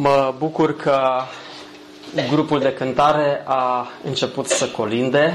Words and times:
Mă 0.00 0.34
bucur 0.38 0.76
că 0.76 1.00
grupul 2.30 2.58
de 2.58 2.72
cântare 2.72 3.42
a 3.46 3.86
început 4.04 4.46
să 4.48 4.66
colinde 4.68 5.34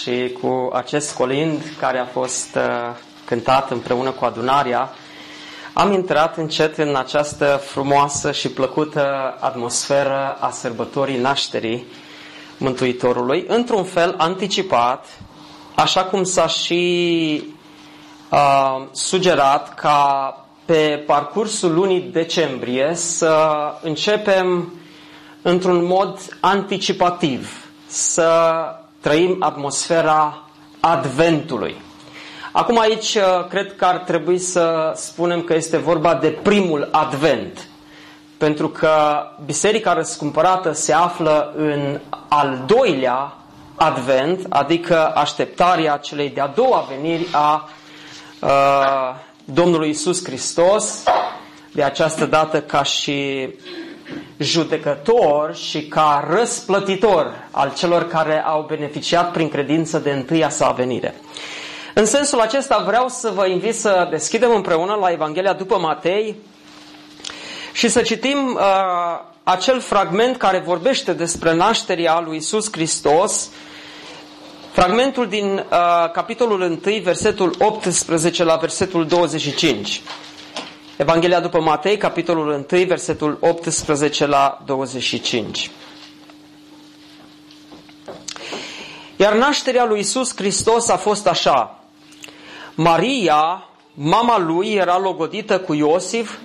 și 0.00 0.36
cu 0.40 0.70
acest 0.72 1.14
colind 1.14 1.62
care 1.78 1.98
a 1.98 2.04
fost 2.04 2.54
uh, 2.56 2.62
cântat 3.24 3.70
împreună 3.70 4.10
cu 4.10 4.24
adunarea, 4.24 4.90
am 5.72 5.92
intrat 5.92 6.36
încet 6.36 6.78
în 6.78 6.96
această 6.96 7.60
frumoasă 7.64 8.32
și 8.32 8.48
plăcută 8.48 9.36
atmosferă 9.40 10.36
a 10.40 10.50
sărbătorii 10.50 11.18
nașterii 11.20 11.86
Mântuitorului, 12.58 13.44
într-un 13.48 13.84
fel 13.84 14.14
anticipat, 14.18 15.06
așa 15.74 16.04
cum 16.04 16.24
s-a 16.24 16.46
și 16.46 17.42
uh, 18.30 18.86
sugerat 18.92 19.74
ca 19.74 20.38
pe 20.64 21.02
parcursul 21.06 21.74
lunii 21.74 22.00
decembrie 22.00 22.90
să 22.94 23.46
începem 23.82 24.72
într-un 25.42 25.84
mod 25.84 26.18
anticipativ, 26.40 27.66
să 27.86 28.30
trăim 29.00 29.36
atmosfera 29.40 30.38
Adventului. 30.80 31.74
Acum 32.52 32.78
aici 32.78 33.14
uh, 33.14 33.46
cred 33.48 33.76
că 33.76 33.84
ar 33.84 33.96
trebui 33.98 34.38
să 34.38 34.92
spunem 34.96 35.42
că 35.42 35.54
este 35.54 35.76
vorba 35.76 36.14
de 36.14 36.28
primul 36.28 36.88
Advent, 36.92 37.68
pentru 38.38 38.68
că 38.68 39.22
Biserica 39.44 39.92
Răscumpărată 39.92 40.72
se 40.72 40.92
află 40.92 41.52
în 41.56 42.00
al 42.28 42.62
doilea 42.66 43.32
Advent, 43.74 44.46
adică 44.48 45.06
așteptarea 45.14 45.96
celei 45.96 46.30
de-a 46.30 46.46
doua 46.46 46.86
veniri 46.88 47.26
a 47.32 47.68
uh, 48.40 49.14
Domnului 49.44 49.88
Isus 49.88 50.24
Hristos, 50.24 51.02
de 51.72 51.82
această 51.82 52.26
dată 52.26 52.60
ca 52.62 52.82
și 52.82 53.48
judecător 54.38 55.54
și 55.54 55.86
ca 55.86 56.26
răsplătitor 56.30 57.48
al 57.50 57.72
celor 57.76 58.08
care 58.08 58.42
au 58.44 58.64
beneficiat 58.68 59.32
prin 59.32 59.48
credință 59.48 59.98
de 59.98 60.10
întâia 60.10 60.48
sa 60.48 60.70
venire. 60.70 61.14
În 61.94 62.06
sensul 62.06 62.40
acesta 62.40 62.82
vreau 62.86 63.08
să 63.08 63.30
vă 63.34 63.46
invit 63.46 63.74
să 63.74 64.08
deschidem 64.10 64.50
împreună 64.54 64.94
la 64.94 65.10
Evanghelia 65.10 65.52
după 65.52 65.78
Matei 65.78 66.36
și 67.72 67.88
să 67.88 68.02
citim 68.02 68.54
uh, 68.54 68.60
acel 69.42 69.80
fragment 69.80 70.36
care 70.36 70.58
vorbește 70.58 71.12
despre 71.12 71.54
nașterea 71.54 72.20
lui 72.20 72.36
Isus 72.36 72.72
Hristos, 72.72 73.50
fragmentul 74.74 75.28
din 75.28 75.54
uh, 75.54 76.10
capitolul 76.12 76.60
1, 76.60 76.78
versetul 77.02 77.54
18 77.58 78.44
la 78.44 78.56
versetul 78.56 79.06
25. 79.06 80.02
Evanghelia 80.96 81.40
după 81.40 81.60
Matei, 81.60 81.96
capitolul 81.96 82.66
1, 82.70 82.84
versetul 82.84 83.38
18 83.40 84.26
la 84.26 84.62
25. 84.66 85.70
Iar 89.16 89.34
nașterea 89.34 89.84
lui 89.84 89.98
Isus 89.98 90.36
Hristos 90.36 90.88
a 90.88 90.96
fost 90.96 91.26
așa. 91.26 91.84
Maria, 92.74 93.68
mama 93.94 94.38
lui, 94.38 94.72
era 94.72 94.98
logodită 94.98 95.58
cu 95.60 95.74
Iosif 95.74 96.38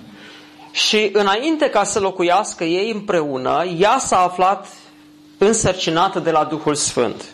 și 0.70 1.10
înainte 1.12 1.68
ca 1.68 1.84
să 1.84 2.00
locuiască 2.00 2.64
ei 2.64 2.90
împreună, 2.90 3.64
ea 3.78 3.98
s-a 3.98 4.18
aflat 4.18 4.68
însărcinată 5.38 6.18
de 6.18 6.30
la 6.30 6.44
Duhul 6.44 6.74
Sfânt. 6.74 7.24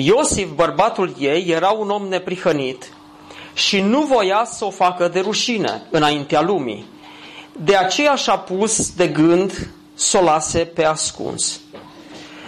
Iosif, 0.00 0.48
bărbatul 0.54 1.14
ei, 1.18 1.44
era 1.48 1.70
un 1.70 1.90
om 1.90 2.08
neprihănit 2.08 2.92
și 3.54 3.80
nu 3.80 4.00
voia 4.00 4.44
să 4.44 4.64
o 4.64 4.70
facă 4.70 5.08
de 5.08 5.20
rușine 5.20 5.82
înaintea 5.90 6.40
lumii. 6.40 6.84
De 7.52 7.76
aceea 7.76 8.14
și-a 8.14 8.36
pus 8.36 8.94
de 8.94 9.06
gând 9.06 9.70
să 9.94 10.18
o 10.18 10.22
lase 10.22 10.58
pe 10.58 10.84
ascuns. 10.84 11.60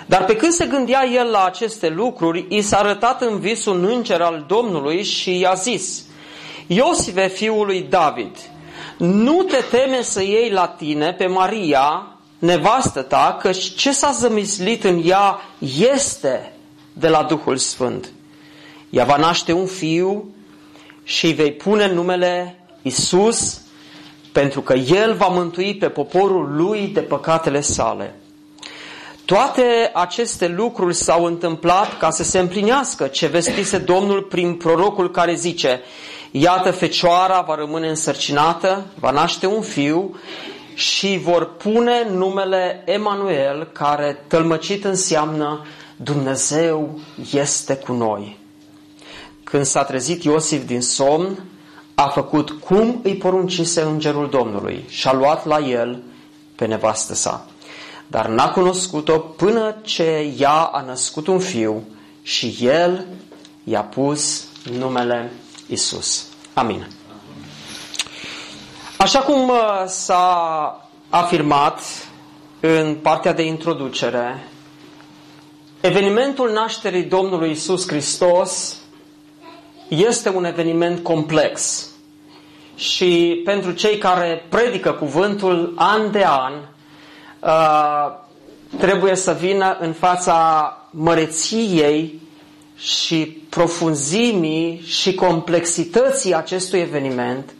Dar 0.06 0.24
pe 0.24 0.36
când 0.36 0.52
se 0.52 0.66
gândea 0.66 1.04
el 1.06 1.30
la 1.30 1.44
aceste 1.44 1.88
lucruri, 1.88 2.46
i 2.48 2.60
s-a 2.60 2.78
arătat 2.78 3.22
în 3.22 3.38
vis 3.38 3.64
un 3.64 3.84
înger 3.84 4.20
al 4.20 4.44
Domnului 4.48 5.02
și 5.02 5.38
i-a 5.38 5.54
zis, 5.54 6.04
Iosive, 6.66 7.26
fiul 7.26 7.66
lui 7.66 7.86
David, 7.88 8.36
nu 8.98 9.42
te 9.42 9.64
teme 9.70 10.02
să 10.02 10.22
iei 10.22 10.50
la 10.50 10.66
tine 10.66 11.12
pe 11.12 11.26
Maria, 11.26 12.06
nevastă 12.38 13.02
ta, 13.02 13.36
că 13.40 13.50
ce 13.52 13.92
s-a 13.92 14.10
zămislit 14.10 14.84
în 14.84 15.02
ea 15.04 15.40
este 15.58 16.52
de 17.00 17.08
la 17.08 17.22
Duhul 17.22 17.56
Sfânt. 17.56 18.12
Ea 18.90 19.04
va 19.04 19.16
naște 19.16 19.52
un 19.52 19.66
fiu 19.66 20.34
și 21.02 21.26
îi 21.26 21.32
vei 21.32 21.52
pune 21.52 21.92
numele 21.92 22.58
Isus, 22.82 23.60
pentru 24.32 24.60
că 24.60 24.74
El 24.74 25.14
va 25.14 25.26
mântui 25.26 25.76
pe 25.76 25.88
poporul 25.88 26.56
lui 26.56 26.86
de 26.86 27.00
păcatele 27.00 27.60
sale. 27.60 28.14
Toate 29.24 29.90
aceste 29.94 30.48
lucruri 30.48 30.94
s-au 30.94 31.24
întâmplat 31.24 31.98
ca 31.98 32.10
să 32.10 32.22
se 32.22 32.38
împlinească 32.38 33.06
ce 33.06 33.26
vestise 33.26 33.78
Domnul 33.78 34.22
prin 34.22 34.54
prorocul 34.54 35.10
care 35.10 35.34
zice 35.34 35.80
Iată, 36.30 36.70
fecioara 36.70 37.40
va 37.40 37.54
rămâne 37.54 37.88
însărcinată, 37.88 38.86
va 38.94 39.10
naște 39.10 39.46
un 39.46 39.62
fiu 39.62 40.16
și 40.74 41.20
vor 41.22 41.56
pune 41.56 42.06
numele 42.10 42.82
Emanuel, 42.86 43.68
care 43.72 44.24
tălmăcit 44.28 44.84
înseamnă 44.84 45.66
Dumnezeu 46.02 46.98
este 47.32 47.74
cu 47.76 47.92
noi. 47.92 48.38
Când 49.44 49.64
s-a 49.64 49.84
trezit 49.84 50.24
Iosif 50.24 50.66
din 50.66 50.80
somn, 50.82 51.44
a 51.94 52.08
făcut 52.08 52.50
cum 52.50 53.00
îi 53.02 53.16
poruncise 53.16 53.80
îngerul 53.80 54.28
Domnului 54.28 54.84
și 54.88 55.08
a 55.08 55.12
luat 55.12 55.44
la 55.46 55.58
el 55.58 56.02
pe 56.56 56.66
nevastă 56.66 57.14
sa. 57.14 57.46
Dar 58.06 58.26
n-a 58.26 58.50
cunoscut-o 58.50 59.18
până 59.18 59.76
ce 59.82 60.34
ea 60.38 60.60
a 60.62 60.80
născut 60.80 61.26
un 61.26 61.38
fiu 61.38 61.82
și 62.22 62.56
el 62.60 63.06
i-a 63.64 63.82
pus 63.82 64.44
numele 64.78 65.32
Isus. 65.66 66.26
Amin. 66.54 66.86
Așa 68.98 69.18
cum 69.18 69.48
uh, 69.48 69.84
s-a 69.86 70.88
afirmat 71.08 71.80
în 72.60 72.94
partea 73.02 73.32
de 73.32 73.42
introducere, 73.42 74.48
evenimentul 75.80 76.50
nașterii 76.52 77.02
Domnului 77.02 77.50
Isus 77.50 77.86
Hristos 77.88 78.76
este 79.88 80.28
un 80.28 80.44
eveniment 80.44 81.02
complex. 81.02 81.86
Și 82.74 83.40
pentru 83.44 83.72
cei 83.72 83.98
care 83.98 84.44
predică 84.48 84.92
cuvântul 84.92 85.72
an 85.76 86.10
de 86.10 86.24
an, 86.26 86.52
uh, 87.40 88.18
trebuie 88.78 89.14
să 89.14 89.32
vină 89.32 89.76
în 89.80 89.92
fața 89.92 90.76
măreției 90.90 92.20
și 92.76 93.24
profunzimii 93.48 94.82
și 94.86 95.14
complexității 95.14 96.34
acestui 96.34 96.78
eveniment 96.78 97.54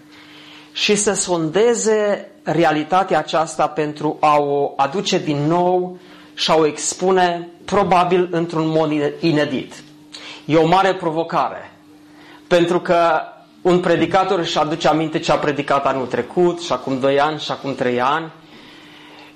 și 0.73 0.95
să 0.97 1.13
sondeze 1.13 2.31
realitatea 2.43 3.19
aceasta 3.19 3.69
pentru 3.69 4.17
a 4.21 4.37
o 4.39 4.73
aduce 4.77 5.19
din 5.19 5.47
nou 5.47 5.99
și 6.35 6.51
a 6.51 6.55
o 6.55 6.67
expune 6.67 7.49
probabil 7.65 8.29
într-un 8.31 8.69
mod 8.69 8.93
inedit. 9.21 9.83
E 10.45 10.57
o 10.57 10.67
mare 10.67 10.95
provocare. 10.95 11.73
Pentru 12.47 12.81
că 12.81 13.21
un 13.63 13.81
predicator 13.81 14.39
își 14.39 14.59
aduce 14.59 14.89
aminte 14.89 15.19
ce 15.19 15.33
a 15.33 15.37
predicat 15.37 15.87
anul 15.87 16.07
trecut, 16.07 16.61
și 16.61 16.73
acum 16.73 16.99
2 16.99 17.21
ani, 17.21 17.41
și 17.41 17.51
acum 17.51 17.75
3 17.75 18.01
ani. 18.01 18.33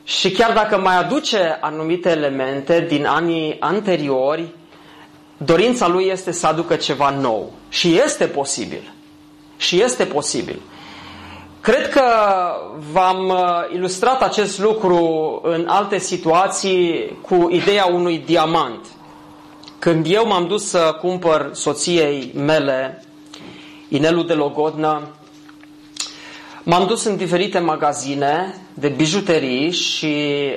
Și 0.05 0.31
chiar 0.31 0.53
dacă 0.53 0.79
mai 0.79 0.97
aduce 0.97 1.59
anumite 1.61 2.11
elemente 2.11 2.81
din 2.89 3.07
anii 3.07 3.57
anteriori, 3.61 4.49
dorința 5.37 5.89
lui 5.89 6.07
este 6.07 6.33
să 6.33 6.47
aducă 6.47 6.77
ceva 6.77 7.11
nou. 7.11 7.53
Și 7.69 8.01
este 8.05 8.25
posibil. 8.25 8.93
Și 9.57 9.83
este 9.83 10.05
posibil. 10.05 10.61
Cred 11.65 11.89
că 11.89 12.03
v-am 12.93 13.29
uh, 13.29 13.75
ilustrat 13.75 14.23
acest 14.23 14.59
lucru 14.59 14.99
în 15.43 15.67
alte 15.69 15.99
situații 15.99 17.11
cu 17.23 17.49
ideea 17.51 17.87
unui 17.87 18.19
diamant. 18.19 18.87
Când 19.79 20.07
eu 20.09 20.27
m-am 20.27 20.47
dus 20.47 20.69
să 20.69 20.97
cumpăr 21.01 21.51
soției 21.53 22.31
mele 22.35 23.05
inelul 23.89 24.27
de 24.27 24.33
logodnă, 24.35 25.01
M-am 26.67 26.87
dus 26.87 27.05
în 27.05 27.17
diferite 27.17 27.59
magazine 27.59 28.55
de 28.75 28.89
bijuterii 28.89 29.71
și 29.71 30.15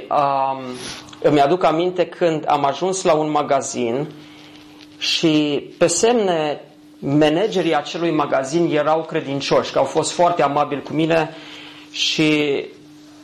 um, 0.10 0.62
îmi 1.22 1.42
aduc 1.42 1.64
aminte 1.64 2.06
când 2.06 2.44
am 2.48 2.66
ajuns 2.66 3.04
la 3.04 3.14
un 3.14 3.32
magazin 3.32 4.08
și 4.98 5.64
pe 5.78 5.88
semne 5.88 6.62
managerii 7.00 7.76
acelui 7.76 8.12
magazin 8.12 8.76
erau 8.76 9.04
credincioși, 9.04 9.72
că 9.72 9.78
au 9.78 9.84
fost 9.86 10.12
foarte 10.12 10.42
amabili 10.44 10.82
cu 10.84 10.94
mine 10.94 11.36
și 11.92 12.64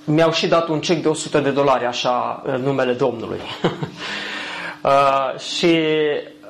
mi-au 0.04 0.32
și 0.32 0.48
dat 0.48 0.68
un 0.68 0.82
cec 0.82 1.02
de 1.02 1.08
100 1.08 1.40
de 1.40 1.50
dolari, 1.52 1.86
așa, 1.86 2.42
în 2.46 2.62
numele 2.62 2.92
Domnului. 2.94 3.40
uh, 4.84 5.40
și, 5.40 5.66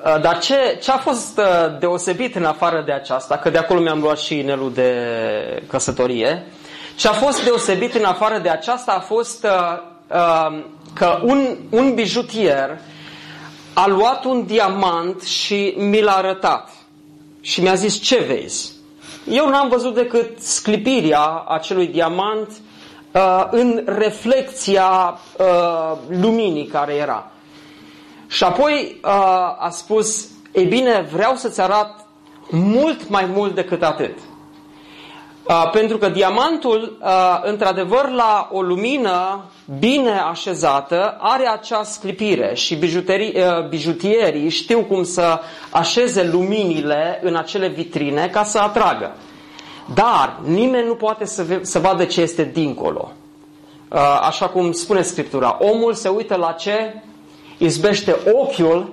uh, 0.04 0.20
dar 0.20 0.38
ce, 0.38 0.78
ce 0.82 0.90
a 0.90 0.96
fost 0.96 1.38
uh, 1.38 1.78
deosebit 1.78 2.34
în 2.34 2.44
afară 2.44 2.82
de 2.86 2.92
aceasta, 2.92 3.36
că 3.36 3.50
de 3.50 3.58
acolo 3.58 3.80
mi-am 3.80 4.00
luat 4.00 4.18
și 4.18 4.38
inelul 4.38 4.72
de 4.72 4.92
căsătorie, 5.68 6.46
ce 6.96 7.08
a 7.08 7.12
fost 7.12 7.44
deosebit 7.44 7.94
în 7.94 8.04
afară 8.04 8.38
de 8.38 8.48
aceasta 8.48 8.92
a 8.92 9.00
fost 9.00 9.44
uh, 9.44 9.78
uh, 10.16 10.62
că 10.94 11.18
un, 11.22 11.56
un 11.70 11.94
bijutier 11.94 12.78
a 13.74 13.86
luat 13.86 14.24
un 14.24 14.46
diamant 14.46 15.22
și 15.22 15.74
mi 15.76 16.00
l-a 16.00 16.12
arătat 16.16 16.70
și 17.44 17.60
mi-a 17.60 17.74
zis 17.74 18.00
ce 18.00 18.18
vezi? 18.18 18.72
Eu 19.30 19.48
n-am 19.48 19.68
văzut 19.68 19.94
decât 19.94 20.40
sclipirea 20.40 21.44
acelui 21.48 21.86
diamant 21.86 22.50
uh, 23.12 23.46
în 23.50 23.82
reflecția 23.86 25.18
uh, 25.38 25.92
luminii 26.08 26.66
care 26.66 26.94
era. 26.94 27.30
Și 28.26 28.44
apoi 28.44 29.00
uh, 29.04 29.10
a 29.58 29.68
spus, 29.70 30.28
e 30.52 30.62
bine, 30.62 31.08
vreau 31.12 31.34
să-ți 31.36 31.60
arat 31.60 32.06
mult 32.50 33.08
mai 33.08 33.24
mult 33.24 33.54
decât 33.54 33.82
atât. 33.82 34.18
Uh, 35.48 35.70
pentru 35.72 35.98
că 35.98 36.08
diamantul, 36.08 36.98
uh, 37.02 37.40
într-adevăr, 37.42 38.08
la 38.10 38.48
o 38.52 38.62
lumină 38.62 39.44
bine 39.78 40.18
așezată, 40.30 41.16
are 41.20 41.46
acea 41.48 41.82
sclipire 41.82 42.54
și 42.54 42.74
bijuterii, 42.74 43.34
uh, 43.36 43.68
bijutierii 43.68 44.48
știu 44.48 44.80
cum 44.80 45.02
să 45.04 45.40
așeze 45.70 46.28
luminile 46.32 47.20
în 47.22 47.36
acele 47.36 47.68
vitrine 47.68 48.28
ca 48.28 48.44
să 48.44 48.58
atragă. 48.58 49.12
Dar 49.94 50.36
nimeni 50.44 50.86
nu 50.86 50.94
poate 50.94 51.24
să, 51.24 51.44
să 51.62 51.78
vadă 51.78 52.04
ce 52.04 52.20
este 52.20 52.44
dincolo. 52.52 53.12
Uh, 53.92 53.98
așa 54.22 54.48
cum 54.48 54.72
spune 54.72 55.02
Scriptura, 55.02 55.56
omul 55.60 55.94
se 55.94 56.08
uită 56.08 56.36
la 56.36 56.52
ce 56.52 57.02
izbește 57.58 58.16
ochiul, 58.32 58.92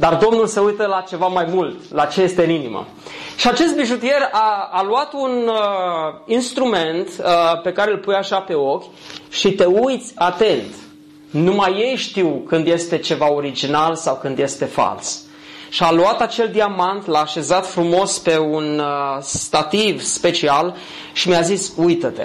dar 0.00 0.14
Domnul 0.14 0.46
se 0.46 0.60
uită 0.60 0.86
la 0.86 1.04
ceva 1.08 1.26
mai 1.26 1.46
mult, 1.52 1.92
la 1.92 2.04
ce 2.04 2.22
este 2.22 2.44
în 2.44 2.50
inimă. 2.50 2.86
Și 3.36 3.48
acest 3.48 3.76
bijutier 3.76 4.28
a, 4.32 4.68
a 4.72 4.82
luat 4.82 5.12
un 5.12 5.48
uh, 5.48 5.54
instrument 6.26 7.08
uh, 7.18 7.60
pe 7.62 7.72
care 7.72 7.90
îl 7.90 7.98
pui 7.98 8.14
așa 8.14 8.40
pe 8.40 8.54
ochi 8.54 8.84
și 9.30 9.52
te 9.52 9.64
uiți 9.64 10.12
atent. 10.14 10.74
Numai 11.30 11.72
ei 11.72 11.96
știu 11.96 12.44
când 12.48 12.66
este 12.66 12.98
ceva 12.98 13.32
original 13.32 13.94
sau 13.94 14.16
când 14.16 14.38
este 14.38 14.64
fals. 14.64 15.22
Și 15.68 15.82
a 15.82 15.92
luat 15.92 16.20
acel 16.20 16.48
diamant, 16.48 17.06
l-a 17.06 17.20
așezat 17.20 17.66
frumos 17.66 18.18
pe 18.18 18.38
un 18.38 18.78
uh, 18.78 19.18
stativ 19.20 20.02
special 20.02 20.76
și 21.12 21.28
mi-a 21.28 21.40
zis, 21.40 21.72
uită-te. 21.76 22.24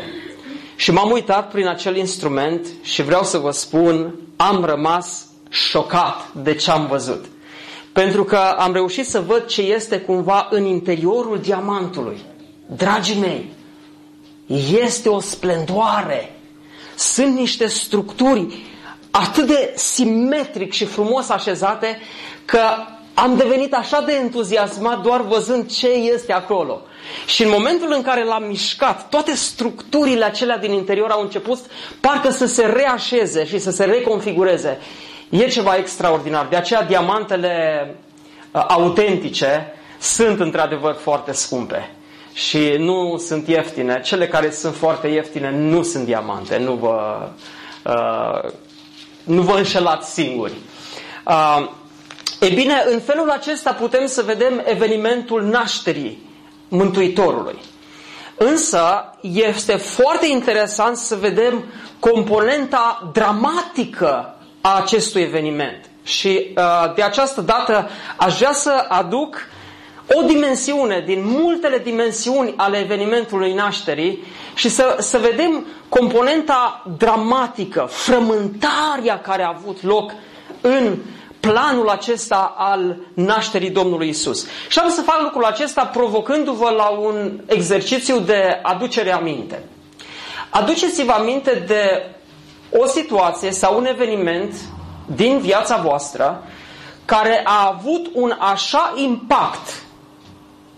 Și 0.75 0.91
m-am 0.91 1.11
uitat 1.11 1.51
prin 1.51 1.67
acel 1.67 1.95
instrument 1.95 2.67
și 2.81 3.03
vreau 3.03 3.23
să 3.23 3.37
vă 3.37 3.51
spun, 3.51 4.15
am 4.35 4.65
rămas 4.65 5.25
șocat 5.49 6.27
de 6.33 6.53
ce 6.53 6.71
am 6.71 6.87
văzut. 6.87 7.25
Pentru 7.93 8.23
că 8.23 8.37
am 8.37 8.73
reușit 8.73 9.05
să 9.07 9.19
văd 9.21 9.45
ce 9.45 9.61
este 9.61 9.99
cumva 9.99 10.47
în 10.49 10.65
interiorul 10.65 11.39
diamantului. 11.39 12.17
Dragii 12.75 13.19
mei, 13.19 13.49
este 14.83 15.09
o 15.09 15.19
splendoare. 15.19 16.35
Sunt 16.95 17.35
niște 17.35 17.67
structuri 17.67 18.63
atât 19.11 19.47
de 19.47 19.73
simetric 19.75 20.71
și 20.73 20.85
frumos 20.85 21.29
așezate 21.29 21.99
că 22.45 22.59
am 23.13 23.35
devenit 23.37 23.73
așa 23.73 24.01
de 24.01 24.13
entuziasmat 24.13 25.01
doar 25.01 25.21
văzând 25.21 25.71
ce 25.71 25.87
este 25.87 26.33
acolo. 26.33 26.81
Și 27.25 27.43
în 27.43 27.49
momentul 27.49 27.93
în 27.95 28.01
care 28.01 28.23
l-am 28.23 28.43
mișcat, 28.43 29.09
toate 29.09 29.35
structurile 29.35 30.25
acelea 30.25 30.57
din 30.57 30.71
interior 30.71 31.09
au 31.09 31.21
început 31.21 31.59
parcă 31.99 32.29
să 32.29 32.45
se 32.45 32.65
reașeze 32.65 33.45
și 33.45 33.59
să 33.59 33.71
se 33.71 33.83
reconfigureze. 33.83 34.79
E 35.35 35.47
ceva 35.47 35.75
extraordinar. 35.75 36.47
De 36.49 36.55
aceea 36.55 36.83
diamantele 36.83 37.85
uh, 38.51 38.65
autentice 38.67 39.73
sunt 39.99 40.39
într-adevăr 40.39 40.93
foarte 40.95 41.31
scumpe 41.31 41.89
și 42.33 42.75
nu 42.77 43.17
sunt 43.17 43.47
ieftine. 43.47 44.01
Cele 44.01 44.27
care 44.27 44.51
sunt 44.51 44.75
foarte 44.75 45.07
ieftine 45.07 45.51
nu 45.51 45.83
sunt 45.83 46.05
diamante. 46.05 46.57
Nu 46.57 46.73
vă, 46.73 47.27
uh, 47.85 48.49
nu 49.23 49.41
vă 49.41 49.57
înșelați 49.57 50.13
singuri. 50.13 50.53
Uh, 51.25 51.69
e 52.39 52.49
bine, 52.49 52.83
în 52.91 52.99
felul 52.99 53.29
acesta 53.29 53.71
putem 53.73 54.05
să 54.05 54.21
vedem 54.21 54.61
evenimentul 54.65 55.43
nașterii 55.43 56.29
Mântuitorului. 56.67 57.55
Însă 58.37 59.09
este 59.21 59.75
foarte 59.75 60.27
interesant 60.27 60.97
să 60.97 61.15
vedem 61.15 61.63
componenta 61.99 63.09
dramatică 63.13 64.32
a 64.65 64.75
acestui 64.75 65.21
eveniment. 65.21 65.89
Și 66.03 66.53
uh, 66.57 66.93
de 66.95 67.01
această 67.01 67.41
dată 67.41 67.89
aș 68.17 68.37
vrea 68.37 68.51
să 68.53 68.85
aduc 68.87 69.35
o 70.13 70.21
dimensiune 70.21 71.03
din 71.05 71.23
multele 71.25 71.77
dimensiuni 71.77 72.53
ale 72.57 72.77
evenimentului 72.77 73.53
nașterii 73.53 74.23
și 74.55 74.69
să, 74.69 74.95
să 74.99 75.17
vedem 75.17 75.65
componenta 75.89 76.83
dramatică, 76.97 77.87
frământarea 77.89 79.19
care 79.21 79.43
a 79.43 79.53
avut 79.57 79.83
loc 79.83 80.11
în 80.61 80.97
planul 81.39 81.89
acesta 81.89 82.53
al 82.57 82.95
nașterii 83.13 83.69
Domnului 83.69 84.07
Isus. 84.09 84.47
Și 84.69 84.79
am 84.79 84.89
să 84.89 85.01
fac 85.01 85.21
lucrul 85.21 85.43
acesta 85.43 85.85
provocându-vă 85.85 86.69
la 86.69 86.87
un 86.89 87.39
exercițiu 87.45 88.19
de 88.19 88.59
aducere 88.61 89.11
aminte. 89.11 89.63
Aduceți-vă 90.49 91.11
aminte 91.11 91.63
de 91.67 92.09
o 92.79 92.85
situație 92.85 93.51
sau 93.51 93.77
un 93.77 93.85
eveniment 93.85 94.53
din 95.15 95.39
viața 95.39 95.77
voastră 95.77 96.43
care 97.05 97.41
a 97.43 97.75
avut 97.77 98.09
un 98.13 98.35
așa 98.39 98.93
impact 98.95 99.83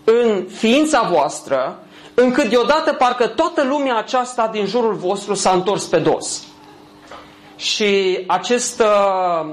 în 0.04 0.46
ființa 0.56 1.08
voastră, 1.12 1.78
încât 2.14 2.48
deodată 2.48 2.92
parcă 2.92 3.26
toată 3.26 3.64
lumea 3.64 3.96
aceasta 3.96 4.48
din 4.52 4.66
jurul 4.66 4.94
vostru 4.94 5.34
s-a 5.34 5.50
întors 5.50 5.84
pe 5.84 5.98
dos. 5.98 6.42
Și 7.56 8.24
acest 8.26 8.80
uh, 8.80 9.46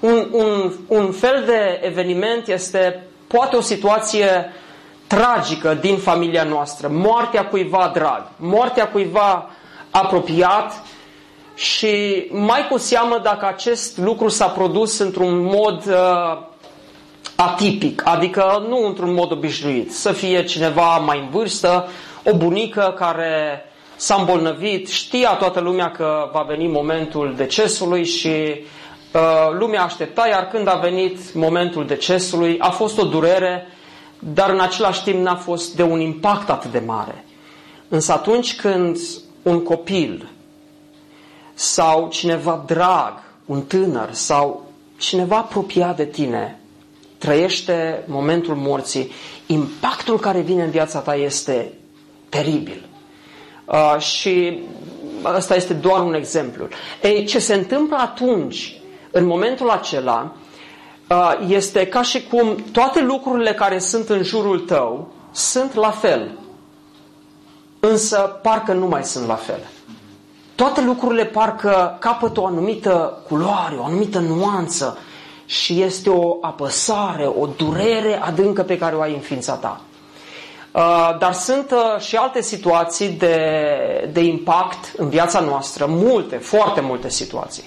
un, 0.00 0.28
un, 0.30 0.72
un 0.88 1.12
fel 1.12 1.42
de 1.46 1.80
eveniment 1.82 2.48
este 2.48 3.06
poate 3.26 3.56
o 3.56 3.60
situație 3.60 4.52
tragică 5.06 5.74
din 5.74 5.98
familia 5.98 6.42
noastră, 6.42 6.88
moartea 6.88 7.46
cuiva 7.46 7.90
drag, 7.94 8.28
moartea 8.36 8.88
cuiva 8.88 9.50
apropiat 9.90 10.82
și 11.54 12.24
mai 12.30 12.66
cu 12.70 12.78
seamă 12.78 13.20
dacă 13.22 13.46
acest 13.46 13.98
lucru 13.98 14.28
s-a 14.28 14.46
produs 14.46 14.98
într-un 14.98 15.42
mod 15.44 15.84
uh, 15.86 16.38
atipic, 17.36 18.02
adică 18.04 18.64
nu 18.68 18.86
într-un 18.86 19.12
mod 19.14 19.32
obișnuit, 19.32 19.94
să 19.94 20.12
fie 20.12 20.44
cineva 20.44 20.96
mai 20.98 21.18
în 21.18 21.28
vârstă, 21.30 21.88
o 22.24 22.36
bunică 22.36 22.94
care 22.98 23.64
s-a 23.96 24.14
îmbolnăvit, 24.14 24.88
știa 24.88 25.30
toată 25.34 25.60
lumea 25.60 25.90
că 25.90 26.28
va 26.32 26.42
veni 26.48 26.66
momentul 26.68 27.34
decesului 27.36 28.04
și 28.04 28.28
uh, 28.28 29.20
lumea 29.58 29.82
aștepta, 29.82 30.28
iar 30.28 30.48
când 30.48 30.68
a 30.68 30.74
venit 30.82 31.34
momentul 31.34 31.86
decesului, 31.86 32.56
a 32.58 32.70
fost 32.70 32.98
o 32.98 33.04
durere, 33.04 33.66
dar 34.18 34.50
în 34.50 34.60
același 34.60 35.02
timp 35.02 35.24
n-a 35.24 35.34
fost 35.36 35.74
de 35.76 35.82
un 35.82 36.00
impact 36.00 36.50
atât 36.50 36.70
de 36.70 36.82
mare. 36.86 37.24
Însă 37.88 38.12
atunci 38.12 38.56
când 38.56 38.98
un 39.42 39.62
copil 39.62 40.28
sau 41.54 42.08
cineva 42.08 42.62
drag, 42.66 43.12
un 43.46 43.62
tânăr 43.62 44.12
sau 44.12 44.64
cineva 44.96 45.36
apropiat 45.36 45.96
de 45.96 46.04
tine 46.04 46.58
trăiește 47.18 48.02
momentul 48.06 48.54
morții, 48.54 49.10
impactul 49.46 50.18
care 50.18 50.40
vine 50.40 50.62
în 50.62 50.70
viața 50.70 50.98
ta 50.98 51.14
este 51.14 51.72
teribil. 52.28 52.88
Uh, 53.64 53.98
și 53.98 54.58
ăsta 55.24 55.54
este 55.54 55.72
doar 55.74 56.00
un 56.02 56.14
exemplu. 56.14 56.68
Ei, 57.02 57.24
ce 57.24 57.38
se 57.38 57.54
întâmplă 57.54 57.96
atunci, 57.96 58.80
în 59.10 59.24
momentul 59.24 59.70
acela, 59.70 60.32
uh, 61.10 61.32
este 61.48 61.86
ca 61.86 62.02
și 62.02 62.22
cum 62.22 62.64
toate 62.72 63.00
lucrurile 63.00 63.54
care 63.54 63.78
sunt 63.78 64.08
în 64.08 64.22
jurul 64.22 64.60
tău 64.60 65.12
sunt 65.32 65.74
la 65.74 65.90
fel. 65.90 66.38
Însă 67.80 68.38
parcă 68.42 68.72
nu 68.72 68.86
mai 68.86 69.04
sunt 69.04 69.26
la 69.26 69.34
fel 69.34 69.60
toate 70.54 70.80
lucrurile 70.80 71.24
parcă 71.24 71.96
capătă 72.00 72.40
o 72.40 72.46
anumită 72.46 73.22
culoare, 73.28 73.74
o 73.76 73.84
anumită 73.84 74.18
nuanță 74.18 74.98
și 75.46 75.82
este 75.82 76.10
o 76.10 76.36
apăsare, 76.40 77.26
o 77.26 77.46
durere 77.46 78.20
adâncă 78.22 78.62
pe 78.62 78.78
care 78.78 78.96
o 78.96 79.00
ai 79.00 79.14
în 79.14 79.20
ființa 79.20 79.54
ta. 79.54 79.80
Uh, 80.72 81.16
dar 81.18 81.32
sunt 81.32 81.70
uh, 81.70 82.00
și 82.00 82.16
alte 82.16 82.42
situații 82.42 83.08
de, 83.08 83.36
de 84.12 84.20
impact 84.20 84.92
în 84.96 85.08
viața 85.08 85.40
noastră, 85.40 85.86
multe, 85.88 86.36
foarte 86.36 86.80
multe 86.80 87.08
situații. 87.08 87.64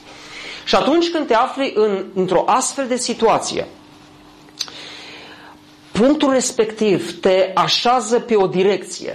Și 0.66 0.76
atunci 0.76 1.10
când 1.10 1.28
te 1.28 1.34
afli 1.34 1.72
în, 1.76 2.06
într-o 2.16 2.44
astfel 2.48 2.88
de 2.88 2.96
situație, 2.96 3.68
punctul 5.92 6.32
respectiv 6.32 7.20
te 7.20 7.52
așează 7.56 8.20
pe 8.20 8.36
o 8.36 8.48
direcție. 8.48 9.14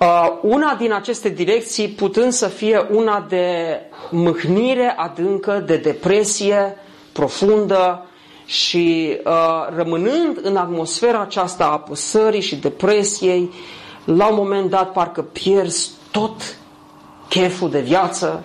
Uh, 0.00 0.38
una 0.42 0.74
din 0.74 0.92
aceste 0.92 1.28
direcții 1.28 1.88
putând 1.88 2.32
să 2.32 2.48
fie 2.48 2.86
una 2.90 3.26
de 3.28 3.80
mâhnire 4.10 4.94
adâncă, 4.96 5.62
de 5.66 5.76
depresie 5.76 6.76
profundă, 7.12 8.08
și 8.48 9.16
uh, 9.24 9.76
rămânând 9.76 10.38
în 10.42 10.56
atmosfera 10.56 11.20
aceasta 11.20 11.64
a 11.64 11.72
apăsării 11.72 12.40
și 12.40 12.56
depresiei, 12.56 13.50
la 14.04 14.28
un 14.28 14.34
moment 14.36 14.70
dat 14.70 14.92
parcă 14.92 15.22
pierzi 15.22 15.90
tot 16.10 16.56
cheful 17.28 17.70
de 17.70 17.80
viață, 17.80 18.44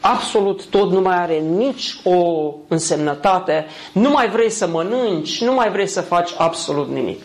absolut 0.00 0.66
tot 0.66 0.90
nu 0.90 1.00
mai 1.00 1.16
are 1.16 1.38
nici 1.38 1.96
o 2.04 2.50
însemnătate, 2.68 3.66
nu 3.92 4.10
mai 4.10 4.28
vrei 4.28 4.50
să 4.50 4.66
mănânci, 4.66 5.40
nu 5.40 5.52
mai 5.54 5.70
vrei 5.70 5.86
să 5.86 6.00
faci 6.00 6.30
absolut 6.38 6.88
nimic. 6.88 7.20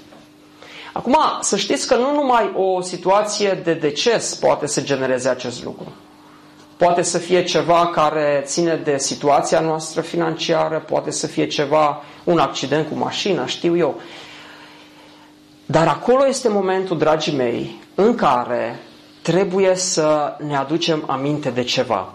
Acum, 0.99 1.17
să 1.41 1.57
știți 1.57 1.87
că 1.87 1.95
nu 1.95 2.13
numai 2.13 2.51
o 2.55 2.81
situație 2.81 3.61
de 3.63 3.73
deces 3.73 4.35
poate 4.35 4.67
să 4.67 4.81
genereze 4.81 5.29
acest 5.29 5.63
lucru. 5.63 5.91
Poate 6.77 7.01
să 7.01 7.17
fie 7.17 7.43
ceva 7.43 7.87
care 7.87 8.43
ține 8.45 8.75
de 8.75 8.97
situația 8.97 9.59
noastră 9.59 10.01
financiară, 10.01 10.79
poate 10.87 11.11
să 11.11 11.27
fie 11.27 11.47
ceva, 11.47 12.01
un 12.23 12.39
accident 12.39 12.87
cu 12.87 12.95
mașina, 12.95 13.45
știu 13.45 13.77
eu. 13.77 14.01
Dar 15.65 15.87
acolo 15.87 16.27
este 16.27 16.49
momentul, 16.49 16.97
dragii 16.97 17.35
mei, 17.35 17.79
în 17.95 18.15
care 18.15 18.79
trebuie 19.21 19.75
să 19.75 20.35
ne 20.47 20.55
aducem 20.55 21.03
aminte 21.07 21.49
de 21.49 21.63
ceva. 21.63 22.13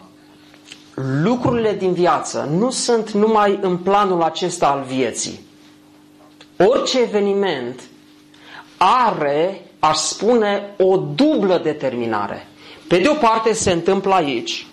Lucrurile 1.23 1.73
din 1.73 1.93
viață 1.93 2.49
nu 2.51 2.71
sunt 2.71 3.11
numai 3.11 3.59
în 3.63 3.77
planul 3.77 4.23
acesta 4.23 4.67
al 4.67 4.83
vieții. 4.87 5.41
Orice 6.57 7.01
eveniment 7.01 7.81
are, 8.77 9.61
aș 9.79 9.97
spune, 9.97 10.75
o 10.79 10.97
dublă 10.97 11.61
determinare. 11.63 12.47
Pe 12.89 12.99
de 12.99 13.09
o 13.09 13.15
parte 13.15 13.53
se 13.53 13.71
întâmplă 13.73 14.15
aici, 14.15 14.67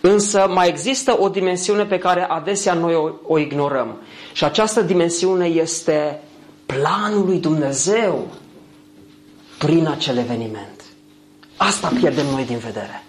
însă 0.00 0.50
mai 0.54 0.68
există 0.68 1.16
o 1.20 1.28
dimensiune 1.28 1.84
pe 1.84 1.98
care 1.98 2.22
adesea 2.24 2.74
noi 2.74 2.94
o, 2.94 3.10
o 3.26 3.38
ignorăm. 3.38 3.96
Și 4.32 4.44
această 4.44 4.82
dimensiune 4.82 5.46
este 5.46 6.20
planul 6.66 7.24
lui 7.26 7.38
Dumnezeu 7.38 8.26
prin 9.58 9.86
acel 9.86 10.16
eveniment. 10.16 10.82
Asta 11.56 11.92
pierdem 12.00 12.26
noi 12.26 12.44
din 12.44 12.58
vedere. 12.58 13.02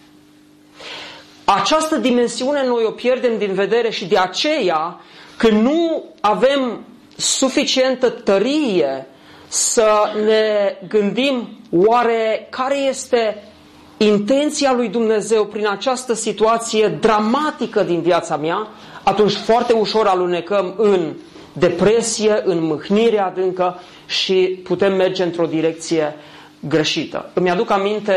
Această 1.44 1.96
dimensiune 1.96 2.66
noi 2.66 2.84
o 2.86 2.92
pierdem 2.92 3.38
din 3.38 3.54
vedere 3.54 3.90
și 3.90 4.06
de 4.06 4.18
aceea 4.18 5.02
când 5.38 5.62
nu 5.62 6.04
avem 6.22 6.86
suficientă 7.16 8.10
tărie 8.10 9.08
să 9.50 9.92
ne 10.26 10.76
gândim 10.88 11.48
oare 11.72 12.48
care 12.50 12.78
este 12.78 13.44
intenția 13.98 14.74
lui 14.74 14.88
Dumnezeu 14.90 15.46
prin 15.46 15.68
această 15.68 16.14
situație 16.14 16.88
dramatică 16.88 17.84
din 17.84 18.02
viața 18.02 18.38
mea, 18.38 18.68
atunci 19.04 19.34
foarte 19.34 19.74
ușor 19.74 20.08
alunecăm 20.08 20.74
în 20.78 21.14
depresie, 21.54 22.42
în 22.44 22.64
mâhnire 22.64 23.20
adâncă 23.20 23.80
și 24.06 24.60
putem 24.64 24.96
merge 24.96 25.24
într-o 25.24 25.46
direcție 25.46 26.16
greșită. 26.60 27.30
Îmi 27.34 27.50
aduc 27.50 27.72
aminte, 27.72 28.14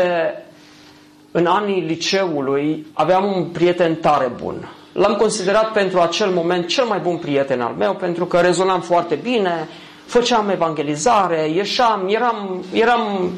în 1.31 1.45
anii 1.45 1.81
liceului 1.81 2.85
aveam 2.93 3.35
un 3.35 3.43
prieten 3.43 3.95
tare 3.95 4.31
bun. 4.43 4.69
L-am 4.93 5.15
considerat 5.15 5.71
pentru 5.71 5.99
acel 5.99 6.29
moment 6.29 6.67
cel 6.67 6.85
mai 6.85 6.99
bun 6.99 7.17
prieten 7.17 7.61
al 7.61 7.73
meu, 7.77 7.93
pentru 7.93 8.25
că 8.25 8.37
rezonam 8.37 8.81
foarte 8.81 9.15
bine, 9.15 9.67
făceam 10.13 10.49
evangelizare, 10.49 11.49
ieșeam, 11.49 12.07
eram, 12.07 12.63
eram 12.73 13.31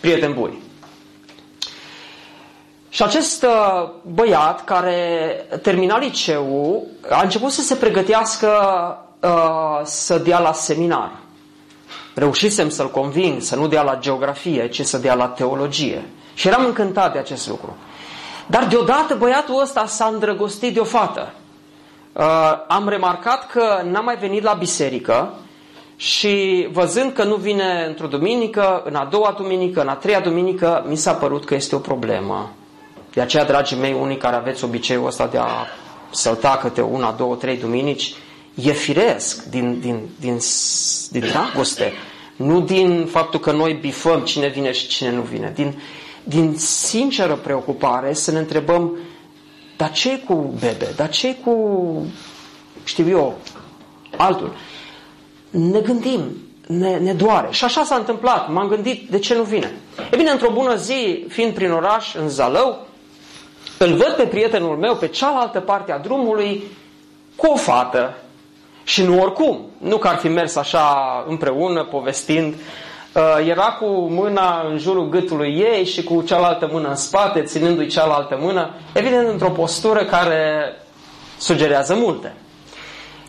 prieten 0.00 0.32
buni. 0.32 0.62
Și 2.88 3.02
acest 3.02 3.42
uh, 3.42 3.88
băiat 4.02 4.64
care 4.64 4.96
termina 5.62 5.98
liceul 5.98 6.82
a 7.10 7.22
început 7.22 7.50
să 7.50 7.60
se 7.60 7.74
pregătească 7.74 8.48
uh, 9.20 9.80
să 9.84 10.18
dea 10.18 10.38
la 10.38 10.52
seminar. 10.52 11.12
Reușisem 12.14 12.68
să-l 12.68 12.90
conving 12.90 13.42
să 13.42 13.56
nu 13.56 13.66
dea 13.66 13.82
la 13.82 13.98
geografie, 13.98 14.68
ci 14.68 14.82
să 14.82 14.98
dea 14.98 15.14
la 15.14 15.26
teologie. 15.26 16.04
Și 16.34 16.48
eram 16.48 16.64
încântat 16.64 17.12
de 17.12 17.18
acest 17.18 17.48
lucru. 17.48 17.76
Dar 18.46 18.66
deodată 18.66 19.14
băiatul 19.14 19.60
ăsta 19.60 19.86
s-a 19.86 20.10
îndrăgostit 20.12 20.74
de 20.74 20.80
o 20.80 20.84
fată. 20.84 21.32
Uh, 22.12 22.24
am 22.68 22.88
remarcat 22.88 23.46
că 23.46 23.82
n-a 23.84 24.00
mai 24.00 24.16
venit 24.16 24.42
la 24.42 24.52
biserică 24.52 25.32
și 25.96 26.66
văzând 26.72 27.12
că 27.12 27.24
nu 27.24 27.34
vine 27.34 27.84
într-o 27.88 28.06
duminică, 28.06 28.82
în 28.84 28.94
a 28.94 29.04
doua 29.04 29.34
duminică, 29.36 29.80
în 29.80 29.88
a 29.88 29.94
treia 29.94 30.20
duminică, 30.20 30.84
mi 30.88 30.96
s-a 30.96 31.12
părut 31.12 31.44
că 31.44 31.54
este 31.54 31.74
o 31.74 31.78
problemă. 31.78 32.52
De 33.12 33.20
aceea, 33.20 33.44
dragii 33.44 33.76
mei, 33.76 33.96
unii 34.00 34.16
care 34.16 34.36
aveți 34.36 34.64
obiceiul 34.64 35.06
ăsta 35.06 35.26
de 35.26 35.38
a 35.38 35.48
sălta 36.10 36.58
câte 36.62 36.80
una, 36.80 37.12
două, 37.12 37.34
trei 37.34 37.56
duminici, 37.56 38.14
e 38.54 38.72
firesc 38.72 39.44
din, 39.44 39.80
din, 39.80 40.00
din, 40.20 40.38
din 41.10 41.20
dragoste, 41.20 41.92
nu 42.36 42.60
din 42.60 43.06
faptul 43.10 43.40
că 43.40 43.52
noi 43.52 43.72
bifăm 43.72 44.20
cine 44.20 44.48
vine 44.48 44.72
și 44.72 44.86
cine 44.86 45.10
nu 45.10 45.20
vine, 45.20 45.52
din, 45.54 45.78
din 46.24 46.54
sinceră 46.56 47.34
preocupare 47.34 48.12
să 48.12 48.30
ne 48.30 48.38
întrebăm, 48.38 48.98
dar 49.76 49.92
ce 49.92 50.18
cu 50.18 50.54
bebe, 50.60 50.92
dar 50.96 51.08
ce 51.10 51.34
cu, 51.44 52.06
știu 52.84 53.08
eu, 53.08 53.38
altul. 54.16 54.52
Ne 55.56 55.80
gândim, 55.80 56.20
ne, 56.66 56.96
ne 56.98 57.12
doare. 57.12 57.48
Și 57.50 57.64
așa 57.64 57.84
s-a 57.84 57.94
întâmplat. 57.94 58.52
M-am 58.52 58.68
gândit 58.68 59.10
de 59.10 59.18
ce 59.18 59.34
nu 59.34 59.42
vine. 59.42 59.72
E 60.10 60.16
bine, 60.16 60.30
într-o 60.30 60.50
bună 60.50 60.74
zi, 60.74 61.24
fiind 61.28 61.54
prin 61.54 61.70
oraș, 61.70 62.14
în 62.14 62.28
Zalău, 62.28 62.86
îl 63.78 63.94
văd 63.94 64.14
pe 64.16 64.22
prietenul 64.26 64.76
meu 64.76 64.94
pe 64.94 65.08
cealaltă 65.08 65.60
parte 65.60 65.92
a 65.92 65.98
drumului 65.98 66.62
cu 67.36 67.46
o 67.46 67.56
fată 67.56 68.16
și 68.84 69.02
nu 69.02 69.20
oricum, 69.20 69.60
nu 69.78 69.96
că 69.96 70.08
ar 70.08 70.16
fi 70.16 70.28
mers 70.28 70.56
așa 70.56 71.24
împreună 71.28 71.84
povestind, 71.84 72.54
uh, 72.54 73.46
era 73.46 73.64
cu 73.80 73.86
mâna 73.90 74.66
în 74.70 74.78
jurul 74.78 75.08
gâtului 75.08 75.58
ei 75.58 75.84
și 75.84 76.02
cu 76.02 76.22
cealaltă 76.22 76.68
mână 76.72 76.88
în 76.88 76.96
spate, 76.96 77.42
ținându-i 77.42 77.86
cealaltă 77.86 78.38
mână, 78.40 78.74
evident 78.92 79.28
într-o 79.28 79.50
postură 79.50 80.04
care 80.04 80.72
sugerează 81.38 81.94
multe. 81.94 82.34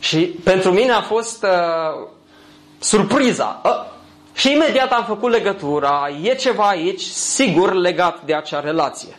Și 0.05 0.17
pentru 0.43 0.71
mine 0.71 0.91
a 0.91 1.01
fost 1.01 1.43
uh, 1.43 2.07
surpriza. 2.79 3.61
Uh, 3.65 3.71
și 4.33 4.51
imediat 4.51 4.91
am 4.91 5.03
făcut 5.07 5.31
legătura, 5.31 6.09
e 6.23 6.35
ceva 6.35 6.67
aici, 6.67 7.01
sigur 7.01 7.73
legat 7.73 8.21
de 8.25 8.33
acea 8.33 8.59
relație. 8.59 9.17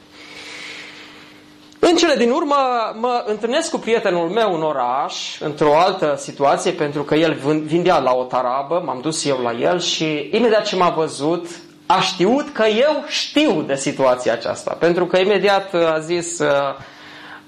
În 1.79 1.97
cele 1.97 2.15
din 2.15 2.31
urmă 2.31 2.57
mă 3.01 3.25
întâlnesc 3.27 3.71
cu 3.71 3.79
prietenul 3.79 4.29
meu 4.29 4.55
în 4.55 4.63
oraș, 4.63 5.41
într-o 5.41 5.77
altă 5.79 6.15
situație, 6.19 6.71
pentru 6.73 7.03
că 7.03 7.15
el 7.15 7.33
vindea 7.67 7.99
la 7.99 8.13
o 8.15 8.23
tarabă, 8.25 8.83
m-am 8.85 9.01
dus 9.01 9.25
eu 9.25 9.39
la 9.43 9.53
el 9.53 9.81
și 9.81 10.29
imediat 10.33 10.65
ce 10.67 10.77
m-a 10.77 10.91
văzut, 10.91 11.47
a 11.87 12.01
știut 12.01 12.53
că 12.53 12.65
eu 12.67 13.05
știu 13.07 13.63
de 13.63 13.75
situația 13.75 14.33
aceasta, 14.33 14.77
pentru 14.79 15.07
că 15.07 15.19
imediat 15.19 15.75
a 15.75 15.99
zis 15.99 16.39
uh, 16.39 16.49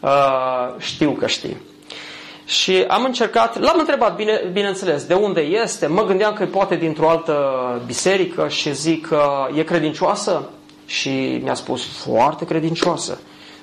uh, 0.01 0.75
știu 0.79 1.11
că 1.11 1.27
știi. 1.27 1.68
Și 2.49 2.85
am 2.89 3.05
încercat, 3.05 3.59
l-am 3.61 3.77
întrebat, 3.79 4.17
bine, 4.17 4.41
bineînțeles, 4.53 5.05
de 5.05 5.15
unde 5.15 5.41
este, 5.41 5.87
mă 5.87 6.05
gândeam 6.05 6.33
că 6.35 6.47
poate 6.47 6.77
dintr-o 6.77 7.09
altă 7.09 7.37
biserică 7.87 8.49
și 8.49 8.75
zic 8.75 9.07
că 9.07 9.23
e 9.55 9.63
credincioasă 9.63 10.49
și 10.87 11.41
mi-a 11.43 11.55
spus 11.55 11.85
foarte 11.85 12.45
credincioasă. 12.45 13.19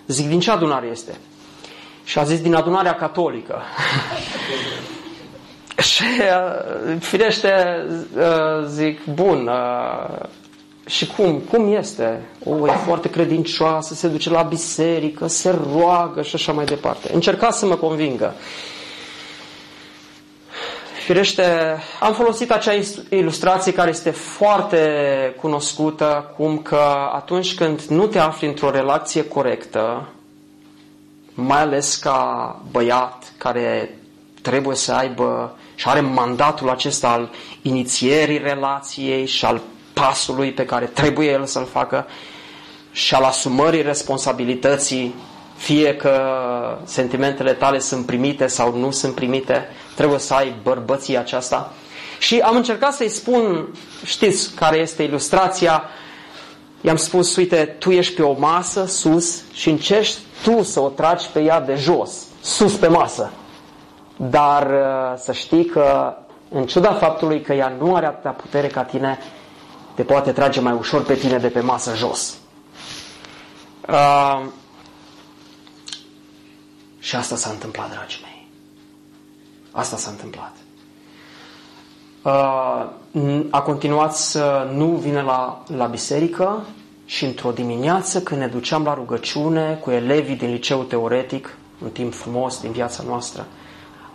Zic, 0.08 0.28
din 0.28 0.40
ce 0.40 0.52
adunare 0.52 0.88
este? 0.92 1.18
Și 2.04 2.20
a 2.20 2.24
zis, 2.24 2.42
din 2.42 2.54
adunarea 2.54 2.96
catolică. 2.96 3.62
și 5.94 6.04
uh, 6.20 6.96
firește, 7.00 7.84
uh, 8.18 8.66
zic, 8.68 9.06
bun, 9.14 9.48
uh, 9.48 10.26
și 10.86 11.08
cum? 11.08 11.40
Cum 11.52 11.74
este? 11.74 12.22
O, 12.44 12.68
e 12.68 12.72
foarte 12.72 13.10
credincioasă, 13.10 13.94
se 13.94 14.08
duce 14.08 14.30
la 14.30 14.42
biserică, 14.42 15.28
se 15.28 15.56
roagă 15.74 16.22
și 16.22 16.36
așa 16.36 16.52
mai 16.52 16.66
departe. 16.66 17.14
Încerca 17.14 17.52
să 17.52 17.66
mă 17.66 17.76
convingă. 17.76 18.34
Firește, 21.06 21.78
am 22.00 22.14
folosit 22.14 22.52
acea 22.52 22.72
ilustrație 23.10 23.74
care 23.74 23.90
este 23.90 24.10
foarte 24.12 24.80
cunoscută, 25.42 26.34
cum 26.38 26.58
că 26.58 26.82
atunci 27.14 27.56
când 27.56 27.82
nu 27.82 28.08
te 28.08 28.20
afli 28.20 28.48
într-o 28.48 28.70
relație 28.72 29.28
corectă, 29.28 30.10
mai 31.34 31.60
ales 31.60 31.96
ca 31.96 32.62
băiat 32.72 33.34
care 33.38 33.98
trebuie 34.42 34.76
să 34.76 34.94
aibă 34.94 35.58
și 35.76 35.88
are 35.88 36.00
mandatul 36.00 36.70
acesta 36.70 37.10
al 37.10 37.30
inițierii 37.62 38.38
relației 38.38 39.26
și 39.26 39.46
al 39.46 39.62
pasului 39.94 40.52
pe 40.52 40.66
care 40.66 40.86
trebuie 40.86 41.30
el 41.32 41.46
să-l 41.46 41.66
facă 41.66 42.06
și 42.92 43.16
al 43.16 43.24
asumării 43.24 43.82
responsabilității, 43.82 45.16
fie 45.56 45.96
că 45.96 46.20
sentimentele 46.84 47.54
tale 47.54 47.80
sunt 47.80 48.06
primite 48.06 48.48
sau 48.48 48.78
nu 48.78 48.92
sunt 48.92 49.16
primite, 49.16 49.68
trebuie 49.96 50.20
să 50.20 50.34
ai 50.34 50.56
bărbății 50.64 51.18
aceasta. 51.18 51.72
Și 52.20 52.40
am 52.40 52.56
încercat 52.56 52.94
să-i 52.94 53.10
spun, 53.10 53.68
știți 54.06 54.56
care 54.56 54.78
este 54.78 55.04
ilustrația, 55.04 55.84
i-am 56.82 56.96
spus, 56.96 57.36
uite, 57.36 57.76
tu 57.80 57.92
ești 57.92 58.14
pe 58.16 58.22
o 58.22 58.36
masă 58.40 58.86
sus 58.86 59.42
și 59.54 59.70
încerci 59.70 60.14
tu 60.44 60.64
să 60.64 60.80
o 60.80 60.88
tragi 60.90 61.28
pe 61.34 61.40
ea 61.44 61.62
de 61.62 61.76
jos, 61.76 62.12
sus 62.42 62.74
pe 62.74 62.88
masă. 62.88 63.32
Dar 64.18 64.66
uh, 64.66 65.18
să 65.18 65.32
știi 65.32 65.66
că, 65.66 66.14
în 66.50 66.66
ciuda 66.66 66.94
faptului 66.94 67.42
că 67.42 67.54
ea 67.54 67.74
nu 67.80 67.96
are 67.96 68.06
atâta 68.06 68.30
putere 68.30 68.68
ca 68.68 68.84
tine, 68.84 69.20
te 69.94 70.04
poate 70.04 70.32
trage 70.32 70.60
mai 70.60 70.74
ușor 70.74 71.04
pe 71.04 71.14
tine 71.16 71.38
de 71.38 71.48
pe 71.48 71.60
masă 71.60 71.96
jos. 71.96 72.38
Uh, 73.90 74.42
și 77.06 77.16
asta 77.16 77.36
s-a 77.36 77.50
întâmplat, 77.50 77.92
dragii 77.92 78.20
mei. 78.24 78.48
Asta 79.72 79.98
s-a 79.98 80.10
întâmplat. 80.10 80.56
Uh, 82.22 83.46
a 83.50 83.62
continuat 83.62 84.16
să 84.16 84.70
nu 84.74 84.86
vină 84.86 85.22
la, 85.22 85.64
la 85.76 85.86
biserică 85.86 86.66
și 87.06 87.26
într-o 87.26 87.52
dimineață 87.52 88.22
când 88.22 88.42
ne 88.42 88.48
duceam 88.48 88.84
la 88.84 88.94
rugăciune 88.94 89.80
cu 89.82 89.92
elevii 89.92 90.36
din 90.36 90.52
liceu 90.52 90.84
teoretic, 90.84 91.58
un 91.84 91.90
timp 91.90 92.14
frumos 92.14 92.60
din 92.62 92.72
viața 92.72 93.04
noastră, 93.08 93.46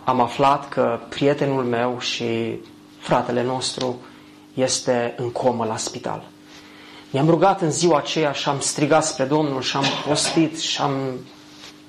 am 0.03 0.19
aflat 0.21 0.69
că 0.69 0.99
prietenul 1.09 1.63
meu 1.63 1.99
și 1.99 2.59
fratele 2.99 3.43
nostru 3.43 3.95
este 4.53 5.13
în 5.17 5.31
comă 5.31 5.65
la 5.65 5.77
spital. 5.77 6.23
I-am 7.11 7.29
rugat 7.29 7.61
în 7.61 7.71
ziua 7.71 7.97
aceea 7.97 8.31
și 8.31 8.49
am 8.49 8.59
strigat 8.59 9.05
spre 9.05 9.23
Domnul 9.23 9.61
și 9.61 9.75
am 9.75 9.85
postit 10.07 10.59
și 10.59 10.81
am 10.81 10.91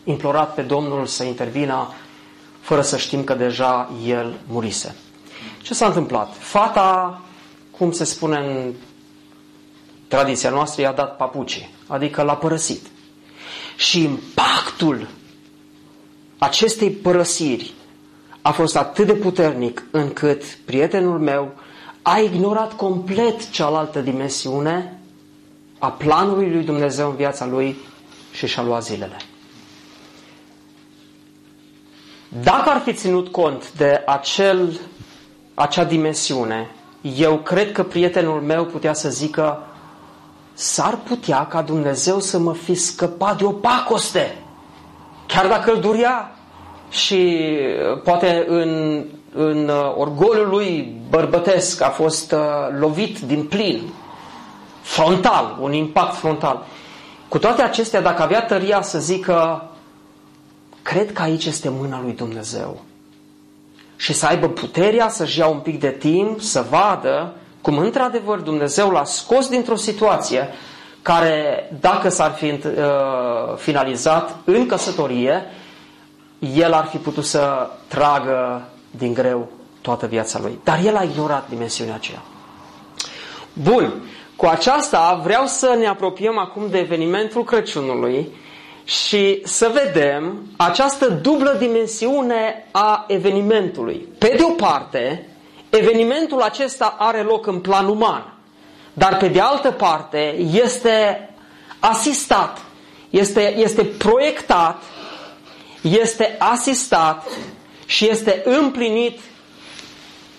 implorat 0.04 0.54
pe 0.54 0.62
Domnul 0.62 1.06
să 1.06 1.24
intervină 1.24 1.88
fără 2.60 2.82
să 2.82 2.96
știm 2.96 3.24
că 3.24 3.34
deja 3.34 3.90
el 4.06 4.34
murise. 4.46 4.96
Ce 5.62 5.74
s-a 5.74 5.86
întâmplat? 5.86 6.36
Fata, 6.38 7.20
cum 7.70 7.92
se 7.92 8.04
spune 8.04 8.36
în 8.36 8.72
tradiția 10.08 10.50
noastră, 10.50 10.82
i-a 10.82 10.92
dat 10.92 11.16
papuci, 11.16 11.68
adică 11.86 12.22
l-a 12.22 12.36
părăsit. 12.36 12.86
Și 13.76 14.02
impactul 14.02 15.08
acestei 16.38 16.90
părăsiri 16.90 17.74
a 18.42 18.50
fost 18.50 18.76
atât 18.76 19.06
de 19.06 19.14
puternic 19.14 19.84
încât 19.90 20.44
prietenul 20.44 21.18
meu 21.18 21.52
a 22.02 22.18
ignorat 22.18 22.72
complet 22.72 23.50
cealaltă 23.50 24.00
dimensiune 24.00 25.00
a 25.78 25.90
planului 25.90 26.50
lui 26.50 26.64
Dumnezeu 26.64 27.08
în 27.10 27.16
viața 27.16 27.46
lui 27.46 27.76
și 28.32 28.46
și-a 28.46 28.62
luat 28.62 28.84
zilele. 28.84 29.16
Dacă 32.40 32.70
ar 32.70 32.80
fi 32.84 32.92
ținut 32.92 33.28
cont 33.28 33.72
de 33.72 34.02
acel, 34.06 34.80
acea 35.54 35.84
dimensiune, 35.84 36.70
eu 37.16 37.36
cred 37.36 37.72
că 37.72 37.82
prietenul 37.82 38.40
meu 38.40 38.64
putea 38.64 38.92
să 38.92 39.08
zică 39.10 39.62
s-ar 40.54 40.98
putea 41.04 41.46
ca 41.46 41.62
Dumnezeu 41.62 42.18
să 42.20 42.38
mă 42.38 42.54
fi 42.54 42.74
scăpat 42.74 43.36
de 43.38 43.44
o 43.44 43.50
pacoste, 43.50 44.36
chiar 45.26 45.46
dacă 45.46 45.72
îl 45.72 45.80
durea 45.80 46.36
și 46.90 47.38
poate 48.04 48.44
în, 48.48 49.04
în 49.34 49.70
orgoliul 49.96 50.48
lui 50.48 50.96
bărbătesc 51.10 51.82
a 51.82 51.88
fost 51.88 52.32
uh, 52.32 52.38
lovit 52.78 53.18
din 53.18 53.44
plin, 53.44 53.82
frontal, 54.80 55.56
un 55.60 55.72
impact 55.72 56.14
frontal. 56.14 56.66
Cu 57.28 57.38
toate 57.38 57.62
acestea, 57.62 58.00
dacă 58.00 58.22
avea 58.22 58.42
tăria 58.42 58.82
să 58.82 58.98
zică 58.98 59.66
cred 60.82 61.12
că 61.12 61.22
aici 61.22 61.44
este 61.44 61.68
mâna 61.68 62.00
lui 62.02 62.12
Dumnezeu. 62.12 62.82
Și 63.96 64.12
să 64.12 64.26
aibă 64.26 64.48
puterea 64.48 65.08
să-și 65.08 65.38
ia 65.38 65.46
un 65.46 65.58
pic 65.58 65.80
de 65.80 65.90
timp, 65.90 66.40
să 66.40 66.66
vadă 66.70 67.34
cum 67.60 67.78
într-adevăr 67.78 68.38
Dumnezeu 68.38 68.90
l-a 68.90 69.04
scos 69.04 69.48
dintr-o 69.48 69.76
situație 69.76 70.48
care, 71.02 71.68
dacă 71.80 72.08
s-ar 72.08 72.32
fi 72.32 72.50
uh, 72.50 72.60
finalizat 73.56 74.36
în 74.44 74.66
căsătorie, 74.66 75.42
el 76.38 76.72
ar 76.72 76.84
fi 76.84 76.96
putut 76.96 77.24
să 77.24 77.70
tragă 77.88 78.68
din 78.90 79.14
greu 79.14 79.48
toată 79.80 80.06
viața 80.06 80.38
lui. 80.42 80.58
Dar 80.64 80.78
el 80.84 80.96
a 80.96 81.02
ignorat 81.02 81.48
dimensiunea 81.48 81.94
aceea. 81.94 82.22
Bun, 83.52 83.92
cu 84.36 84.46
aceasta 84.46 85.20
vreau 85.22 85.46
să 85.46 85.74
ne 85.78 85.86
apropiem 85.86 86.38
acum 86.38 86.68
de 86.70 86.78
evenimentul 86.78 87.44
Crăciunului 87.44 88.28
și 88.84 89.42
să 89.44 89.70
vedem 89.84 90.46
această 90.56 91.08
dublă 91.08 91.56
dimensiune 91.58 92.68
a 92.70 93.04
evenimentului. 93.08 94.08
Pe 94.18 94.34
de 94.36 94.42
o 94.42 94.50
parte, 94.50 95.28
evenimentul 95.70 96.40
acesta 96.40 96.96
are 96.98 97.22
loc 97.22 97.46
în 97.46 97.60
plan 97.60 97.88
uman, 97.88 98.34
dar 98.92 99.16
pe 99.16 99.28
de 99.28 99.40
altă 99.40 99.70
parte 99.70 100.36
este 100.52 101.28
asistat, 101.78 102.60
este, 103.10 103.56
este 103.56 103.84
proiectat, 103.84 104.82
este 105.80 106.36
asistat 106.38 107.26
și 107.86 108.08
este 108.08 108.42
împlinit 108.44 109.20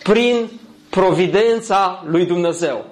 prin 0.04 0.50
providența 0.90 2.04
lui 2.06 2.26
Dumnezeu. 2.26 2.86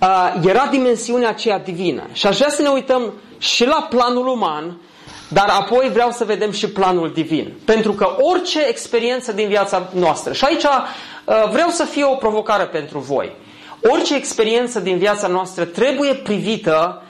Uh, 0.00 0.34
era 0.44 0.66
dimensiunea 0.66 1.28
aceea 1.28 1.58
divină. 1.58 2.02
Și 2.12 2.26
aș 2.26 2.36
vrea 2.36 2.50
să 2.50 2.62
ne 2.62 2.68
uităm 2.68 3.12
și 3.44 3.66
la 3.66 3.86
planul 3.90 4.26
uman, 4.26 4.76
dar 5.28 5.48
apoi 5.48 5.90
vreau 5.92 6.10
să 6.10 6.24
vedem 6.24 6.50
și 6.50 6.68
planul 6.68 7.12
divin. 7.12 7.52
Pentru 7.64 7.92
că 7.92 8.16
orice 8.18 8.66
experiență 8.68 9.32
din 9.32 9.48
viața 9.48 9.88
noastră, 9.92 10.32
și 10.32 10.44
aici 10.44 10.62
uh, 10.62 11.50
vreau 11.50 11.68
să 11.68 11.84
fie 11.84 12.04
o 12.04 12.14
provocare 12.14 12.64
pentru 12.64 12.98
voi, 12.98 13.36
orice 13.82 14.14
experiență 14.14 14.80
din 14.80 14.98
viața 14.98 15.26
noastră 15.26 15.64
trebuie 15.64 16.14
privită 16.14 17.02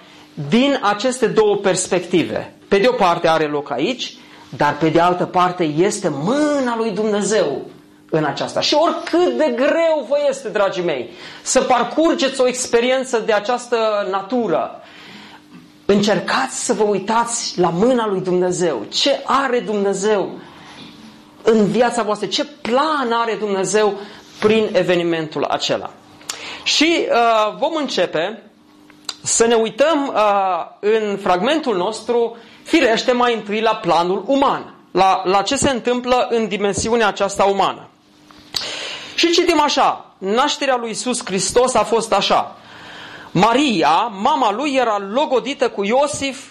din 0.49 0.79
aceste 0.83 1.27
două 1.27 1.57
perspective. 1.57 2.55
Pe 2.68 2.79
de 2.79 2.88
o 2.88 2.92
parte 2.92 3.29
are 3.29 3.44
loc 3.47 3.70
aici, 3.70 4.16
dar 4.57 4.77
pe 4.77 4.88
de 4.88 5.01
altă 5.01 5.25
parte 5.25 5.62
este 5.62 6.09
mâna 6.09 6.77
lui 6.77 6.90
Dumnezeu 6.90 7.62
în 8.11 8.25
aceasta. 8.25 8.61
Și 8.61 8.75
oricât 8.75 9.37
de 9.37 9.53
greu 9.57 10.07
vă 10.09 10.16
este, 10.29 10.49
dragii 10.49 10.83
mei, 10.83 11.11
să 11.42 11.61
parcurgeți 11.61 12.40
o 12.40 12.47
experiență 12.47 13.18
de 13.18 13.33
această 13.33 14.07
natură, 14.11 14.81
încercați 15.85 16.64
să 16.64 16.73
vă 16.73 16.83
uitați 16.83 17.61
la 17.61 17.68
mâna 17.68 18.07
lui 18.07 18.20
Dumnezeu. 18.20 18.87
Ce 18.88 19.23
are 19.25 19.61
Dumnezeu 19.61 20.38
în 21.42 21.66
viața 21.66 22.03
voastră? 22.03 22.27
Ce 22.27 22.44
plan 22.44 23.12
are 23.12 23.35
Dumnezeu 23.35 23.94
prin 24.40 24.68
evenimentul 24.73 25.44
acela? 25.44 25.90
Și 26.62 27.07
uh, 27.11 27.57
vom 27.59 27.75
începe 27.75 28.42
să 29.23 29.47
ne 29.47 29.55
uităm 29.55 30.07
uh, 30.07 30.66
în 30.81 31.18
fragmentul 31.23 31.77
nostru, 31.77 32.37
firește 32.62 33.12
mai 33.12 33.35
întâi 33.35 33.61
la 33.61 33.77
planul 33.77 34.25
uman, 34.27 34.75
la, 34.90 35.23
la 35.25 35.42
ce 35.42 35.57
se 35.57 35.70
întâmplă 35.70 36.27
în 36.31 36.49
dimensiunea 36.49 37.07
aceasta 37.07 37.44
umană. 37.44 37.88
Și 39.14 39.31
citim 39.31 39.61
așa, 39.61 40.14
nașterea 40.18 40.77
lui 40.77 40.88
Iisus 40.88 41.25
Hristos 41.25 41.75
a 41.75 41.83
fost 41.83 42.12
așa. 42.12 42.57
Maria, 43.37 44.12
mama 44.20 44.53
lui, 44.53 44.75
era 44.75 44.99
logodită 45.12 45.68
cu 45.70 45.85
Iosif 45.85 46.44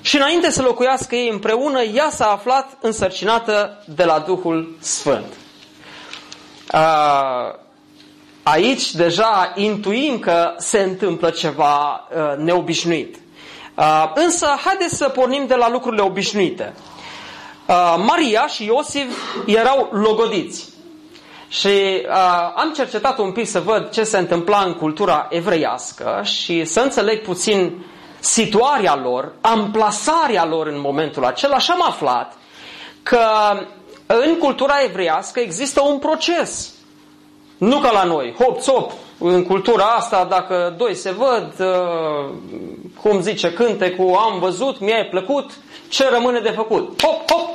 și 0.00 0.16
înainte 0.16 0.50
să 0.50 0.62
locuiască 0.62 1.14
ei 1.14 1.28
împreună, 1.28 1.82
ea 1.82 2.10
s-a 2.10 2.26
aflat 2.26 2.78
însărcinată 2.80 3.82
de 3.86 4.04
la 4.04 4.18
Duhul 4.18 4.76
Sfânt. 4.80 5.32
Aici 8.42 8.92
deja 8.92 9.52
intuim 9.54 10.18
că 10.18 10.54
se 10.58 10.78
întâmplă 10.78 11.30
ceva 11.30 12.08
neobișnuit. 12.36 13.16
Însă, 14.14 14.46
haideți 14.64 14.96
să 14.96 15.08
pornim 15.08 15.46
de 15.46 15.54
la 15.54 15.70
lucrurile 15.70 16.02
obișnuite. 16.02 16.74
Maria 17.96 18.46
și 18.46 18.64
Iosif 18.64 19.06
erau 19.46 19.88
logodiți. 19.92 20.72
Și 21.48 21.68
uh, 21.68 22.52
am 22.54 22.72
cercetat 22.74 23.18
un 23.18 23.32
pic 23.32 23.46
să 23.46 23.60
văd 23.60 23.90
ce 23.90 24.04
se 24.04 24.18
întâmpla 24.18 24.62
în 24.62 24.74
cultura 24.74 25.26
evreiască 25.30 26.20
și 26.22 26.64
să 26.64 26.80
înțeleg 26.80 27.22
puțin 27.22 27.84
situarea 28.18 28.96
lor, 28.96 29.32
amplasarea 29.40 30.44
lor 30.44 30.66
în 30.66 30.80
momentul 30.80 31.24
acela 31.24 31.58
și 31.58 31.70
am 31.70 31.82
aflat 31.82 32.36
că 33.02 33.20
în 34.06 34.38
cultura 34.38 34.74
evreiască 34.84 35.40
există 35.40 35.82
un 35.82 35.98
proces. 35.98 36.72
Nu 37.58 37.78
ca 37.78 37.90
la 37.90 38.04
noi, 38.04 38.34
hop, 38.38 38.60
țop, 38.60 38.92
în 39.18 39.44
cultura 39.44 39.84
asta, 39.84 40.24
dacă 40.24 40.74
doi 40.78 40.94
se 40.94 41.10
văd, 41.10 41.52
uh, 41.58 42.34
cum 43.02 43.20
zice 43.20 43.52
cântecul, 43.52 44.14
am 44.14 44.38
văzut, 44.38 44.80
mi-a 44.80 45.06
plăcut, 45.10 45.50
ce 45.88 46.08
rămâne 46.08 46.40
de 46.40 46.50
făcut? 46.50 47.02
Hop, 47.02 47.30
hop, 47.30 47.48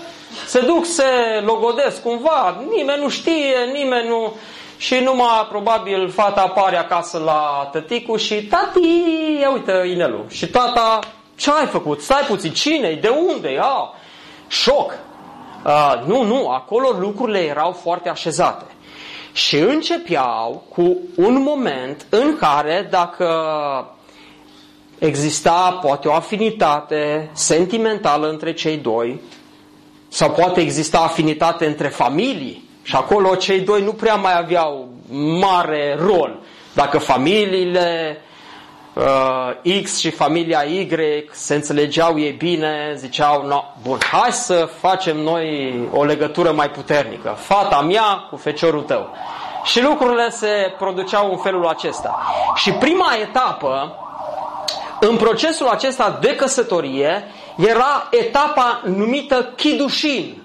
Se 0.49 0.59
duc, 0.59 0.85
se 0.85 1.03
logodesc 1.45 2.01
cumva, 2.01 2.63
nimeni 2.69 3.01
nu 3.01 3.09
știe, 3.09 3.55
nimeni 3.73 4.07
nu... 4.07 4.33
Și 4.77 4.95
numai 4.95 5.47
probabil 5.49 6.09
fata 6.09 6.41
apare 6.41 6.77
acasă 6.77 7.17
la 7.17 7.69
tăticu 7.71 8.15
și 8.15 8.43
tati, 8.43 8.79
ia 9.41 9.51
uite 9.51 9.71
inelul. 9.87 10.25
Și 10.29 10.47
tata, 10.47 10.99
ce 11.35 11.51
ai 11.51 11.65
făcut? 11.65 12.01
Stai 12.01 12.21
puțin, 12.27 12.51
cine 12.51 12.93
De 13.01 13.07
unde 13.07 13.57
Ah, 13.61 13.89
șoc. 14.47 14.97
Uh, 15.65 16.03
nu, 16.05 16.23
nu, 16.23 16.49
acolo 16.49 16.89
lucrurile 16.99 17.39
erau 17.39 17.71
foarte 17.71 18.09
așezate. 18.09 18.65
Și 19.31 19.57
începeau 19.57 20.63
cu 20.69 20.97
un 21.15 21.41
moment 21.41 22.05
în 22.09 22.37
care 22.37 22.87
dacă 22.89 23.27
exista 24.99 25.79
poate 25.81 26.07
o 26.07 26.13
afinitate 26.13 27.29
sentimentală 27.33 28.29
între 28.29 28.53
cei 28.53 28.77
doi, 28.77 29.21
sau 30.09 30.31
poate 30.31 30.61
exista 30.61 30.99
afinitate 30.99 31.65
între 31.65 31.87
familii, 31.87 32.69
și 32.89 32.95
acolo 32.95 33.35
cei 33.35 33.59
doi 33.59 33.81
nu 33.81 33.91
prea 33.91 34.15
mai 34.15 34.37
aveau 34.37 34.87
mare 35.39 35.97
rol. 35.99 36.39
Dacă 36.73 36.97
familiile 36.97 38.17
uh, 38.93 39.81
X 39.83 39.97
și 39.97 40.09
familia 40.09 40.61
Y 40.61 40.87
se 41.31 41.55
înțelegeau 41.55 42.19
ei 42.19 42.31
bine, 42.31 42.93
ziceau, 42.95 43.45
no, 43.45 43.63
bun, 43.81 43.97
hai 44.11 44.31
să 44.31 44.69
facem 44.79 45.17
noi 45.17 45.73
o 45.93 46.03
legătură 46.03 46.51
mai 46.51 46.69
puternică. 46.69 47.35
Fata 47.37 47.81
mea 47.81 48.27
cu 48.29 48.35
feciorul 48.35 48.81
tău. 48.81 49.09
Și 49.63 49.83
lucrurile 49.83 50.29
se 50.29 50.73
produceau 50.77 51.31
în 51.31 51.37
felul 51.37 51.67
acesta. 51.67 52.19
Și 52.55 52.71
prima 52.71 53.13
etapă, 53.21 53.95
în 54.99 55.15
procesul 55.15 55.67
acesta 55.67 56.17
de 56.21 56.35
căsătorie, 56.35 57.23
era 57.67 58.07
etapa 58.11 58.81
numită 58.85 59.53
Chidușin. 59.55 60.43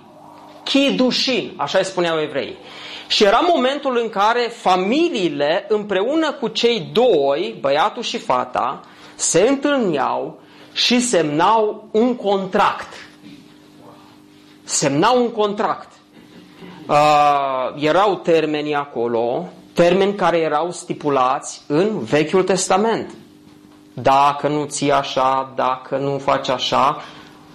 Chidușin, 0.65 1.53
așa 1.57 1.79
îi 1.79 1.85
spuneau 1.85 2.21
evrei. 2.21 2.57
Și 3.07 3.25
era 3.25 3.41
momentul 3.49 3.99
în 4.03 4.09
care 4.09 4.53
familiile, 4.55 5.65
împreună 5.69 6.33
cu 6.33 6.49
cei 6.49 6.89
doi, 6.93 7.57
băiatul 7.61 8.03
și 8.03 8.19
fata, 8.19 8.81
se 9.15 9.41
întâlneau 9.49 10.41
și 10.73 11.01
semnau 11.01 11.89
un 11.91 12.17
contract. 12.17 12.93
Semnau 14.65 15.23
un 15.23 15.31
contract. 15.31 15.89
Uh, 16.89 17.75
erau 17.77 18.15
termeni 18.15 18.75
acolo, 18.75 19.49
termeni 19.73 20.15
care 20.15 20.39
erau 20.39 20.71
stipulați 20.71 21.63
în 21.67 21.99
Vechiul 21.99 22.43
Testament. 22.43 23.11
Dacă 23.95 24.49
nu 24.49 24.65
ții 24.65 24.93
așa, 24.93 25.53
dacă 25.55 25.97
nu 25.97 26.19
faci 26.19 26.49
așa, 26.49 27.03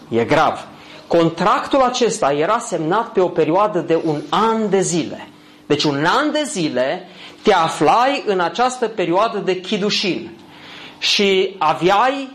e 0.10 0.24
grav. 0.24 0.68
Contractul 1.08 1.82
acesta 1.82 2.32
era 2.32 2.60
semnat 2.60 3.12
pe 3.12 3.22
o 3.22 3.28
perioadă 3.28 3.80
de 3.80 4.02
un 4.06 4.22
an 4.30 4.70
de 4.70 4.82
zile. 4.82 5.28
Deci 5.66 5.84
un 5.84 6.06
an 6.06 6.32
de 6.32 6.44
zile 6.46 7.08
te 7.42 7.54
aflai 7.54 8.24
în 8.26 8.40
această 8.40 8.88
perioadă 8.88 9.38
de 9.38 9.60
chidușin 9.60 10.38
și 11.00 11.56
aveai 11.58 12.30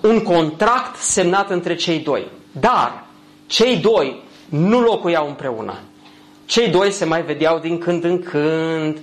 un 0.00 0.22
contract 0.22 0.96
semnat 0.96 1.50
între 1.50 1.74
cei 1.74 1.98
doi. 1.98 2.26
Dar 2.52 3.04
cei 3.46 3.76
doi 3.76 4.22
nu 4.48 4.80
locuiau 4.80 5.26
împreună. 5.26 5.78
Cei 6.44 6.68
doi 6.68 6.90
se 6.90 7.04
mai 7.04 7.22
vedeau 7.22 7.58
din 7.58 7.78
când 7.78 8.04
în 8.04 8.22
când, 8.22 8.98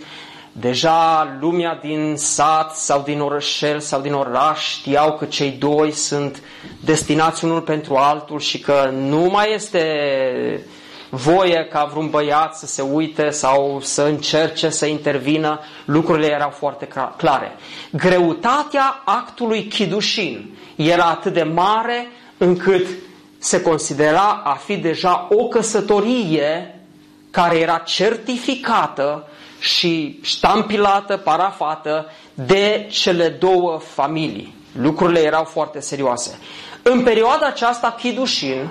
Deja 0.59 1.37
lumea 1.39 1.79
din 1.81 2.13
sat 2.15 2.75
sau 2.75 3.01
din 3.01 3.19
orășel 3.21 3.79
sau 3.79 4.01
din 4.01 4.13
oraș 4.13 4.69
știau 4.69 5.13
că 5.13 5.25
cei 5.25 5.51
doi 5.51 5.91
sunt 5.91 6.41
destinați 6.83 7.45
unul 7.45 7.61
pentru 7.61 7.95
altul 7.95 8.39
și 8.39 8.59
că 8.59 8.89
nu 8.93 9.19
mai 9.19 9.53
este 9.53 9.81
voie 11.09 11.67
ca 11.71 11.83
vreun 11.91 12.09
băiat 12.09 12.55
să 12.55 12.65
se 12.65 12.81
uite 12.81 13.29
sau 13.29 13.79
să 13.81 14.03
încerce 14.03 14.69
să 14.69 14.85
intervină, 14.85 15.59
lucrurile 15.85 16.27
erau 16.31 16.49
foarte 16.49 16.87
clare. 17.17 17.55
Greutatea 17.91 19.01
actului 19.05 19.63
chidușin 19.63 20.57
era 20.75 21.05
atât 21.05 21.33
de 21.33 21.43
mare 21.43 22.07
încât 22.37 22.87
se 23.37 23.61
considera 23.61 24.41
a 24.43 24.53
fi 24.53 24.77
deja 24.77 25.27
o 25.29 25.47
căsătorie 25.47 26.79
care 27.31 27.57
era 27.57 27.77
certificată 27.77 29.27
și 29.59 30.19
ștampilată, 30.21 31.17
parafată 31.17 32.05
de 32.33 32.87
cele 32.91 33.27
două 33.29 33.79
familii. 33.79 34.55
Lucrurile 34.81 35.19
erau 35.19 35.43
foarte 35.43 35.79
serioase. 35.79 36.39
În 36.81 37.03
perioada 37.03 37.45
aceasta, 37.45 37.95
Chidușin, 37.99 38.69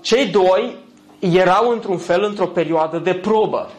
cei 0.00 0.26
doi 0.26 0.76
erau 1.18 1.70
într-un 1.70 1.98
fel 1.98 2.22
într-o 2.24 2.46
perioadă 2.46 2.98
de 2.98 3.14
probă. 3.14 3.70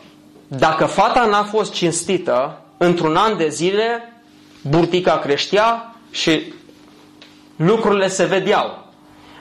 Dacă 0.47 0.85
fata 0.85 1.25
n-a 1.25 1.43
fost 1.43 1.73
cinstită, 1.73 2.61
într-un 2.77 3.15
an 3.15 3.37
de 3.37 3.47
zile, 3.49 4.13
burtica 4.61 5.17
creștea 5.19 5.95
și 6.11 6.53
lucrurile 7.55 8.07
se 8.07 8.23
vedeau. 8.25 8.84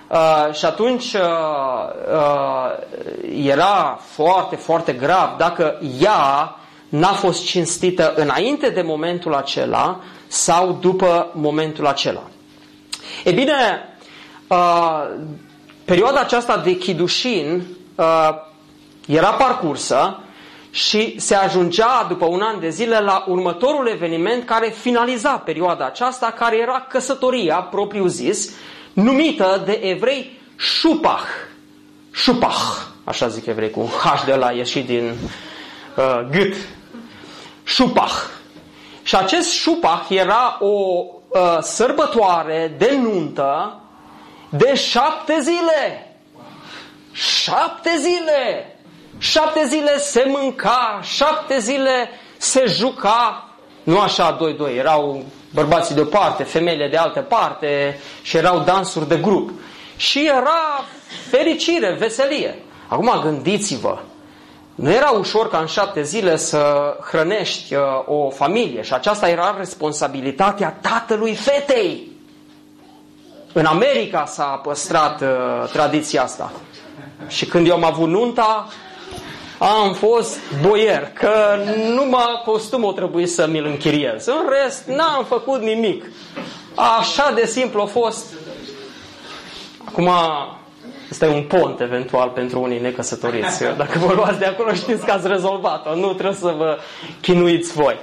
Uh, 0.08 0.52
și 0.54 0.64
atunci 0.64 1.12
uh, 1.12 1.20
uh, 2.12 2.76
era 3.46 3.98
foarte, 4.02 4.56
foarte 4.56 4.92
grav 4.92 5.36
dacă 5.36 5.78
ea 6.00 6.56
n-a 6.88 7.12
fost 7.12 7.44
cinstită 7.44 8.12
înainte 8.16 8.68
de 8.68 8.82
momentul 8.82 9.34
acela 9.34 10.00
sau 10.26 10.72
după 10.80 11.30
momentul 11.34 11.86
acela. 11.86 12.22
E 13.24 13.32
bine, 13.32 13.88
uh, 14.48 15.04
perioada 15.84 16.20
aceasta 16.20 16.56
de 16.56 16.76
chidușin 16.76 17.62
uh, 17.94 18.28
era 19.06 19.30
parcursă 19.30 20.18
și 20.70 21.20
se 21.20 21.34
ajungea 21.34 22.06
după 22.08 22.24
un 22.24 22.40
an 22.40 22.60
de 22.60 22.68
zile 22.68 23.00
la 23.00 23.24
următorul 23.28 23.88
eveniment 23.88 24.44
care 24.44 24.68
finaliza 24.68 25.30
perioada 25.30 25.84
aceasta, 25.84 26.34
care 26.38 26.56
era 26.58 26.86
căsătoria 26.88 27.56
propriu-zis, 27.56 28.50
numită 28.94 29.62
de 29.64 29.72
evrei 29.72 30.40
Shupach. 30.58 31.26
Shupach, 32.12 32.86
așa 33.04 33.28
zic 33.28 33.46
evrei, 33.46 33.70
cu 33.70 33.80
H 33.80 34.24
de 34.24 34.34
la 34.34 34.50
ieșit 34.50 34.86
din 34.86 35.14
uh, 35.96 36.20
gât. 36.30 36.54
Shupach. 37.64 38.30
Și 39.02 39.16
acest 39.16 39.50
Shupach 39.50 40.08
era 40.08 40.58
o 40.60 41.04
uh, 41.28 41.58
sărbătoare 41.60 42.74
de 42.78 42.98
nuntă 43.00 43.78
de 44.48 44.74
șapte 44.74 45.40
zile. 45.40 46.16
Șapte 47.12 47.90
zile! 47.98 48.68
Șapte 49.18 49.66
zile 49.66 49.98
se 49.98 50.24
mânca, 50.28 51.00
șapte 51.02 51.58
zile 51.58 52.10
se 52.36 52.64
juca. 52.66 53.48
Nu 53.82 54.00
așa 54.00 54.30
doi, 54.30 54.52
doi, 54.54 54.76
erau 54.76 55.24
bărbații 55.54 55.94
de 55.94 56.00
o 56.00 56.04
parte, 56.04 56.42
femeile 56.42 56.88
de 56.88 56.96
altă 56.96 57.20
parte 57.20 58.00
și 58.22 58.36
erau 58.36 58.60
dansuri 58.60 59.08
de 59.08 59.16
grup. 59.16 59.50
Și 59.96 60.26
era 60.26 60.84
fericire, 61.30 61.96
veselie. 61.98 62.58
Acum 62.88 63.20
gândiți-vă, 63.22 63.98
nu 64.74 64.92
era 64.92 65.10
ușor 65.10 65.48
ca 65.48 65.58
în 65.58 65.66
șapte 65.66 66.02
zile 66.02 66.36
să 66.36 66.94
hrănești 67.10 67.74
uh, 67.74 67.82
o 68.06 68.30
familie 68.30 68.82
și 68.82 68.92
aceasta 68.92 69.28
era 69.28 69.54
responsabilitatea 69.58 70.78
tatălui 70.80 71.34
fetei. 71.34 72.12
În 73.52 73.64
America 73.64 74.24
s-a 74.26 74.44
păstrat 74.44 75.20
uh, 75.20 75.28
tradiția 75.72 76.22
asta. 76.22 76.52
Și 77.26 77.46
când 77.46 77.66
eu 77.66 77.74
am 77.74 77.84
avut 77.84 78.08
nunta, 78.08 78.68
am 79.58 79.92
fost 79.92 80.38
boier, 80.68 81.10
că 81.14 81.30
numai 81.94 82.42
costumul 82.44 82.92
trebuie 82.92 83.26
să 83.26 83.46
mi-l 83.46 83.64
închiriez. 83.64 84.26
În 84.26 84.48
rest, 84.62 84.86
n-am 84.86 85.24
făcut 85.24 85.60
nimic. 85.62 86.04
Așa 86.98 87.32
de 87.34 87.46
simplu 87.46 87.80
a 87.80 87.84
fost. 87.84 88.26
Acum, 89.84 90.08
este 91.10 91.26
un 91.26 91.42
pont 91.42 91.80
eventual 91.80 92.28
pentru 92.28 92.60
unii 92.60 92.80
necăsătoriți. 92.80 93.64
Dacă 93.76 93.98
vă 93.98 94.12
luați 94.12 94.38
de 94.38 94.44
acolo, 94.44 94.72
știți 94.72 95.04
că 95.04 95.12
ați 95.12 95.26
rezolvat-o. 95.28 95.94
Nu 95.94 96.12
trebuie 96.12 96.36
să 96.36 96.54
vă 96.56 96.78
chinuiți 97.20 97.72
voi. 97.72 97.96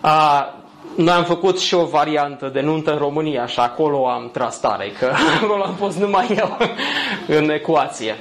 A, 0.00 0.54
noi 0.96 1.14
am 1.14 1.24
făcut 1.24 1.58
și 1.60 1.74
o 1.74 1.84
variantă 1.84 2.46
de 2.52 2.60
nuntă 2.60 2.92
în 2.92 2.98
România 2.98 3.46
și 3.46 3.60
acolo 3.60 4.08
am 4.08 4.30
tras 4.32 4.60
tare, 4.60 4.92
că 4.98 5.12
acolo 5.42 5.62
am 5.62 5.74
fost 5.74 5.96
numai 5.98 6.26
eu 6.38 6.56
în 7.38 7.50
ecuație. 7.50 8.16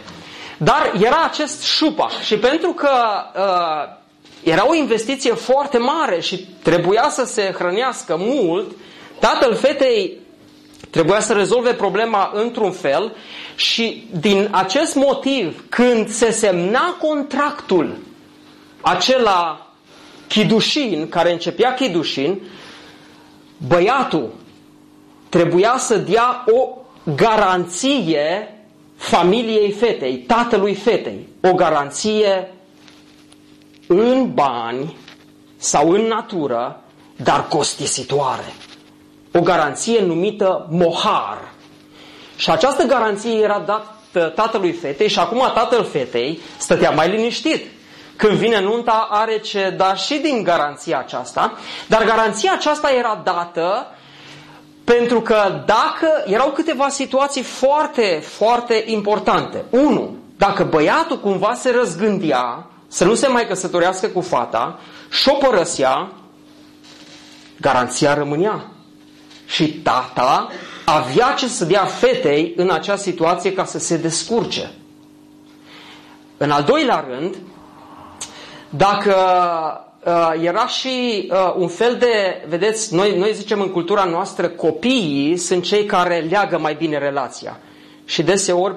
Dar 0.63 0.91
era 1.01 1.23
acest 1.23 1.63
șupa 1.63 2.09
și 2.23 2.37
pentru 2.37 2.71
că 2.73 2.89
uh, 3.35 3.97
era 4.43 4.67
o 4.69 4.73
investiție 4.75 5.33
foarte 5.33 5.77
mare 5.77 6.19
și 6.19 6.47
trebuia 6.63 7.07
să 7.09 7.23
se 7.25 7.53
hrănească 7.57 8.15
mult, 8.19 8.71
tatăl 9.19 9.55
fetei 9.55 10.17
trebuia 10.89 11.19
să 11.19 11.33
rezolve 11.33 11.73
problema 11.73 12.31
într-un 12.33 12.71
fel 12.71 13.15
și 13.55 14.07
din 14.19 14.47
acest 14.51 14.95
motiv, 14.95 15.63
când 15.69 16.09
se 16.09 16.31
semna 16.31 16.95
contractul 16.99 17.97
acela 18.81 19.67
chidușin, 20.27 21.09
care 21.09 21.31
începea 21.31 21.73
chidușin, 21.73 22.41
băiatul 23.67 24.33
trebuia 25.29 25.75
să 25.77 25.97
dea 25.97 26.43
o 26.47 26.67
garanție 27.15 28.55
familiei 29.01 29.71
fetei, 29.71 30.17
tatălui 30.17 30.75
fetei, 30.75 31.27
o 31.43 31.53
garanție 31.53 32.51
în 33.87 34.33
bani 34.33 34.97
sau 35.57 35.89
în 35.91 36.01
natură, 36.01 36.81
dar 37.15 37.47
costisitoare. 37.47 38.53
O 39.33 39.39
garanție 39.41 40.01
numită 40.01 40.67
mohar. 40.69 41.37
Și 42.35 42.49
această 42.49 42.83
garanție 42.83 43.31
era 43.41 43.59
dată 43.59 44.27
tatălui 44.35 44.71
fetei 44.71 45.07
și 45.09 45.19
acum 45.19 45.51
tatăl 45.53 45.83
fetei 45.83 46.39
stătea 46.57 46.89
mai 46.91 47.09
liniștit. 47.09 47.65
Când 48.15 48.33
vine 48.33 48.59
nunta 48.59 49.07
are 49.11 49.39
ce 49.39 49.73
da 49.77 49.93
și 49.95 50.17
din 50.17 50.43
garanția 50.43 50.99
aceasta, 50.99 51.57
dar 51.87 52.03
garanția 52.03 52.53
aceasta 52.53 52.91
era 52.91 53.21
dată 53.23 53.87
pentru 54.97 55.21
că 55.21 55.63
dacă 55.65 56.23
erau 56.25 56.51
câteva 56.51 56.89
situații 56.89 57.41
foarte, 57.41 58.21
foarte 58.23 58.83
importante. 58.85 59.63
Unu, 59.69 60.15
dacă 60.37 60.63
băiatul 60.63 61.19
cumva 61.19 61.53
se 61.53 61.71
răzgândea 61.71 62.65
să 62.87 63.05
nu 63.05 63.13
se 63.13 63.27
mai 63.27 63.47
căsătorească 63.47 64.07
cu 64.07 64.21
fata 64.21 64.79
și 65.09 65.29
o 65.29 65.33
părăsea, 65.33 66.11
garanția 67.61 68.13
rămânea. 68.13 68.65
Și 69.45 69.73
tata 69.73 70.47
avea 70.85 71.33
ce 71.37 71.47
să 71.47 71.65
dea 71.65 71.85
fetei 71.85 72.53
în 72.57 72.69
acea 72.69 72.95
situație 72.95 73.53
ca 73.53 73.65
să 73.65 73.79
se 73.79 73.97
descurce. 73.97 74.71
În 76.37 76.51
al 76.51 76.63
doilea 76.63 77.05
rând, 77.09 77.35
dacă 78.69 79.15
uh, 79.15 79.90
era 80.41 80.67
și 80.67 81.27
uh, 81.31 81.53
un 81.57 81.67
fel 81.67 81.95
de, 81.99 82.45
vedeți, 82.47 82.93
noi, 82.95 83.17
noi 83.17 83.33
zicem 83.33 83.61
în 83.61 83.71
cultura 83.71 84.03
noastră, 84.03 84.47
copiii 84.47 85.37
sunt 85.37 85.63
cei 85.63 85.85
care 85.85 86.25
leagă 86.29 86.57
mai 86.57 86.73
bine 86.73 86.97
relația. 86.97 87.59
Și 88.05 88.23
deseori 88.23 88.75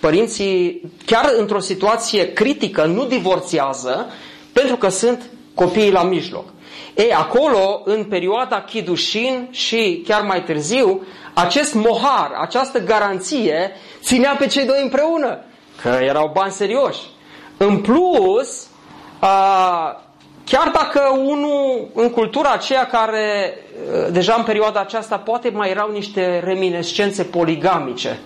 părinții, 0.00 0.82
chiar 1.06 1.32
într-o 1.36 1.58
situație 1.58 2.32
critică, 2.32 2.84
nu 2.84 3.04
divorțiază 3.06 4.06
pentru 4.52 4.76
că 4.76 4.88
sunt 4.88 5.30
copiii 5.54 5.90
la 5.92 6.02
mijloc. 6.02 6.44
E, 6.94 7.14
acolo, 7.14 7.82
în 7.84 8.04
perioada 8.04 8.60
chidușin 8.62 9.48
și 9.50 10.02
chiar 10.06 10.22
mai 10.22 10.42
târziu, 10.44 11.06
acest 11.34 11.74
mohar, 11.74 12.30
această 12.40 12.78
garanție, 12.84 13.70
ținea 14.02 14.36
pe 14.38 14.46
cei 14.46 14.64
doi 14.64 14.80
împreună, 14.82 15.38
că 15.82 15.88
erau 15.88 16.30
bani 16.34 16.52
serioși. 16.52 17.00
În 17.56 17.78
plus, 17.80 18.66
a, 19.18 20.02
chiar 20.44 20.70
dacă 20.74 21.18
unul 21.24 21.88
în 21.94 22.10
cultura 22.10 22.50
aceea 22.50 22.86
care 22.86 23.54
deja 24.10 24.34
în 24.34 24.44
perioada 24.44 24.80
aceasta 24.80 25.16
poate 25.18 25.50
mai 25.54 25.70
erau 25.70 25.90
niște 25.90 26.42
reminescențe 26.44 27.22
poligamice, 27.22 28.20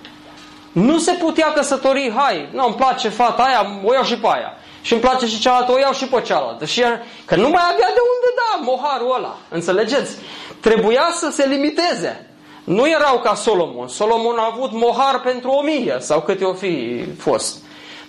nu 0.73 0.99
se 0.99 1.13
putea 1.13 1.53
căsători, 1.53 2.13
hai, 2.17 2.49
nu, 2.53 2.65
îmi 2.65 2.75
place 2.75 3.09
fata 3.09 3.43
aia, 3.43 3.67
o 3.85 3.93
iau 3.93 4.05
și 4.05 4.17
pe 4.19 4.27
aia. 4.31 4.53
Și 4.83 4.93
îmi 4.93 5.03
place 5.03 5.27
și 5.27 5.41
cealaltă, 5.41 5.73
o 5.73 5.79
iau 5.79 5.93
și 5.93 6.07
pe 6.07 6.21
cealaltă. 6.21 6.65
Și 6.65 6.83
că 7.25 7.37
nu 7.37 7.49
mai 7.49 7.63
avea 7.63 7.87
de 7.95 8.01
unde 8.15 8.29
da 8.37 8.63
moharul 8.65 9.15
ăla. 9.17 9.37
Înțelegeți? 9.49 10.17
Trebuia 10.61 11.09
să 11.13 11.31
se 11.33 11.47
limiteze. 11.47 12.31
Nu 12.65 12.89
erau 12.89 13.19
ca 13.19 13.35
Solomon. 13.35 13.89
Solomon 13.89 14.39
a 14.39 14.51
avut 14.53 14.73
mohar 14.73 15.21
pentru 15.21 15.51
o 15.51 15.63
mie 15.63 15.97
sau 15.99 16.21
câte 16.21 16.45
o 16.45 16.53
fi 16.53 17.05
fost. 17.19 17.57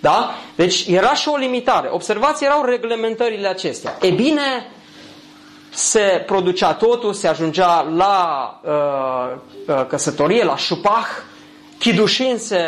Da? 0.00 0.34
Deci 0.54 0.86
era 0.86 1.14
și 1.14 1.28
o 1.28 1.36
limitare. 1.36 1.88
Observați, 1.92 2.44
erau 2.44 2.64
reglementările 2.64 3.48
acestea. 3.48 3.96
E 4.00 4.10
bine, 4.10 4.70
se 5.70 6.22
producea 6.26 6.72
totul, 6.74 7.12
se 7.12 7.28
ajungea 7.28 7.80
la 7.96 8.60
uh, 8.64 9.36
uh, 9.66 9.86
căsătorie, 9.86 10.44
la 10.44 10.56
șupah, 10.56 11.06
chidușin 11.78 12.38
se 12.38 12.58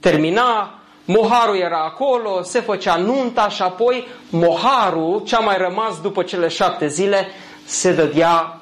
termina, 0.00 0.78
moharul 1.04 1.56
era 1.56 1.84
acolo, 1.84 2.42
se 2.42 2.60
făcea 2.60 2.96
nunta 2.96 3.48
și 3.48 3.62
apoi 3.62 4.06
moharul, 4.30 5.22
cea 5.26 5.38
mai 5.38 5.56
rămas 5.58 6.00
după 6.00 6.22
cele 6.22 6.48
șapte 6.48 6.86
zile, 6.86 7.26
se 7.64 7.92
dădea 7.92 8.60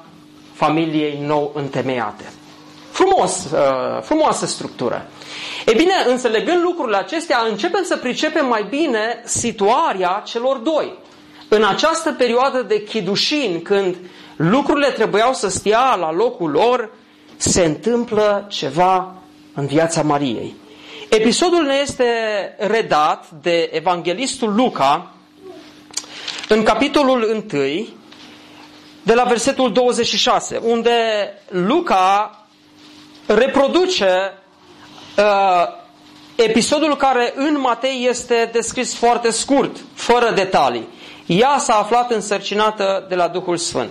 familiei 0.53 1.19
nou 1.25 1.51
întemeiate. 1.55 2.23
Frumos, 2.91 3.43
uh, 3.51 4.01
frumoasă 4.01 4.45
structură. 4.45 5.07
E 5.65 5.73
bine, 5.73 5.93
înțelegând 6.07 6.61
lucrurile 6.61 6.97
acestea, 6.97 7.45
începem 7.49 7.83
să 7.83 7.97
pricepem 7.97 8.45
mai 8.47 8.65
bine 8.69 9.21
situarea 9.25 10.23
celor 10.25 10.57
doi. 10.57 10.93
În 11.47 11.63
această 11.63 12.11
perioadă 12.11 12.61
de 12.61 12.83
chidușin, 12.83 13.61
când 13.61 13.95
lucrurile 14.35 14.89
trebuiau 14.89 15.33
să 15.33 15.49
stea 15.49 15.95
la 15.95 16.11
locul 16.11 16.49
lor, 16.49 16.91
se 17.37 17.63
întâmplă 17.65 18.45
ceva 18.49 19.15
în 19.53 19.65
viața 19.65 20.01
Mariei. 20.01 20.55
Episodul 21.09 21.63
ne 21.63 21.75
este 21.81 22.05
redat 22.57 23.29
de 23.41 23.69
evanghelistul 23.73 24.55
Luca 24.55 25.11
în 26.47 26.63
capitolul 26.63 27.45
1, 27.51 27.87
de 29.03 29.13
la 29.13 29.23
versetul 29.23 29.71
26, 29.73 30.57
unde 30.63 30.91
Luca 31.49 32.37
reproduce 33.25 34.42
uh, 35.17 35.67
episodul 36.35 36.95
care 36.95 37.33
în 37.35 37.59
Matei 37.59 38.07
este 38.09 38.49
descris 38.51 38.95
foarte 38.95 39.31
scurt, 39.31 39.77
fără 39.93 40.31
detalii. 40.35 40.87
Ea 41.25 41.57
s-a 41.57 41.73
aflat 41.73 42.11
însărcinată 42.11 43.05
de 43.09 43.15
la 43.15 43.27
Duhul 43.27 43.57
Sfânt. 43.57 43.89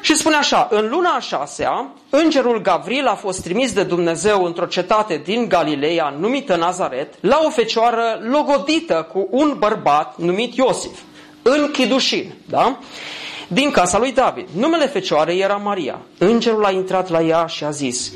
Și 0.00 0.16
spune 0.16 0.36
așa, 0.36 0.68
în 0.70 0.88
luna 0.88 1.10
a 1.10 1.20
șasea, 1.20 1.88
îngerul 2.10 2.60
Gavril 2.62 3.06
a 3.06 3.14
fost 3.14 3.42
trimis 3.42 3.72
de 3.72 3.82
Dumnezeu 3.82 4.44
într-o 4.44 4.66
cetate 4.66 5.20
din 5.24 5.48
Galileea 5.48 6.14
numită 6.18 6.56
Nazaret, 6.56 7.14
la 7.20 7.40
o 7.44 7.50
fecioară 7.50 8.20
logodită 8.22 9.08
cu 9.12 9.28
un 9.30 9.54
bărbat 9.58 10.16
numit 10.16 10.54
Iosif, 10.56 10.98
în 11.42 11.70
Chidușin, 11.72 12.34
da? 12.48 12.78
din 13.48 13.70
casa 13.70 13.98
lui 13.98 14.12
David. 14.12 14.48
Numele 14.56 14.86
fecioarei 14.86 15.40
era 15.40 15.56
Maria. 15.56 15.98
Îngerul 16.18 16.64
a 16.64 16.70
intrat 16.70 17.08
la 17.10 17.22
ea 17.22 17.46
și 17.46 17.64
a 17.64 17.70
zis, 17.70 18.12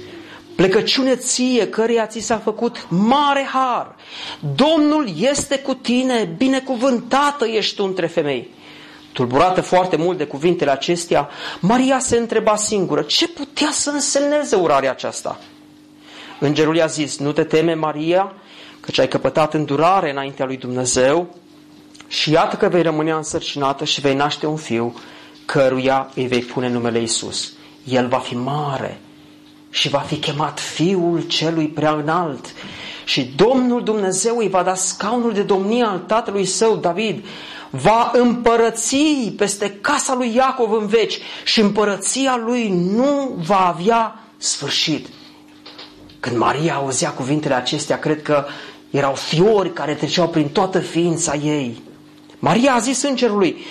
Plecăciune 0.59 1.17
ție, 1.17 1.69
căreia 1.69 2.07
ți 2.07 2.21
s-a 2.21 2.39
făcut 2.39 2.87
mare 2.89 3.49
har. 3.53 3.95
Domnul 4.55 5.09
este 5.17 5.59
cu 5.59 5.75
tine, 5.75 6.35
binecuvântată 6.37 7.47
ești 7.47 7.77
tu 7.77 7.85
între 7.85 8.07
femei. 8.07 8.55
Tulburată 9.13 9.61
foarte 9.61 9.97
mult 9.97 10.19
de 10.19 10.25
cuvintele 10.27 10.71
acestea, 10.71 11.29
Maria 11.61 11.99
se 11.99 12.17
întreba 12.17 12.57
singură, 12.57 13.03
ce 13.03 13.29
putea 13.29 13.69
să 13.71 13.91
însemneze 13.91 14.57
urarea 14.57 14.91
aceasta? 14.91 15.39
Îngerul 16.41 16.77
i-a 16.77 16.87
zis, 16.87 17.19
nu 17.19 17.33
te 17.33 17.45
teme, 17.45 17.75
Maria, 17.75 18.33
căci 18.81 18.99
ai 18.99 19.09
căpătat 19.09 19.55
îndurare 19.55 20.11
înaintea 20.11 20.47
lui 20.47 20.57
Dumnezeu 20.57 21.35
și 22.09 22.31
iată 22.31 22.57
că 22.57 22.69
vei 22.69 22.83
rămâne 22.83 23.13
însărcinată 23.13 23.85
și 23.85 24.01
vei 24.01 24.15
naște 24.15 24.47
un 24.47 24.57
fiu, 24.57 24.95
căruia 25.45 26.11
îi 26.15 26.27
vei 26.27 26.43
pune 26.43 26.69
numele 26.69 27.03
Isus. 27.03 27.53
El 27.85 28.09
va 28.09 28.19
fi 28.19 28.37
mare 28.37 29.01
și 29.71 29.89
va 29.89 29.99
fi 29.99 30.17
chemat 30.17 30.61
Fiul 30.61 31.21
Celui 31.21 31.69
Prea 31.69 31.93
Înalt 31.93 32.55
și 33.05 33.33
Domnul 33.37 33.83
Dumnezeu 33.83 34.37
îi 34.39 34.49
va 34.49 34.63
da 34.63 34.75
scaunul 34.75 35.33
de 35.33 35.43
domnie 35.43 35.85
al 35.85 35.99
tatălui 35.99 36.45
său, 36.45 36.77
David, 36.77 37.25
va 37.71 38.11
împărăți 38.15 38.97
peste 39.37 39.71
casa 39.81 40.15
lui 40.15 40.35
Iacov 40.35 40.73
în 40.73 40.87
veci 40.87 41.19
și 41.45 41.61
împărăția 41.61 42.37
lui 42.37 42.69
nu 42.69 43.35
va 43.47 43.67
avea 43.67 44.23
sfârșit. 44.37 45.07
Când 46.21 46.37
Maria 46.37 46.75
auzea 46.75 47.11
cuvintele 47.11 47.55
acestea, 47.55 47.99
cred 47.99 48.23
că 48.23 48.47
erau 48.91 49.15
fiori 49.15 49.73
care 49.73 49.95
treceau 49.95 50.29
prin 50.29 50.49
toată 50.49 50.79
ființa 50.79 51.35
ei. 51.35 51.83
Maria 52.39 52.75
a 52.75 52.79
zis 52.79 53.03
îngerului, 53.03 53.65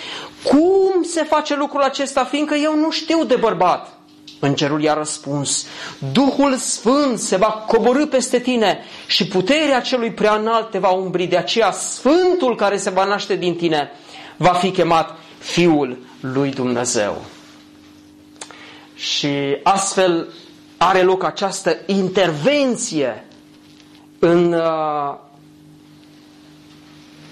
cum 0.43 1.03
se 1.03 1.23
face 1.23 1.55
lucrul 1.55 1.81
acesta, 1.81 2.23
fiindcă 2.23 2.55
eu 2.55 2.75
nu 2.75 2.91
știu 2.91 3.23
de 3.23 3.36
bărbat? 3.36 3.96
Îngerul 4.39 4.82
i-a 4.82 4.93
răspuns, 4.93 5.65
Duhul 6.12 6.56
Sfânt 6.56 7.19
se 7.19 7.36
va 7.36 7.47
coborâ 7.47 8.06
peste 8.06 8.39
tine 8.39 8.80
și 9.08 9.28
puterea 9.28 9.82
celui 9.82 10.12
prea 10.12 10.36
înalt 10.36 10.69
te 10.69 10.78
va 10.78 10.89
umbri. 10.89 11.26
De 11.26 11.38
aceea 11.38 11.71
Sfântul 11.71 12.56
care 12.56 12.78
se 12.78 12.89
va 12.89 13.06
naște 13.06 13.36
din 13.36 13.56
tine 13.56 13.91
va 14.38 14.54
fi 14.54 14.71
chemat 14.71 15.17
Fiul 15.38 15.97
lui 16.19 16.50
Dumnezeu. 16.52 17.21
Și 18.95 19.58
astfel 19.63 20.28
are 20.78 21.02
loc 21.02 21.23
această 21.23 21.78
intervenție 21.86 23.26
în 24.19 24.54
uh, 24.54 25.15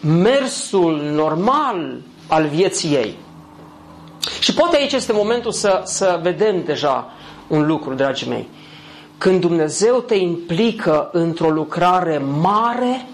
mersul 0.02 1.02
normal 1.02 2.02
al 2.28 2.48
vieții 2.48 2.94
ei. 2.94 3.18
Și 4.40 4.54
poate 4.54 4.76
aici 4.76 4.92
este 4.94 5.14
momentul 5.14 5.52
să, 5.52 5.82
să 5.86 6.20
vedem 6.22 6.64
deja 6.64 7.12
un 7.48 7.66
lucru, 7.66 7.94
dragii 7.94 8.30
mei. 8.30 8.48
Când 9.18 9.40
Dumnezeu 9.40 10.00
te 10.00 10.16
implică 10.16 11.10
într-o 11.12 11.50
lucrare 11.50 12.18
mare, 12.18 13.08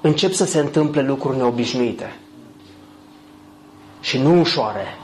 încep 0.00 0.32
să 0.32 0.44
se 0.44 0.58
întâmple 0.58 1.02
lucruri 1.02 1.36
neobișnuite. 1.36 2.18
Și 4.00 4.18
nu 4.18 4.40
ușoare, 4.40 4.98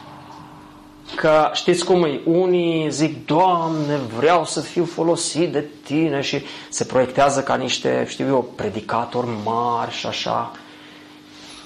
că 1.14 1.50
știți 1.52 1.84
cum 1.84 2.04
e, 2.04 2.20
unii 2.24 2.90
zic, 2.90 3.26
Doamne, 3.26 3.96
vreau 4.16 4.44
să 4.44 4.60
fiu 4.60 4.84
folosit 4.84 5.52
de 5.52 5.64
tine 5.84 6.20
și 6.20 6.42
se 6.68 6.84
proiectează 6.84 7.42
ca 7.42 7.54
niște, 7.54 8.06
știu 8.08 8.26
eu, 8.26 8.52
predicatori 8.54 9.28
mari 9.44 9.90
și 9.90 10.06
așa. 10.06 10.52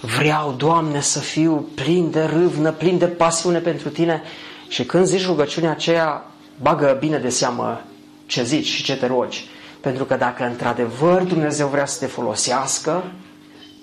Vreau, 0.05 0.53
Doamne, 0.53 1.01
să 1.01 1.19
fiu 1.19 1.69
plin 1.75 2.11
de 2.11 2.23
râvnă, 2.23 2.73
plin 2.73 2.99
de 2.99 3.07
pasiune 3.07 3.59
pentru 3.59 3.88
tine. 3.88 4.23
Și 4.69 4.85
când 4.85 5.07
zici 5.07 5.27
rugăciunea 5.27 5.71
aceea, 5.71 6.25
bagă 6.62 6.97
bine 7.01 7.19
de 7.19 7.29
seamă 7.29 7.81
ce 8.27 8.43
zici 8.45 8.67
și 8.67 8.83
ce 8.83 8.97
te 8.97 9.07
rogi. 9.07 9.47
Pentru 9.81 10.05
că 10.05 10.17
dacă 10.17 10.45
într-adevăr 10.45 11.23
Dumnezeu 11.23 11.67
vrea 11.69 11.87
să 11.87 11.99
te 11.99 12.07
folosească, 12.07 13.05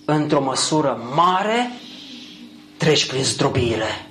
într-o 0.05 0.41
măsură 0.41 1.01
mare, 1.15 1.71
treci 2.77 3.07
prin 3.07 3.23
zdrobiile. 3.23 4.05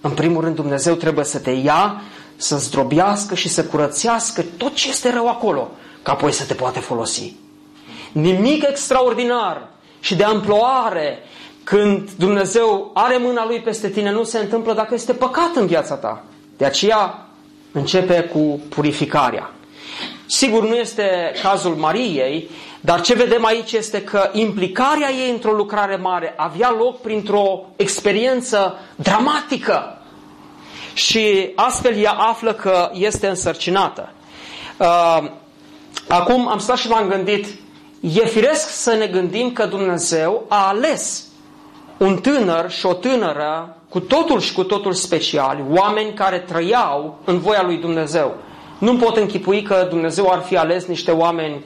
În 0.00 0.10
primul 0.10 0.42
rând, 0.42 0.54
Dumnezeu 0.54 0.94
trebuie 0.94 1.24
să 1.24 1.38
te 1.38 1.50
ia, 1.50 2.02
să 2.36 2.56
zdrobească 2.56 3.34
și 3.34 3.48
să 3.48 3.64
curățească 3.64 4.44
tot 4.56 4.74
ce 4.74 4.88
este 4.88 5.10
rău 5.12 5.28
acolo, 5.28 5.70
ca 6.02 6.12
apoi 6.12 6.32
să 6.32 6.44
te 6.44 6.54
poate 6.54 6.80
folosi. 6.80 7.34
Nimic 8.12 8.62
extraordinar 8.68 9.74
și 10.06 10.14
de 10.14 10.24
amploare 10.24 11.22
când 11.64 12.10
Dumnezeu 12.10 12.90
are 12.94 13.16
mâna 13.16 13.46
Lui 13.46 13.60
peste 13.60 13.88
tine 13.88 14.10
nu 14.10 14.24
se 14.24 14.38
întâmplă 14.38 14.72
dacă 14.72 14.94
este 14.94 15.12
păcat 15.12 15.54
în 15.54 15.66
viața 15.66 15.94
ta. 15.94 16.24
De 16.56 16.64
aceea 16.64 17.26
începe 17.72 18.20
cu 18.20 18.60
purificarea. 18.68 19.50
Sigur, 20.26 20.68
nu 20.68 20.74
este 20.74 21.32
cazul 21.42 21.74
Mariei, 21.74 22.50
dar 22.80 23.00
ce 23.00 23.14
vedem 23.14 23.44
aici 23.44 23.72
este 23.72 24.02
că 24.02 24.30
implicarea 24.32 25.10
ei 25.10 25.30
într-o 25.30 25.52
lucrare 25.52 25.96
mare 25.96 26.34
avea 26.36 26.74
loc 26.78 27.00
printr-o 27.00 27.64
experiență 27.76 28.78
dramatică 28.96 30.02
și 30.92 31.52
astfel 31.54 31.96
ea 31.96 32.12
află 32.12 32.52
că 32.52 32.90
este 32.92 33.26
însărcinată. 33.26 34.12
Uh, 34.76 35.18
acum 36.08 36.48
am 36.48 36.58
stat 36.58 36.76
și 36.76 36.88
m-am 36.88 37.08
gândit, 37.08 37.46
e 38.00 38.26
firesc 38.26 38.68
să 38.68 38.94
ne 38.94 39.06
gândim 39.06 39.52
că 39.52 39.66
Dumnezeu 39.66 40.44
a 40.48 40.68
ales 40.68 41.26
un 41.96 42.16
tânăr 42.16 42.70
și 42.70 42.86
o 42.86 42.92
tânără 42.92 43.76
cu 43.88 44.00
totul 44.00 44.40
și 44.40 44.52
cu 44.52 44.64
totul 44.64 44.92
speciali, 44.92 45.64
oameni 45.70 46.12
care 46.12 46.38
trăiau 46.38 47.18
în 47.24 47.38
voia 47.38 47.62
lui 47.62 47.76
Dumnezeu. 47.76 48.34
Nu 48.78 48.96
pot 48.96 49.16
închipui 49.16 49.62
că 49.62 49.86
Dumnezeu 49.88 50.30
ar 50.30 50.40
fi 50.40 50.56
ales 50.56 50.84
niște 50.84 51.10
oameni 51.10 51.64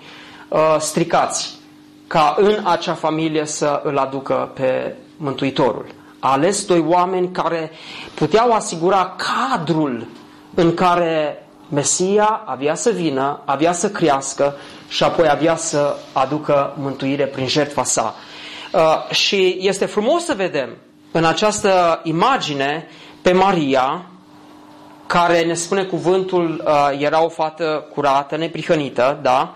uh, 0.49 0.77
stricați 0.79 1.59
ca 2.07 2.35
în 2.39 2.59
acea 2.65 2.95
familie 2.95 3.45
să 3.47 3.81
îl 3.85 3.99
aducă 3.99 4.51
pe 4.55 4.97
Mântuitorul. 5.17 5.87
A 6.19 6.33
ales 6.33 6.67
doi 6.67 6.85
oameni 6.89 7.31
care 7.33 7.71
puteau 8.15 8.53
asigura 8.53 9.17
cadrul 9.17 10.07
în 10.55 10.75
care 10.75 11.45
Mesia 11.69 12.43
avea 12.45 12.75
să 12.75 12.91
vină, 12.91 13.41
avea 13.45 13.73
să 13.73 13.91
crească 13.91 14.55
și 14.91 15.03
apoi 15.03 15.29
avea 15.29 15.57
să 15.57 15.97
aducă 16.13 16.75
mântuire 16.79 17.27
prin 17.27 17.47
jertfa 17.47 17.83
sa. 17.83 18.15
Uh, 18.73 19.11
și 19.11 19.57
este 19.61 19.87
frumos 19.87 20.25
să 20.25 20.35
vedem 20.35 20.69
în 21.13 21.25
această 21.25 22.01
imagine 22.03 22.89
pe 23.23 23.33
Maria, 23.33 24.07
care 25.07 25.45
ne 25.45 25.55
spune 25.55 25.85
cuvântul, 25.85 26.65
uh, 26.67 26.99
era 26.99 27.25
o 27.25 27.29
fată 27.29 27.87
curată, 27.95 28.37
neprihănită, 28.37 29.19
da? 29.23 29.55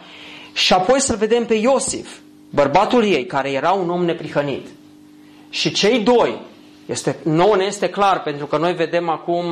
Și 0.52 0.72
apoi 0.72 1.00
să-l 1.00 1.16
vedem 1.16 1.44
pe 1.44 1.54
Iosif, 1.54 2.18
bărbatul 2.50 3.04
ei, 3.04 3.26
care 3.26 3.50
era 3.50 3.70
un 3.70 3.90
om 3.90 4.04
neprihănit. 4.04 4.66
Și 5.50 5.72
cei 5.72 5.98
doi, 5.98 6.40
este, 6.86 7.18
nouă 7.22 7.56
ne 7.56 7.64
este 7.64 7.88
clar, 7.88 8.22
pentru 8.22 8.46
că 8.46 8.56
noi 8.56 8.72
vedem 8.72 9.08
acum 9.08 9.44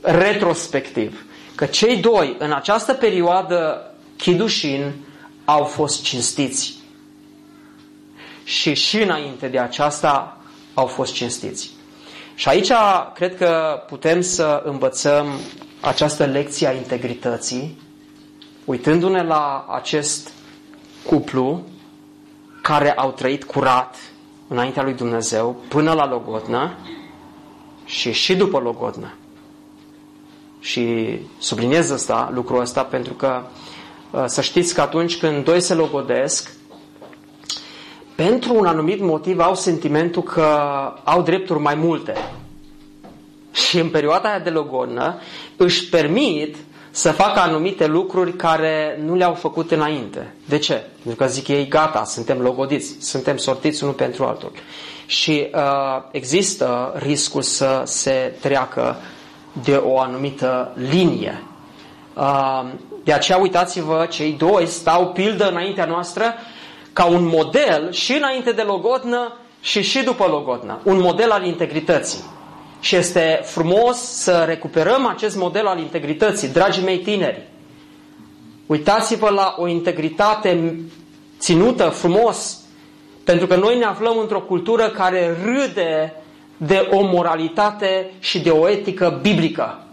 retrospectiv, 0.00 1.24
că 1.54 1.64
cei 1.64 1.96
doi, 1.96 2.36
în 2.38 2.52
această 2.52 2.92
perioadă 2.92 3.89
chidușin, 4.20 4.92
au 5.44 5.64
fost 5.64 6.02
cinstiți. 6.02 6.74
Și 8.44 8.74
și 8.74 9.02
înainte 9.02 9.48
de 9.48 9.58
aceasta 9.58 10.36
au 10.74 10.86
fost 10.86 11.12
cinstiți. 11.12 11.70
Și 12.34 12.48
aici 12.48 12.70
cred 13.14 13.36
că 13.36 13.82
putem 13.86 14.20
să 14.20 14.62
învățăm 14.64 15.26
această 15.80 16.24
lecție 16.24 16.66
a 16.66 16.72
integrității, 16.72 17.78
uitându-ne 18.64 19.22
la 19.22 19.66
acest 19.68 20.32
cuplu 21.06 21.62
care 22.62 22.92
au 22.92 23.10
trăit 23.12 23.44
curat 23.44 23.96
înaintea 24.48 24.82
lui 24.82 24.94
Dumnezeu 24.94 25.62
până 25.68 25.92
la 25.92 26.06
logodnă 26.08 26.74
și 27.84 28.12
și 28.12 28.36
după 28.36 28.58
logodnă. 28.58 29.14
Și 30.60 31.16
subliniez 31.38 31.90
asta, 31.90 32.30
lucrul 32.32 32.60
ăsta, 32.60 32.84
pentru 32.84 33.12
că 33.12 33.42
uh, 33.44 33.50
să 34.26 34.40
știți 34.40 34.74
că 34.74 34.80
atunci 34.80 35.18
când 35.18 35.44
doi 35.44 35.60
se 35.60 35.74
logodesc, 35.74 36.50
pentru 38.14 38.54
un 38.54 38.66
anumit 38.66 39.00
motiv 39.00 39.38
au 39.40 39.54
sentimentul 39.54 40.22
că 40.22 40.44
au 41.04 41.22
drepturi 41.22 41.58
mai 41.60 41.74
multe. 41.74 42.12
Și 43.52 43.78
în 43.78 43.88
perioada 43.88 44.28
aia 44.28 44.38
de 44.38 44.50
logodnă 44.50 45.18
își 45.56 45.88
permit 45.88 46.56
să 46.90 47.10
facă 47.12 47.40
anumite 47.40 47.86
lucruri 47.86 48.32
care 48.36 49.00
nu 49.04 49.14
le-au 49.14 49.34
făcut 49.34 49.70
înainte. 49.70 50.34
De 50.48 50.58
ce? 50.58 50.84
Pentru 51.02 51.24
că 51.24 51.30
zic 51.30 51.48
ei, 51.48 51.68
gata, 51.68 52.04
suntem 52.04 52.40
logodiți, 52.40 52.96
suntem 53.00 53.36
sortiți 53.36 53.82
unul 53.82 53.94
pentru 53.94 54.24
altul. 54.24 54.52
Și 55.06 55.48
uh, 55.54 55.60
există 56.10 56.92
riscul 56.96 57.42
să 57.42 57.82
se 57.84 58.34
treacă 58.40 58.96
de 59.64 59.74
o 59.76 59.98
anumită 59.98 60.72
linie. 60.90 61.42
Uh, 62.14 62.62
de 63.04 63.12
aceea 63.12 63.38
uitați-vă, 63.38 64.06
cei 64.10 64.32
doi 64.32 64.66
stau 64.66 65.06
pildă 65.08 65.48
înaintea 65.48 65.84
noastră 65.84 66.34
ca 66.92 67.04
un 67.04 67.24
model 67.26 67.92
și 67.92 68.12
înainte 68.12 68.52
de 68.52 68.62
logodnă 68.62 69.36
și 69.60 69.82
și 69.82 70.02
după 70.02 70.24
logodnă. 70.26 70.78
Un 70.84 71.00
model 71.00 71.30
al 71.30 71.44
integrității. 71.46 72.20
Și 72.80 72.96
este 72.96 73.40
frumos 73.44 73.96
să 73.96 74.44
recuperăm 74.46 75.06
acest 75.06 75.36
model 75.36 75.66
al 75.66 75.78
integrității, 75.78 76.48
dragii 76.48 76.84
mei 76.84 76.98
tineri. 76.98 77.48
Uitați-vă 78.66 79.28
la 79.30 79.54
o 79.58 79.66
integritate 79.66 80.80
ținută 81.38 81.84
frumos, 81.88 82.58
pentru 83.24 83.46
că 83.46 83.56
noi 83.56 83.78
ne 83.78 83.84
aflăm 83.84 84.18
într-o 84.18 84.40
cultură 84.40 84.88
care 84.88 85.36
râde 85.44 86.14
de 86.56 86.88
o 86.90 87.00
moralitate 87.02 88.10
și 88.18 88.40
de 88.40 88.50
o 88.50 88.68
etică 88.68 89.18
biblică. 89.22 89.84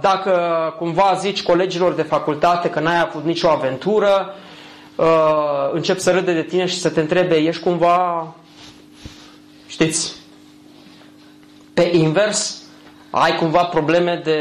Dacă 0.00 0.32
cumva 0.78 1.14
zici 1.18 1.42
colegilor 1.42 1.92
de 1.92 2.02
facultate 2.02 2.70
că 2.70 2.80
n-ai 2.80 3.00
avut 3.00 3.24
nicio 3.24 3.48
aventură, 3.48 4.34
încep 5.72 5.98
să 5.98 6.10
râde 6.10 6.32
de 6.32 6.42
tine 6.42 6.66
și 6.66 6.78
să 6.80 6.90
te 6.90 7.00
întrebe, 7.00 7.34
ești 7.36 7.62
cumva, 7.62 8.34
știți, 9.66 10.14
pe 11.74 11.90
invers, 11.92 12.62
ai 13.10 13.36
cumva 13.36 13.64
probleme 13.64 14.20
de 14.24 14.38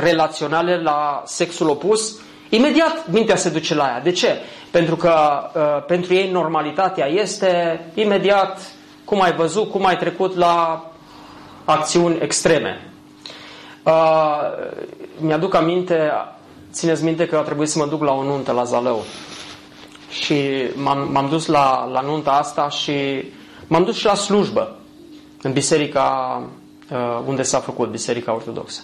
relaționale 0.00 0.80
la 0.82 1.22
sexul 1.26 1.68
opus, 1.68 2.16
imediat 2.48 3.06
mintea 3.10 3.36
se 3.36 3.48
duce 3.50 3.74
la 3.74 3.84
ea. 3.84 4.00
De 4.00 4.10
ce? 4.10 4.36
Pentru 4.70 4.96
că 4.96 5.14
uh, 5.54 5.84
pentru 5.86 6.14
ei 6.14 6.30
normalitatea 6.30 7.06
este 7.06 7.80
imediat 7.94 8.60
cum 9.04 9.20
ai 9.22 9.32
văzut, 9.32 9.70
cum 9.70 9.84
ai 9.86 9.96
trecut 9.96 10.36
la 10.36 10.84
acțiuni 11.64 12.18
extreme. 12.20 12.87
Uh, 13.88 14.40
mi-aduc 15.20 15.54
aminte, 15.54 16.10
țineți 16.72 17.04
minte 17.04 17.26
că 17.26 17.36
a 17.36 17.40
trebuit 17.40 17.68
să 17.68 17.78
mă 17.78 17.86
duc 17.86 18.02
la 18.02 18.12
o 18.12 18.22
nuntă 18.22 18.52
la 18.52 18.64
Zalău. 18.64 19.04
Și 20.10 20.34
m-am, 20.74 21.08
m-am 21.12 21.28
dus 21.28 21.46
la, 21.46 21.84
la 21.92 22.00
nunta 22.00 22.30
asta 22.30 22.68
și 22.68 23.24
m-am 23.66 23.84
dus 23.84 23.96
și 23.96 24.04
la 24.04 24.14
slujbă 24.14 24.76
în 25.42 25.52
biserica 25.52 26.42
uh, 26.90 27.20
unde 27.26 27.42
s-a 27.42 27.58
făcut, 27.58 27.88
biserica 27.90 28.34
ortodoxă. 28.34 28.80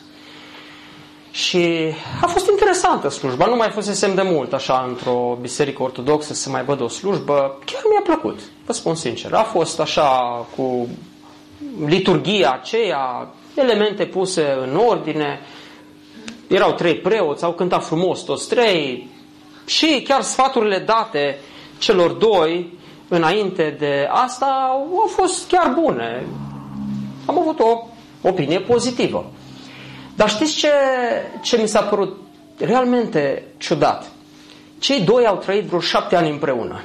Și 1.30 1.92
a 2.22 2.26
fost 2.26 2.48
interesantă 2.50 3.08
slujba, 3.08 3.46
nu 3.46 3.56
mai 3.56 3.70
fusesem 3.70 4.14
de 4.14 4.22
mult 4.22 4.52
așa 4.52 4.84
într-o 4.88 5.38
biserică 5.40 5.82
ortodoxă 5.82 6.34
să 6.34 6.50
mai 6.50 6.64
văd 6.64 6.80
o 6.80 6.88
slujbă, 6.88 7.58
chiar 7.64 7.82
mi-a 7.90 8.02
plăcut, 8.16 8.40
vă 8.66 8.72
spun 8.72 8.94
sincer. 8.94 9.32
A 9.32 9.42
fost 9.42 9.80
așa 9.80 10.08
cu 10.56 10.88
liturgia 11.86 12.50
aceea, 12.50 13.28
elemente 13.54 14.06
puse 14.06 14.56
în 14.60 14.76
ordine, 14.76 15.40
erau 16.46 16.72
trei 16.72 16.94
preoți, 16.94 17.44
au 17.44 17.52
cântat 17.52 17.84
frumos 17.84 18.20
toți 18.20 18.48
trei 18.48 19.08
și 19.66 20.04
chiar 20.08 20.22
sfaturile 20.22 20.78
date 20.78 21.38
celor 21.78 22.10
doi 22.10 22.78
înainte 23.08 23.76
de 23.78 24.08
asta 24.10 24.46
au 24.70 25.10
fost 25.16 25.48
chiar 25.48 25.76
bune. 25.80 26.26
Am 27.26 27.38
avut 27.38 27.60
o 27.60 27.86
opinie 28.22 28.60
pozitivă. 28.60 29.32
Dar 30.16 30.28
știți 30.28 30.54
ce, 30.54 30.68
ce 31.42 31.56
mi 31.60 31.68
s-a 31.68 31.82
părut 31.82 32.16
realmente 32.58 33.44
ciudat? 33.56 34.10
Cei 34.78 35.00
doi 35.00 35.26
au 35.26 35.36
trăit 35.36 35.64
vreo 35.64 35.80
șapte 35.80 36.16
ani 36.16 36.30
împreună. 36.30 36.82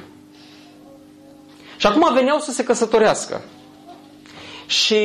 Și 1.76 1.86
acum 1.86 2.14
veneau 2.14 2.38
să 2.38 2.50
se 2.52 2.64
căsătorească. 2.64 3.42
Și 4.70 4.96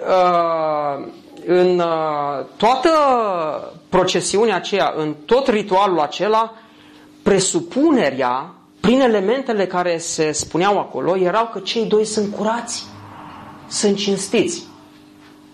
uh, 0.00 1.06
în 1.46 1.78
uh, 1.78 2.44
toată 2.56 2.88
procesiunea 3.88 4.56
aceea, 4.56 4.92
în 4.96 5.14
tot 5.24 5.46
ritualul 5.48 6.00
acela, 6.00 6.52
presupunerea, 7.22 8.54
prin 8.80 9.00
elementele 9.00 9.66
care 9.66 9.98
se 9.98 10.32
spuneau 10.32 10.78
acolo, 10.78 11.16
erau 11.16 11.48
că 11.52 11.58
cei 11.58 11.84
doi 11.84 12.04
sunt 12.04 12.34
curați, 12.34 12.84
sunt 13.68 13.96
cinstiți. 13.96 14.62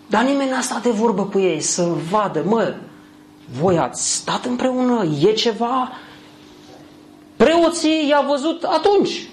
Dar 0.07 0.23
nimeni 0.23 0.49
n-a 0.49 0.61
stat 0.61 0.81
de 0.81 0.89
vorbă 0.91 1.23
cu 1.25 1.39
ei 1.39 1.59
să 1.59 1.83
vadă, 2.09 2.43
mă, 2.45 2.73
voi 3.59 3.77
ați 3.77 4.13
stat 4.13 4.45
împreună, 4.45 5.03
e 5.21 5.31
ceva? 5.33 5.91
Preoții 7.35 8.07
i-a 8.09 8.25
văzut 8.27 8.63
atunci, 8.63 9.27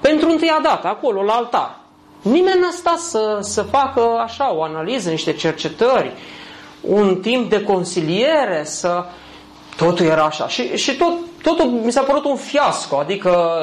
pentru 0.00 0.30
întâia 0.30 0.58
dată, 0.62 0.86
acolo, 0.88 1.22
la 1.22 1.32
altar. 1.32 1.82
Nimeni 2.24 2.60
n-a 2.60 2.70
stat 2.70 2.98
să, 2.98 3.38
să 3.40 3.62
facă 3.62 4.00
așa 4.24 4.54
o 4.54 4.62
analiză, 4.62 5.10
niște 5.10 5.32
cercetări, 5.32 6.12
un 6.80 7.20
timp 7.20 7.50
de 7.50 7.62
consiliere, 7.62 8.62
să... 8.64 9.04
Totul 9.76 10.06
era 10.06 10.22
așa. 10.24 10.48
Și, 10.48 10.76
și 10.76 10.96
tot, 10.96 11.12
totul 11.42 11.64
mi 11.66 11.92
s-a 11.92 12.02
părut 12.02 12.24
un 12.24 12.36
fiasco, 12.36 12.96
adică 12.96 13.62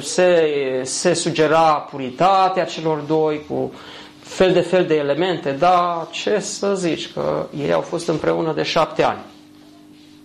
se, 0.00 0.50
se 0.84 1.14
sugera 1.14 1.72
puritatea 1.90 2.64
celor 2.64 2.98
doi 2.98 3.44
cu 3.48 3.72
fel 4.20 4.52
de 4.52 4.60
fel 4.60 4.86
de 4.86 4.94
elemente, 4.94 5.50
dar 5.50 6.08
ce 6.10 6.38
să 6.38 6.74
zici, 6.74 7.12
că 7.12 7.46
ei 7.58 7.72
au 7.72 7.80
fost 7.80 8.08
împreună 8.08 8.52
de 8.52 8.62
șapte 8.62 9.02
ani. 9.02 9.20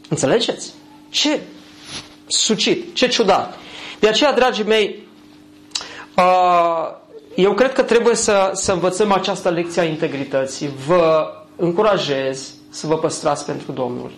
Înțelegeți? 0.10 0.74
Ce 1.10 1.40
sucit, 2.28 2.96
ce 2.96 3.08
ciudat. 3.08 3.58
De 4.00 4.08
aceea, 4.08 4.34
dragii 4.34 4.64
mei, 4.64 5.08
eu 7.36 7.54
cred 7.54 7.74
că 7.74 7.82
trebuie 7.84 8.16
să, 8.16 8.50
să 8.54 8.72
învățăm 8.72 9.12
această 9.12 9.50
lecție 9.50 9.82
a 9.82 9.86
integrității. 9.86 10.70
Vă 10.88 11.32
încurajez 11.56 12.54
să 12.70 12.88
vă 12.88 12.98
păstrați 12.98 13.46
pentru 13.46 13.72
Domnul. 13.72 14.12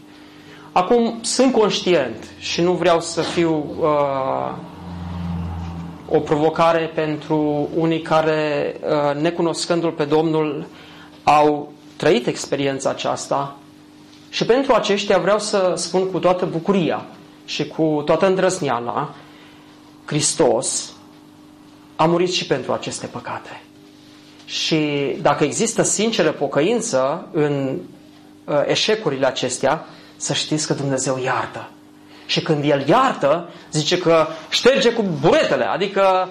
Acum, 0.72 1.18
sunt 1.22 1.51
conștient 1.53 2.24
și 2.39 2.61
nu 2.61 2.72
vreau 2.74 3.01
să 3.01 3.22
fiu 3.22 3.66
uh, 3.80 4.53
o 6.09 6.20
provocare 6.20 6.91
pentru 6.95 7.70
unii 7.76 8.01
care, 8.01 8.76
uh, 8.84 9.22
necunoscându-L 9.22 9.91
pe 9.91 10.03
Domnul, 10.03 10.66
au 11.24 11.72
trăit 11.95 12.28
experiența 12.28 12.89
aceasta 12.89 13.55
și 14.30 14.45
pentru 14.45 14.74
aceștia 14.74 15.18
vreau 15.18 15.39
să 15.39 15.74
spun 15.76 16.11
cu 16.11 16.20
toată 16.20 16.45
bucuria 16.45 17.05
și 17.45 17.68
cu 17.68 18.01
toată 18.05 18.26
îndrăzneala, 18.28 19.14
Hristos 20.05 20.92
a 22.04 22.06
murit 22.06 22.32
și 22.34 22.45
pentru 22.45 22.72
aceste 22.72 23.06
păcate. 23.06 23.62
Și 24.45 25.16
dacă 25.22 25.43
există 25.43 25.82
sinceră 25.82 26.32
pocăință 26.32 27.28
în 27.32 27.78
uh, 28.45 28.62
eșecurile 28.66 29.26
acestea, 29.26 29.86
să 30.16 30.34
știți 30.34 30.68
că 30.68 30.74
Dumnezeu 30.74 31.20
iartă. 31.24 31.70
Și 32.26 32.41
când 32.41 32.64
El 32.64 32.88
iartă, 32.88 33.49
zice 33.72 33.97
că 33.97 34.28
șterge 34.49 34.91
cu 34.93 35.04
buretele, 35.22 35.64
adică 35.64 36.30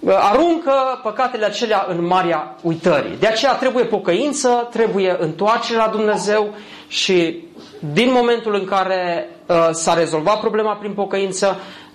uh, 0.00 0.14
aruncă 0.18 0.72
păcatele 1.02 1.44
acelea 1.44 1.86
în 1.88 2.06
marea 2.06 2.56
uitării. 2.62 3.16
De 3.16 3.26
aceea 3.26 3.54
trebuie 3.54 3.84
pocăință, 3.84 4.68
trebuie 4.70 5.16
întoarcere 5.20 5.78
la 5.78 5.88
Dumnezeu 5.88 6.54
și 6.88 7.44
din 7.92 8.12
momentul 8.12 8.54
în 8.54 8.64
care 8.64 9.28
uh, 9.46 9.68
s-a 9.72 9.94
rezolvat 9.94 10.40
problema 10.40 10.74
prin 10.74 10.92
pocăință, 10.92 11.56
Uh, 11.56 11.87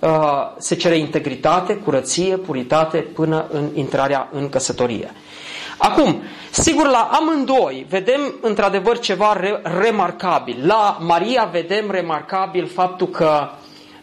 se 0.58 0.76
cere 0.76 0.97
integritate, 0.97 1.76
curăție, 1.76 2.38
puritate 2.38 2.97
până 2.97 3.45
în 3.51 3.70
intrarea 3.74 4.30
în 4.32 4.49
căsătorie. 4.49 5.12
Acum, 5.78 6.22
sigur, 6.51 6.88
la 6.88 7.10
amândoi 7.12 7.86
vedem 7.89 8.34
într-adevăr 8.41 8.99
ceva 8.99 9.34
re- 9.39 9.62
remarcabil. 9.82 10.64
La 10.66 10.97
Maria 11.01 11.49
vedem 11.51 11.91
remarcabil 11.91 12.68
faptul 12.68 13.08
că 13.08 13.49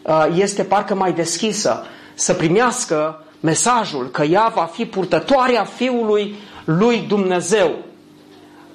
uh, 0.01 0.25
este 0.35 0.63
parcă 0.63 0.95
mai 0.95 1.13
deschisă 1.13 1.85
să 2.13 2.33
primească 2.33 3.23
mesajul 3.39 4.09
că 4.09 4.23
ea 4.23 4.51
va 4.55 4.63
fi 4.63 4.85
purtătoarea 4.85 5.63
Fiului 5.63 6.35
lui 6.65 7.05
Dumnezeu 7.07 7.71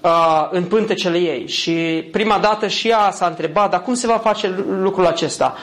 uh, 0.01 0.49
în 0.51 0.64
pântecele 0.64 1.18
ei. 1.18 1.49
Și 1.49 2.09
prima 2.12 2.39
dată 2.39 2.66
și 2.66 2.89
ea 2.89 3.11
s-a 3.11 3.27
întrebat, 3.27 3.70
dar 3.70 3.83
cum 3.83 3.95
se 3.95 4.07
va 4.07 4.18
face 4.18 4.64
lucrul 4.68 5.07
acesta? 5.07 5.57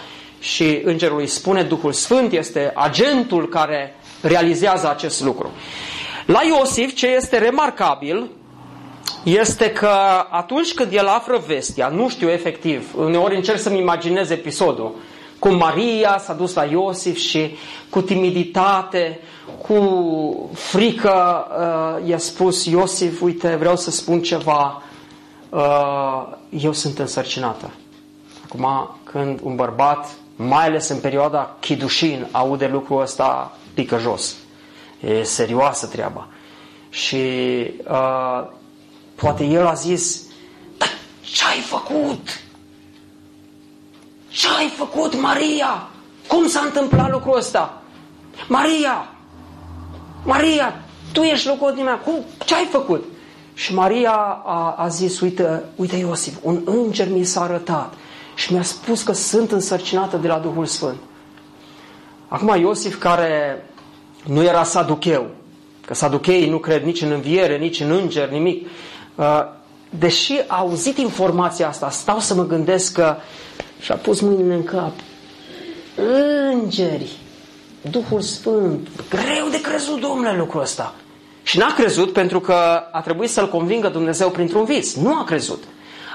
Și 0.44 0.82
îngerul 0.84 1.20
îi 1.20 1.28
spune 1.28 1.64
Duhul 1.64 1.92
Sfânt 1.92 2.32
este 2.32 2.72
agentul 2.76 3.50
care 3.50 3.96
realizează 4.22 4.90
acest 4.90 5.22
lucru. 5.22 5.52
La 6.26 6.40
Iosif 6.44 6.94
ce 6.94 7.08
este 7.08 7.38
remarcabil 7.38 8.30
este 9.24 9.72
că 9.72 9.90
atunci 10.30 10.74
când 10.74 10.94
el 10.94 11.08
află 11.08 11.44
vestia, 11.48 11.88
nu 11.88 12.10
știu 12.10 12.30
efectiv, 12.30 12.94
uneori 12.98 13.36
încerc 13.36 13.60
să-mi 13.60 13.80
imaginez 13.80 14.30
episodul, 14.30 14.96
cum 15.40 15.56
Maria 15.56 16.18
s-a 16.24 16.34
dus 16.34 16.54
la 16.54 16.64
Iosif 16.64 17.18
și 17.18 17.56
cu 17.90 18.02
timiditate, 18.02 19.20
cu 19.68 20.50
frică 20.54 21.48
uh, 21.50 22.10
i-a 22.10 22.18
spus 22.18 22.66
Iosif, 22.66 23.22
uite, 23.22 23.56
vreau 23.56 23.76
să 23.76 23.92
spun 23.92 24.22
ceva, 24.22 24.82
uh, 25.50 26.28
eu 26.50 26.72
sunt 26.72 27.00
însărcinată. 27.00 27.70
Acum, 28.44 28.98
când 29.04 29.40
un 29.44 29.56
bărbat 29.56 30.10
mai 30.36 30.66
ales 30.66 30.88
în 30.90 31.00
perioada 31.00 31.56
chidușin, 31.60 32.28
aude 32.32 32.68
lucrul 32.68 33.02
ăsta, 33.02 33.58
pică 33.74 33.98
jos. 33.98 34.36
E 35.00 35.24
serioasă 35.24 35.88
treaba. 35.88 36.28
Și 36.90 37.16
uh, 37.88 38.48
poate 39.16 39.44
el 39.44 39.66
a 39.66 39.74
zis, 39.74 40.22
dar 40.78 40.90
ce 41.22 41.44
ai 41.54 41.60
făcut? 41.60 42.42
Ce 44.28 44.48
ai 44.58 44.68
făcut, 44.68 45.22
Maria? 45.22 45.88
Cum 46.28 46.48
s-a 46.48 46.60
întâmplat 46.60 47.12
lucrul 47.12 47.38
ăsta? 47.38 47.82
Maria! 48.48 49.08
Maria, 50.26 50.84
tu 51.12 51.22
ești 51.22 51.48
locotenimea, 51.48 51.98
cum, 51.98 52.14
ce 52.46 52.56
ai 52.56 52.66
făcut? 52.72 53.04
Și 53.54 53.74
Maria 53.74 54.12
a, 54.46 54.76
a 54.78 54.88
zis, 54.88 55.20
uite, 55.20 55.64
uite 55.76 55.96
Iosif, 55.96 56.36
un 56.42 56.62
înger 56.66 57.10
mi 57.10 57.24
s-a 57.24 57.42
arătat 57.42 57.94
și 58.36 58.54
mi-a 58.54 58.64
spus 58.64 59.02
că 59.02 59.14
sunt 59.14 59.52
însărcinată 59.52 60.18
de 60.18 60.28
la 60.28 60.38
Duhul 60.38 60.66
Sfânt. 60.66 60.98
Acum 62.28 62.56
Iosif, 62.60 62.98
care 62.98 63.66
nu 64.24 64.44
era 64.44 64.64
saducheu, 64.64 65.28
că 65.86 65.94
saducheii 65.94 66.50
nu 66.50 66.58
cred 66.58 66.84
nici 66.84 67.02
în 67.02 67.12
înviere, 67.12 67.58
nici 67.58 67.80
în 67.80 67.92
înger, 67.92 68.30
nimic, 68.30 68.68
uh, 69.16 69.26
deși 69.90 70.34
a 70.48 70.58
auzit 70.58 70.98
informația 70.98 71.68
asta, 71.68 71.90
stau 71.90 72.20
să 72.20 72.34
mă 72.34 72.46
gândesc 72.46 72.94
că 72.94 73.16
și-a 73.80 73.96
pus 73.96 74.20
mâinile 74.20 74.54
în 74.54 74.64
cap. 74.64 74.92
Îngeri, 76.52 77.18
Duhul 77.82 78.22
Sfânt, 78.22 78.90
greu 79.10 79.48
de 79.52 79.62
crezut, 79.62 80.00
domnule, 80.00 80.38
lucrul 80.38 80.62
ăsta. 80.62 80.94
Și 81.44 81.58
n-a 81.58 81.74
crezut 81.74 82.14
pentru 82.14 82.40
că 82.40 82.84
a 82.92 83.02
trebuit 83.02 83.30
să-l 83.30 83.50
convingă 83.50 83.88
Dumnezeu 83.88 84.30
printr-un 84.30 84.64
vis. 84.64 84.96
Nu 84.96 85.14
a 85.20 85.24
crezut. 85.24 85.64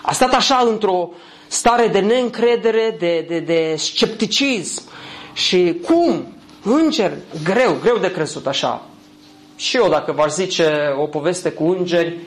A 0.03 0.12
stat 0.12 0.35
așa 0.35 0.66
într-o 0.71 1.11
stare 1.49 1.86
de 1.86 1.99
neîncredere, 2.01 2.96
de, 2.99 3.24
de, 3.28 3.40
de 3.40 3.74
scepticism. 3.78 4.82
Și 5.32 5.80
cum? 5.86 6.32
Înger, 6.62 7.12
greu, 7.44 7.76
greu 7.82 7.96
de 7.96 8.12
crezut 8.12 8.46
așa. 8.46 8.82
Și 9.57 9.76
eu, 9.76 9.88
dacă 9.88 10.12
v-aș 10.12 10.30
zice 10.30 10.94
o 10.99 11.07
poveste 11.07 11.51
cu 11.51 11.68
îngeri, 11.68 12.18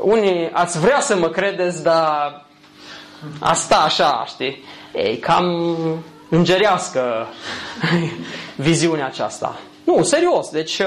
unii 0.00 0.50
ați 0.52 0.78
vrea 0.80 1.00
să 1.00 1.16
mă 1.16 1.28
credeți, 1.28 1.82
dar 1.82 2.46
asta 3.38 3.76
așa, 3.76 4.24
știi? 4.28 4.64
Ei, 4.94 5.16
cam 5.18 5.44
îngerească 6.28 7.28
viziunea 8.56 9.06
aceasta. 9.06 9.58
Nu, 9.84 10.02
serios, 10.02 10.50
deci 10.50 10.78
uh, 10.78 10.86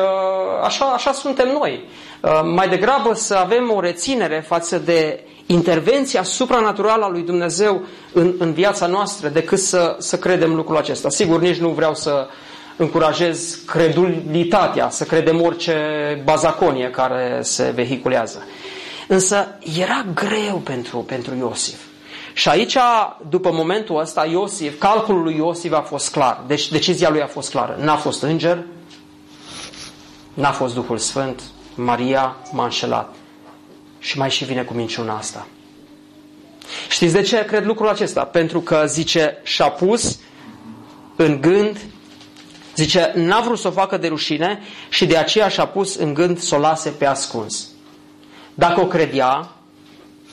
așa, 0.64 0.86
așa 0.86 1.12
suntem 1.12 1.48
noi. 1.50 1.84
Uh, 2.22 2.42
mai 2.56 2.70
degrabă 2.70 3.14
să 3.14 3.36
avem 3.36 3.72
o 3.76 3.80
reținere 3.80 4.44
față 4.48 4.78
de 4.78 5.24
intervenția 5.46 6.24
supranaturală 6.24 7.04
a 7.04 7.10
lui 7.10 7.22
Dumnezeu 7.22 7.84
în, 8.14 8.34
în 8.38 8.54
viața 8.54 8.86
noastră 8.88 9.28
decât 9.28 9.60
să, 9.60 9.96
să 10.00 10.18
credem 10.18 10.56
lucrul 10.56 10.78
acesta. 10.78 11.10
Sigur, 11.10 11.42
nici 11.42 11.58
nu 11.58 11.70
vreau 11.70 11.96
să 11.96 12.28
încurajez 12.78 13.60
credulitatea, 13.66 14.90
să 14.90 15.04
credem 15.04 15.42
orice 15.42 15.76
bazaconie 16.24 16.90
care 16.90 17.40
se 17.42 17.72
vehiculează. 17.76 18.44
Însă 19.08 19.48
era 19.80 20.06
greu 20.14 20.58
pentru, 20.58 20.98
pentru 20.98 21.36
Iosif. 21.36 21.80
Și 22.34 22.50
aici, 22.50 22.78
după 23.30 23.52
momentul 23.52 24.00
ăsta, 24.00 24.26
Iosif, 24.26 24.80
calculul 24.80 25.24
lui 25.24 25.36
Iosif 25.36 25.74
a 25.74 25.82
fost 25.82 26.12
clar. 26.12 26.44
Deci 26.48 26.72
decizia 26.72 27.10
lui 27.10 27.22
a 27.22 27.28
fost 27.28 27.50
clară. 27.50 27.78
N-a 27.80 27.96
fost 27.96 28.24
înger, 28.24 28.64
n-a 30.34 30.52
fost 30.52 30.74
Duhul 30.74 30.98
Sfânt, 30.98 31.42
Maria 31.76 32.36
m-a 32.52 32.64
înșelat 32.64 33.16
și 34.00 34.18
mai 34.18 34.30
și 34.30 34.46
vine 34.46 34.64
cu 34.64 34.74
minciuna 34.74 35.18
asta. 35.18 35.48
Știți 36.90 37.14
de 37.14 37.22
ce 37.22 37.46
cred 37.46 37.66
lucrul 37.66 37.88
acesta? 37.90 38.24
Pentru 38.24 38.62
că, 38.62 38.84
zice, 38.88 39.38
și-a 39.44 39.70
pus 39.70 40.20
în 41.16 41.42
gând 41.42 41.78
Zice, 42.76 43.12
n-a 43.16 43.40
vrut 43.40 43.60
să 43.60 43.68
o 43.68 43.72
facă 43.72 43.98
de 43.98 44.08
rușine 44.08 44.60
și 44.90 45.06
de 45.06 45.18
aceea 45.18 45.48
și-a 45.48 45.66
pus 45.66 45.96
în 45.96 46.14
gând 46.14 46.40
să 46.40 46.56
o 46.56 46.60
lase 46.60 46.90
pe 46.90 47.06
ascuns. 47.06 47.68
Dacă 48.54 48.82
o 48.82 48.86
credea, 48.86 49.50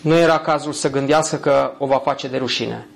nu 0.00 0.14
era 0.14 0.38
cazul 0.38 0.72
să 0.72 0.90
gândească 0.90 1.36
că 1.36 1.72
o 1.78 1.86
va 1.86 1.98
face 1.98 2.28
de 2.28 2.36
rușine. 2.36 2.86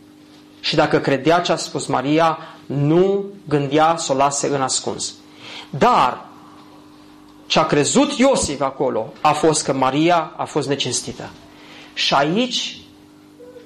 Și 0.60 0.74
dacă 0.74 0.98
credea 0.98 1.40
ce 1.40 1.52
a 1.52 1.56
spus 1.56 1.86
Maria, 1.86 2.38
nu 2.66 3.24
gândea 3.48 3.96
să 3.96 4.12
o 4.12 4.16
lase 4.16 4.46
în 4.46 4.62
ascuns. 4.62 5.14
Dar 5.70 6.26
ce 7.46 7.58
a 7.58 7.64
crezut 7.66 8.12
Iosif 8.12 8.60
acolo 8.60 9.12
a 9.20 9.32
fost 9.32 9.64
că 9.64 9.72
Maria 9.72 10.32
a 10.36 10.44
fost 10.44 10.68
necinstită. 10.68 11.30
Și 11.94 12.14
aici, 12.14 12.78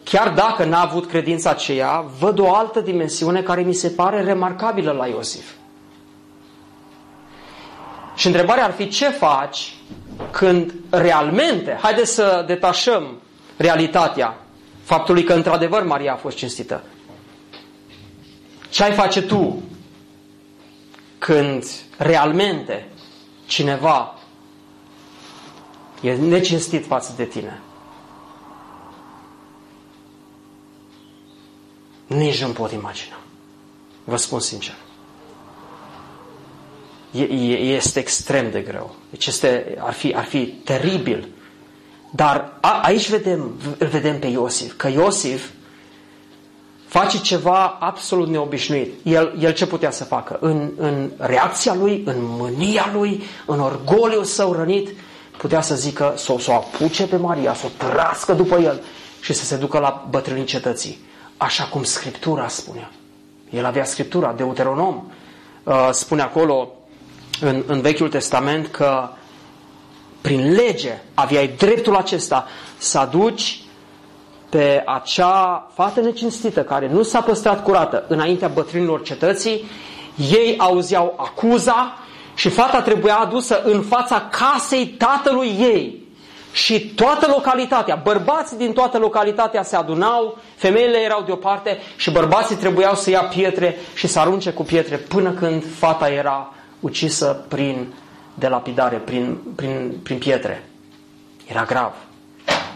chiar 0.04 0.28
dacă 0.28 0.64
n-a 0.64 0.80
avut 0.80 1.06
credința 1.06 1.50
aceea, 1.50 2.04
văd 2.18 2.38
o 2.38 2.54
altă 2.54 2.80
dimensiune 2.80 3.42
care 3.42 3.62
mi 3.62 3.74
se 3.74 3.88
pare 3.88 4.22
remarcabilă 4.22 4.92
la 4.92 5.06
Iosif. 5.06 5.50
Și 8.14 8.26
întrebarea 8.26 8.64
ar 8.64 8.72
fi 8.72 8.88
ce 8.88 9.08
faci 9.08 9.74
când 10.30 10.74
realmente, 10.90 11.78
haideți 11.82 12.14
să 12.14 12.44
detașăm 12.46 13.20
realitatea 13.56 14.36
faptului 14.82 15.22
că 15.24 15.32
într-adevăr 15.32 15.82
Maria 15.84 16.12
a 16.12 16.16
fost 16.16 16.36
cinstită. 16.36 16.82
Ce 18.68 18.82
ai 18.82 18.92
face 18.92 19.22
tu 19.22 19.62
când 21.18 21.64
realmente 21.96 22.88
cineva 23.50 24.14
e 26.00 26.12
necinstit 26.14 26.86
față 26.86 27.12
de 27.16 27.24
tine? 27.24 27.60
Nici 32.06 32.42
nu 32.42 32.52
pot 32.52 32.72
imagina. 32.72 33.18
Vă 34.04 34.16
spun 34.16 34.40
sincer. 34.40 34.74
E, 37.10 37.22
e, 37.22 37.74
este 37.74 37.98
extrem 37.98 38.50
de 38.50 38.60
greu. 38.60 38.94
Deci 39.10 39.26
este, 39.26 39.76
ar, 39.78 39.92
fi, 39.92 40.14
ar 40.14 40.24
fi 40.24 40.46
teribil. 40.46 41.28
Dar 42.10 42.58
a, 42.60 42.80
aici 42.82 43.08
vedem, 43.08 43.52
îl 43.78 43.86
vedem 43.86 44.18
pe 44.18 44.26
Iosif. 44.26 44.76
Că 44.76 44.88
Iosif 44.88 45.50
face 46.90 47.18
ceva 47.18 47.76
absolut 47.80 48.28
neobișnuit. 48.28 48.92
El, 49.02 49.34
el 49.38 49.52
ce 49.52 49.66
putea 49.66 49.90
să 49.90 50.04
facă? 50.04 50.36
În, 50.40 50.70
în 50.76 51.10
reacția 51.16 51.74
lui, 51.74 52.02
în 52.04 52.16
mânia 52.18 52.90
lui, 52.92 53.22
în 53.46 53.60
orgoliul 53.60 54.24
său 54.24 54.52
rănit, 54.52 54.88
putea 55.36 55.60
să 55.60 55.74
zică, 55.74 56.14
să, 56.16 56.34
să 56.38 56.50
o 56.50 56.54
apuce 56.54 57.06
pe 57.06 57.16
Maria, 57.16 57.54
să 57.54 57.66
o 57.66 57.86
trască 57.86 58.32
după 58.32 58.58
el 58.58 58.82
și 59.20 59.32
să 59.32 59.44
se 59.44 59.56
ducă 59.56 59.78
la 59.78 60.06
bătrânii 60.10 60.44
cetății. 60.44 60.98
Așa 61.36 61.64
cum 61.64 61.82
Scriptura 61.82 62.48
spunea. 62.48 62.90
El 63.50 63.64
avea 63.64 63.84
Scriptura, 63.84 64.32
Deuteronom. 64.32 65.04
Uh, 65.62 65.88
spune 65.90 66.22
acolo 66.22 66.68
în, 67.40 67.62
în 67.66 67.80
Vechiul 67.80 68.08
Testament 68.08 68.66
că 68.66 69.08
prin 70.20 70.52
lege 70.52 70.98
aveai 71.14 71.48
dreptul 71.48 71.96
acesta 71.96 72.46
să 72.78 72.98
aduci 72.98 73.62
pe 74.50 74.82
acea 74.86 75.70
fată 75.74 76.00
necinstită 76.00 76.62
care 76.62 76.88
nu 76.88 77.02
s-a 77.02 77.20
păstrat 77.20 77.62
curată 77.62 78.04
înaintea 78.08 78.48
bătrânilor 78.48 79.02
cetății, 79.02 79.64
ei 80.30 80.54
auzeau 80.58 81.14
acuza 81.16 81.98
și 82.34 82.48
fata 82.48 82.82
trebuia 82.82 83.16
adusă 83.16 83.62
în 83.64 83.82
fața 83.82 84.28
casei 84.30 84.86
tatălui 84.86 85.56
ei. 85.58 86.08
Și 86.52 86.80
toată 86.88 87.26
localitatea, 87.28 88.00
bărbații 88.02 88.56
din 88.56 88.72
toată 88.72 88.98
localitatea 88.98 89.62
se 89.62 89.76
adunau, 89.76 90.38
femeile 90.56 90.98
erau 90.98 91.22
deoparte 91.22 91.78
și 91.96 92.10
bărbații 92.10 92.56
trebuiau 92.56 92.94
să 92.94 93.10
ia 93.10 93.22
pietre 93.22 93.76
și 93.94 94.06
să 94.06 94.18
arunce 94.18 94.50
cu 94.52 94.62
pietre 94.62 94.96
până 94.96 95.30
când 95.30 95.64
fata 95.78 96.08
era 96.08 96.52
ucisă 96.80 97.44
prin 97.48 97.92
delapidare, 98.34 98.96
prin, 98.96 99.38
prin, 99.56 100.00
prin 100.02 100.18
pietre. 100.18 100.64
Era 101.46 101.64
grav. 101.64 101.92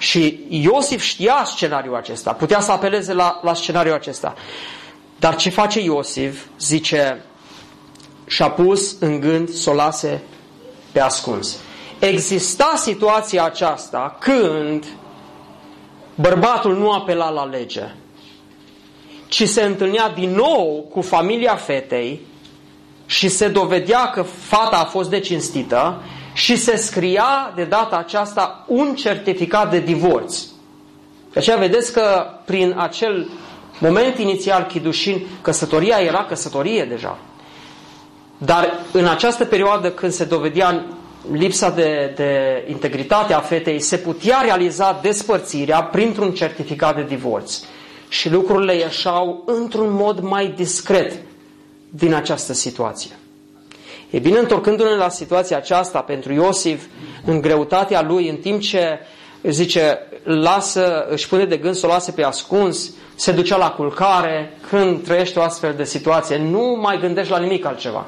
Și 0.05 0.45
Iosif 0.49 1.03
știa 1.03 1.43
scenariul 1.47 1.95
acesta, 1.95 2.33
putea 2.33 2.61
să 2.61 2.73
apeleze 2.73 3.13
la, 3.13 3.41
la 3.43 3.55
scenariul 3.55 3.95
acesta. 3.95 4.35
Dar 5.19 5.37
ce 5.37 5.51
face 5.51 5.81
Iosif? 5.81 6.45
Zice, 6.59 7.25
și-a 8.27 8.51
pus 8.51 8.97
în 9.01 9.21
gând 9.21 9.49
să 9.49 9.71
o 9.71 9.73
lase 9.73 10.23
pe 10.93 11.01
ascuns. 11.01 11.57
Exista 11.99 12.73
situația 12.77 13.45
aceasta 13.45 14.17
când 14.21 14.85
bărbatul 16.15 16.77
nu 16.77 16.91
apela 16.91 17.31
la 17.31 17.45
lege, 17.45 17.95
ci 19.29 19.49
se 19.49 19.63
întâlnea 19.63 20.09
din 20.09 20.31
nou 20.31 20.89
cu 20.91 21.01
familia 21.01 21.55
fetei 21.55 22.21
și 23.07 23.29
se 23.29 23.49
dovedea 23.49 24.11
că 24.11 24.23
fata 24.23 24.77
a 24.77 24.85
fost 24.85 25.11
decinstită 25.11 26.03
și 26.35 26.57
se 26.57 26.77
scria 26.77 27.53
de 27.55 27.65
data 27.65 27.97
aceasta 27.97 28.65
un 28.69 28.95
certificat 28.95 29.71
de 29.71 29.79
divorț. 29.81 30.43
De 31.33 31.39
aceea 31.41 31.57
vedeți 31.57 31.93
că 31.93 32.27
prin 32.45 32.75
acel 32.79 33.29
moment 33.79 34.19
inițial 34.19 34.63
chidușin, 34.63 35.27
căsătoria 35.41 35.97
era 35.99 36.25
căsătorie 36.25 36.85
deja. 36.85 37.19
Dar 38.39 38.79
în 38.93 39.07
această 39.07 39.45
perioadă 39.45 39.91
când 39.91 40.13
se 40.13 40.25
dovedea 40.25 40.85
lipsa 41.33 41.71
de, 41.71 42.13
de 42.17 42.65
integritate 42.69 43.33
a 43.33 43.41
fetei, 43.41 43.81
se 43.81 43.97
putea 43.97 44.41
realiza 44.41 44.99
despărțirea 45.03 45.83
printr-un 45.83 46.33
certificat 46.33 46.95
de 46.97 47.03
divorț. 47.03 47.61
Și 48.09 48.31
lucrurile 48.31 48.75
ieșau 48.77 49.43
într-un 49.47 49.93
mod 49.93 50.21
mai 50.21 50.53
discret 50.57 51.13
din 51.91 52.15
această 52.15 52.53
situație. 52.53 53.11
E 54.11 54.19
bine, 54.19 54.39
întorcându-ne 54.39 54.95
la 54.95 55.09
situația 55.09 55.57
aceasta 55.57 56.01
pentru 56.01 56.33
Iosif, 56.33 56.85
în 57.25 57.41
greutatea 57.41 58.03
lui, 58.03 58.29
în 58.29 58.37
timp 58.37 58.61
ce 58.61 58.99
zice, 59.43 59.99
lasă, 60.23 61.07
își 61.09 61.29
pune 61.29 61.45
de 61.45 61.57
gând 61.57 61.75
să 61.75 61.87
o 61.87 61.89
lase 61.89 62.13
pe 62.13 62.23
ascuns, 62.23 62.91
se 63.15 63.33
ducea 63.33 63.57
la 63.57 63.71
culcare, 63.71 64.59
când 64.69 65.05
trăiești 65.05 65.39
o 65.39 65.43
astfel 65.43 65.75
de 65.77 65.85
situație, 65.85 66.37
nu 66.39 66.79
mai 66.81 66.99
gândești 67.01 67.33
la 67.33 67.39
nimic 67.39 67.65
altceva. 67.65 68.07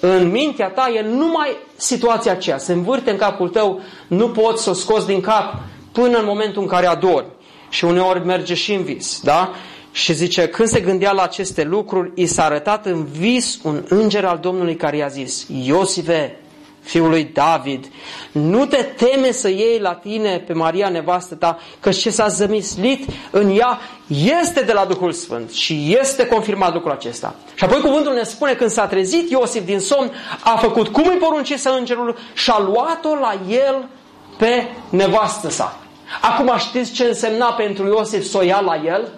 În 0.00 0.30
mintea 0.30 0.68
ta 0.68 0.88
e 0.94 1.02
numai 1.02 1.56
situația 1.76 2.32
aceea, 2.32 2.58
se 2.58 2.72
învârte 2.72 3.10
în 3.10 3.16
capul 3.16 3.48
tău, 3.48 3.80
nu 4.06 4.28
poți 4.28 4.62
să 4.62 4.70
o 4.70 4.72
scoți 4.72 5.06
din 5.06 5.20
cap 5.20 5.54
până 5.92 6.18
în 6.18 6.24
momentul 6.24 6.62
în 6.62 6.68
care 6.68 6.86
adori. 6.86 7.26
Și 7.68 7.84
uneori 7.84 8.24
merge 8.24 8.54
și 8.54 8.74
în 8.74 8.82
vis, 8.82 9.20
da? 9.22 9.50
Și 9.92 10.12
zice, 10.12 10.48
când 10.48 10.68
se 10.68 10.80
gândea 10.80 11.12
la 11.12 11.22
aceste 11.22 11.64
lucruri, 11.64 12.10
i 12.14 12.26
s-a 12.26 12.44
arătat 12.44 12.86
în 12.86 13.04
vis 13.04 13.58
un 13.62 13.84
înger 13.88 14.24
al 14.24 14.38
Domnului 14.38 14.76
care 14.76 14.96
i-a 14.96 15.08
zis, 15.08 15.46
Iosive, 15.64 16.40
fiul 16.80 17.08
lui 17.08 17.24
David, 17.24 17.86
nu 18.32 18.66
te 18.66 18.76
teme 18.76 19.30
să 19.30 19.48
iei 19.48 19.78
la 19.78 19.94
tine 19.94 20.38
pe 20.46 20.52
Maria 20.52 20.88
nevastă 20.88 21.34
ta, 21.34 21.58
că 21.80 21.90
ce 21.90 22.10
s-a 22.10 22.28
zămislit 22.28 23.08
în 23.30 23.56
ea 23.56 23.78
este 24.42 24.60
de 24.60 24.72
la 24.72 24.84
Duhul 24.84 25.12
Sfânt 25.12 25.50
și 25.50 25.96
este 26.00 26.26
confirmat 26.26 26.72
lucrul 26.72 26.92
acesta. 26.92 27.34
Și 27.54 27.64
apoi 27.64 27.80
cuvântul 27.80 28.12
ne 28.12 28.22
spune, 28.22 28.52
când 28.52 28.70
s-a 28.70 28.86
trezit 28.86 29.30
Iosif 29.30 29.64
din 29.64 29.80
somn, 29.80 30.10
a 30.40 30.56
făcut 30.56 30.88
cum 30.88 31.06
îi 31.06 31.16
poruncise 31.16 31.68
îngerul 31.68 32.16
și 32.34 32.50
a 32.50 32.58
luat-o 32.58 33.14
la 33.14 33.40
el 33.48 33.88
pe 34.36 34.66
nevastă 34.88 35.50
sa. 35.50 35.78
Acum 36.20 36.52
știți 36.58 36.92
ce 36.92 37.04
însemna 37.04 37.52
pentru 37.52 37.86
Iosif 37.86 38.24
să 38.24 38.38
o 38.38 38.42
ia 38.42 38.60
la 38.60 38.80
el? 38.84 39.08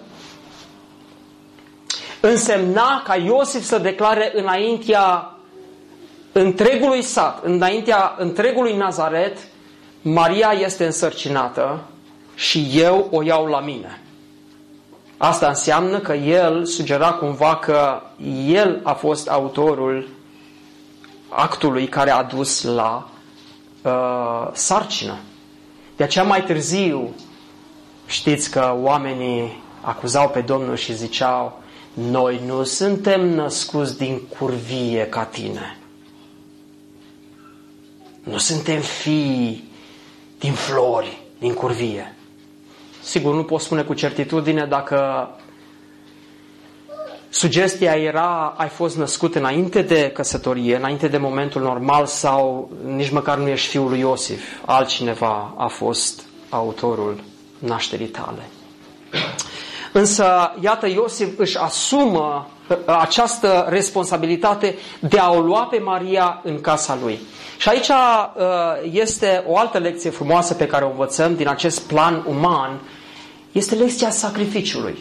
Însemna 2.27 3.01
ca 3.05 3.15
Iosif 3.15 3.63
să 3.63 3.77
declare 3.77 4.31
înaintea 4.35 5.35
întregului 6.31 7.01
sat, 7.01 7.43
înaintea 7.43 8.15
întregului 8.17 8.75
Nazaret, 8.75 9.37
Maria 10.01 10.51
este 10.51 10.85
însărcinată 10.85 11.79
și 12.35 12.69
eu 12.73 13.07
o 13.11 13.23
iau 13.23 13.45
la 13.45 13.59
mine. 13.59 14.01
Asta 15.17 15.47
înseamnă 15.47 15.99
că 15.99 16.13
el 16.13 16.65
sugera 16.65 17.11
cumva 17.11 17.55
că 17.55 18.01
el 18.47 18.79
a 18.83 18.93
fost 18.93 19.29
autorul 19.29 20.07
actului 21.29 21.87
care 21.87 22.11
a 22.11 22.23
dus 22.23 22.63
la 22.63 23.09
uh, 23.81 24.47
sarcină. 24.53 25.17
De 25.95 26.03
aceea 26.03 26.23
mai 26.25 26.43
târziu 26.43 27.15
știți 28.05 28.51
că 28.51 28.75
oamenii 28.81 29.63
acuzau 29.81 30.29
pe 30.29 30.41
Domnul 30.41 30.75
și 30.75 30.93
ziceau 30.95 31.61
noi 31.93 32.41
nu 32.45 32.63
suntem 32.63 33.29
născuți 33.29 33.97
din 33.97 34.21
curvie 34.37 35.07
ca 35.07 35.23
tine. 35.25 35.77
Nu 38.23 38.37
suntem 38.37 38.79
fii 38.81 39.63
din 40.39 40.53
flori, 40.53 41.21
din 41.39 41.53
curvie. 41.53 42.15
Sigur, 43.01 43.33
nu 43.35 43.43
pot 43.43 43.61
spune 43.61 43.81
cu 43.83 43.93
certitudine 43.93 44.65
dacă 44.65 45.29
sugestia 47.29 47.95
era 47.95 48.53
ai 48.57 48.67
fost 48.69 48.97
născut 48.97 49.35
înainte 49.35 49.81
de 49.81 50.11
căsătorie, 50.13 50.75
înainte 50.75 51.07
de 51.07 51.17
momentul 51.17 51.61
normal 51.61 52.05
sau 52.05 52.71
nici 52.85 53.09
măcar 53.11 53.37
nu 53.37 53.47
ești 53.47 53.67
fiul 53.69 53.89
lui 53.89 53.99
Iosif. 53.99 54.43
Altcineva 54.65 55.53
a 55.57 55.67
fost 55.67 56.21
autorul 56.49 57.23
nașterii 57.59 58.07
tale. 58.07 58.49
Însă, 59.93 60.25
iată, 60.59 60.87
Iosif 60.87 61.37
își 61.37 61.57
asumă 61.57 62.47
uh, 62.69 62.77
această 62.85 63.65
responsabilitate 63.69 64.75
de 64.99 65.17
a 65.17 65.31
o 65.31 65.39
lua 65.39 65.63
pe 65.63 65.79
Maria 65.79 66.41
în 66.43 66.61
casa 66.61 66.97
lui. 67.01 67.19
Și 67.57 67.69
aici 67.69 67.87
uh, 67.87 67.95
este 68.91 69.43
o 69.47 69.57
altă 69.57 69.77
lecție 69.77 70.09
frumoasă 70.09 70.53
pe 70.53 70.67
care 70.67 70.85
o 70.85 70.89
învățăm 70.89 71.35
din 71.35 71.47
acest 71.47 71.81
plan 71.81 72.23
uman, 72.27 72.79
este 73.51 73.75
lecția 73.75 74.09
sacrificiului. 74.09 74.97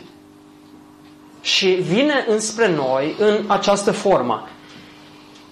Și 1.40 1.66
vine 1.68 2.24
înspre 2.28 2.68
noi 2.68 3.14
în 3.18 3.44
această 3.46 3.92
formă. 3.92 4.48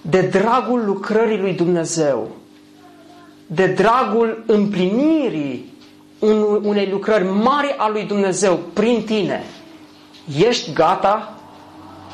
De 0.01 0.21
dragul 0.21 0.85
lucrării 0.85 1.39
lui 1.39 1.53
Dumnezeu, 1.53 2.29
de 3.47 3.65
dragul 3.67 4.43
împlinirii 4.47 5.70
unei 6.61 6.89
lucrări 6.89 7.23
mari 7.23 7.75
a 7.77 7.87
lui 7.89 8.03
Dumnezeu 8.03 8.59
prin 8.73 9.03
tine, 9.05 9.43
ești 10.37 10.73
gata 10.73 11.33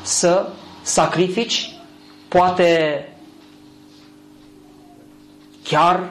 să 0.02 0.48
sacrifici 0.82 1.76
poate 2.28 3.02
chiar 5.62 6.10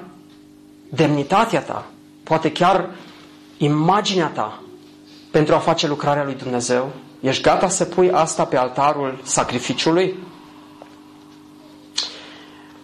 demnitatea 0.89 1.61
ta, 1.61 1.85
poate 2.23 2.51
chiar 2.51 2.89
imaginea 3.57 4.27
ta 4.27 4.61
pentru 5.31 5.55
a 5.55 5.59
face 5.59 5.87
lucrarea 5.87 6.23
lui 6.23 6.35
Dumnezeu? 6.35 6.91
Ești 7.19 7.41
gata 7.41 7.69
să 7.69 7.85
pui 7.85 8.11
asta 8.11 8.45
pe 8.45 8.57
altarul 8.57 9.19
sacrificiului? 9.23 10.15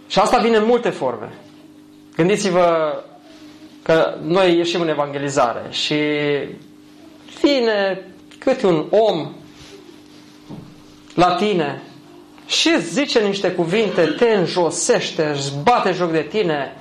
Și 0.07 0.19
asta 0.19 0.37
vine 0.37 0.57
în 0.57 0.65
multe 0.65 0.89
forme. 0.89 1.33
Gândiți-vă 2.15 2.93
că 3.83 4.17
noi 4.21 4.57
ieșim 4.57 4.81
în 4.81 4.87
evangelizare 4.89 5.65
și 5.69 5.95
vine 7.41 8.01
câte 8.39 8.67
un 8.67 8.85
om 8.89 9.31
la 11.15 11.35
tine 11.35 11.81
și 12.45 12.81
zice 12.81 13.19
niște 13.19 13.51
cuvinte, 13.51 14.05
te 14.05 14.29
înjosește, 14.29 15.23
își 15.33 15.49
bate 15.63 15.91
joc 15.91 16.11
de 16.11 16.21
tine. 16.29 16.77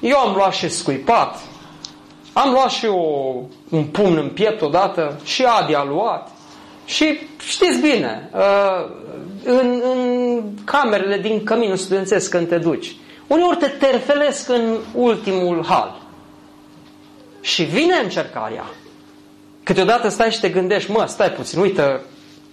Eu 0.00 0.16
am 0.18 0.34
luat 0.34 0.52
și 0.52 0.68
scuipat, 0.68 1.40
am 2.32 2.50
luat 2.52 2.70
și 2.70 2.86
o, 2.86 3.34
un 3.68 3.84
pumn 3.84 4.16
în 4.16 4.28
piept 4.28 4.62
odată, 4.62 5.20
și 5.24 5.44
Adi 5.44 5.74
a 5.74 5.84
luat. 5.84 6.30
Și 6.84 7.18
știți 7.48 7.80
bine, 7.80 8.30
uh, 8.34 8.90
în, 9.44 9.82
în 9.92 10.42
camerele 10.64 11.18
din 11.18 11.44
căminul 11.44 11.76
studențesc 11.76 12.30
când 12.30 12.48
te 12.48 12.58
duci, 12.58 12.96
uneori 13.26 13.56
te 13.56 13.66
terfelesc 13.68 14.48
în 14.48 14.76
ultimul 14.94 15.64
hal. 15.64 16.01
Și 17.42 17.62
vine 17.62 17.94
încercarea. 18.02 18.64
Câteodată 19.62 20.08
stai 20.08 20.30
și 20.30 20.40
te 20.40 20.48
gândești, 20.48 20.90
mă, 20.90 21.04
stai 21.08 21.30
puțin, 21.30 21.60
uite, 21.60 22.00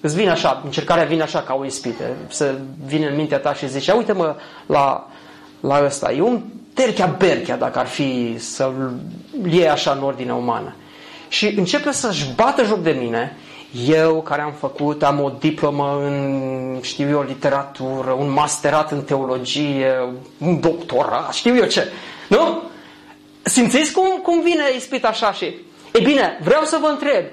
îți 0.02 0.16
vine 0.16 0.30
așa, 0.30 0.62
încercarea 0.66 1.04
vine 1.04 1.22
așa 1.22 1.42
ca 1.42 1.54
o 1.54 1.66
ispită, 1.66 2.04
să 2.30 2.56
vine 2.86 3.08
în 3.08 3.16
mintea 3.16 3.40
ta 3.40 3.54
și 3.54 3.70
zici, 3.70 3.88
uite-mă 3.88 4.36
la, 4.66 5.08
la 5.60 5.82
ăsta, 5.86 6.12
e 6.12 6.22
un 6.22 6.42
terchea 6.74 7.16
berchea 7.18 7.58
dacă 7.58 7.80
ar 7.80 7.88
fi 7.88 8.36
să-l 8.38 8.94
iei 9.50 9.70
așa 9.70 9.92
în 9.92 10.04
ordine 10.04 10.34
umană. 10.34 10.76
Și 11.28 11.48
începe 11.58 11.92
să-și 11.92 12.26
bată 12.36 12.64
joc 12.64 12.82
de 12.82 12.92
mine, 12.92 13.38
eu 13.88 14.22
care 14.22 14.42
am 14.42 14.54
făcut, 14.60 15.04
am 15.04 15.20
o 15.22 15.32
diplomă 15.40 16.00
în, 16.04 16.78
știu 16.82 17.10
eu, 17.10 17.22
literatură, 17.28 18.12
un 18.12 18.32
masterat 18.32 18.92
în 18.92 19.02
teologie, 19.02 19.92
un 20.38 20.60
doctorat, 20.60 21.34
știu 21.34 21.56
eu 21.56 21.66
ce. 21.66 21.88
Nu? 22.28 22.62
Simțiți 23.42 23.92
cum, 23.92 24.20
cum 24.24 24.42
vine 24.42 24.64
ispit 24.76 25.06
așa 25.06 25.34
și... 25.34 25.46
E 25.94 26.00
bine, 26.04 26.40
vreau 26.44 26.64
să 26.64 26.78
vă 26.82 26.88
întreb, 26.88 27.24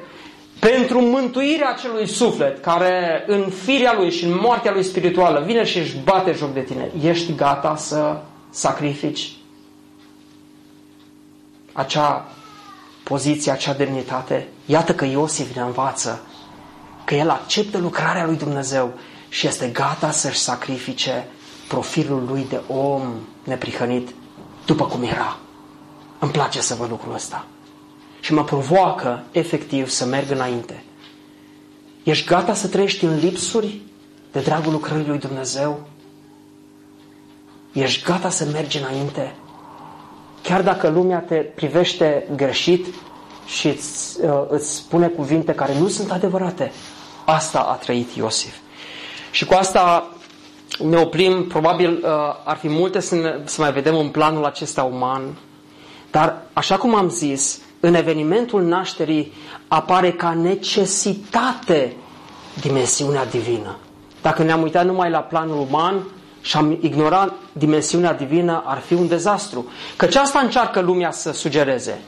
pentru 0.59 1.00
mântuirea 1.00 1.70
acelui 1.70 2.07
suflet 2.07 2.62
care 2.62 3.24
în 3.26 3.50
firea 3.64 3.94
lui 3.94 4.11
și 4.11 4.24
în 4.24 4.38
moartea 4.40 4.72
lui 4.72 4.82
spirituală 4.82 5.42
vine 5.46 5.64
și 5.64 5.78
își 5.78 5.96
bate 5.96 6.32
joc 6.32 6.52
de 6.52 6.61
tine, 6.61 6.90
ești 7.02 7.34
gata 7.34 7.76
să 7.76 8.16
sacrifici 8.50 9.32
acea 11.72 12.28
poziție, 13.02 13.52
acea 13.52 13.72
demnitate? 13.72 14.48
Iată 14.66 14.94
că 14.94 15.04
Iosif 15.04 15.54
ne 15.54 15.62
învață 15.62 16.26
că 17.04 17.14
el 17.14 17.30
acceptă 17.30 17.78
lucrarea 17.78 18.26
lui 18.26 18.36
Dumnezeu 18.36 18.92
și 19.28 19.46
este 19.46 19.66
gata 19.66 20.11
să-și 20.11 20.38
sacrifice 20.38 21.26
profilul 21.68 22.24
lui 22.28 22.46
de 22.48 22.61
om 22.68 23.02
neprihănit 23.44 24.09
după 24.66 24.84
cum 24.84 25.02
era. 25.02 25.36
Îmi 26.18 26.30
place 26.30 26.60
să 26.60 26.74
văd 26.74 26.90
lucrul 26.90 27.14
ăsta. 27.14 27.46
Și 28.20 28.32
mă 28.32 28.44
provoacă 28.44 29.22
efectiv 29.32 29.88
să 29.88 30.04
merg 30.04 30.30
înainte. 30.30 30.84
Ești 32.02 32.26
gata 32.26 32.54
să 32.54 32.68
trăiești 32.68 33.04
în 33.04 33.18
lipsuri 33.18 33.80
de 34.32 34.40
dragul 34.40 34.72
lucrării 34.72 35.06
lui 35.06 35.18
Dumnezeu? 35.18 35.88
Ești 37.72 38.04
gata 38.04 38.30
să 38.30 38.44
mergi 38.52 38.78
înainte? 38.78 39.34
Chiar 40.42 40.62
dacă 40.62 40.88
lumea 40.88 41.18
te 41.20 41.34
privește 41.34 42.28
greșit 42.36 42.86
și 43.46 43.68
îți, 43.68 44.20
uh, 44.24 44.42
îți 44.48 44.74
spune 44.74 45.08
cuvinte 45.08 45.52
care 45.52 45.78
nu 45.78 45.88
sunt 45.88 46.10
adevărate, 46.10 46.72
asta 47.24 47.58
a 47.58 47.74
trăit 47.74 48.10
Iosif. 48.10 48.54
Și 49.30 49.44
cu 49.44 49.54
asta 49.54 50.10
ne 50.78 50.96
oprim, 50.96 51.46
probabil 51.46 51.90
uh, 51.92 52.10
ar 52.44 52.56
fi 52.56 52.68
multe 52.68 53.00
să, 53.00 53.14
ne, 53.14 53.38
să 53.44 53.60
mai 53.60 53.72
vedem 53.72 53.96
în 53.96 54.08
planul 54.08 54.44
acesta 54.44 54.82
uman, 54.82 55.22
dar 56.16 56.42
așa 56.52 56.76
cum 56.76 56.94
am 56.94 57.08
zis, 57.08 57.60
în 57.80 57.94
evenimentul 57.94 58.62
nașterii 58.62 59.32
apare 59.68 60.12
ca 60.12 60.34
necesitate 60.42 61.96
dimensiunea 62.60 63.24
divină. 63.24 63.76
Dacă 64.22 64.42
ne-am 64.42 64.62
uitat 64.62 64.84
numai 64.86 65.10
la 65.10 65.18
planul 65.18 65.66
uman 65.70 66.02
și 66.40 66.56
am 66.56 66.78
ignorat 66.80 67.32
dimensiunea 67.52 68.12
divină, 68.14 68.62
ar 68.66 68.78
fi 68.78 68.94
un 68.94 69.08
dezastru. 69.08 69.68
Căci 69.96 70.14
asta 70.14 70.38
încearcă 70.38 70.80
lumea 70.80 71.10
să 71.10 71.32
sugereze. 71.32 72.00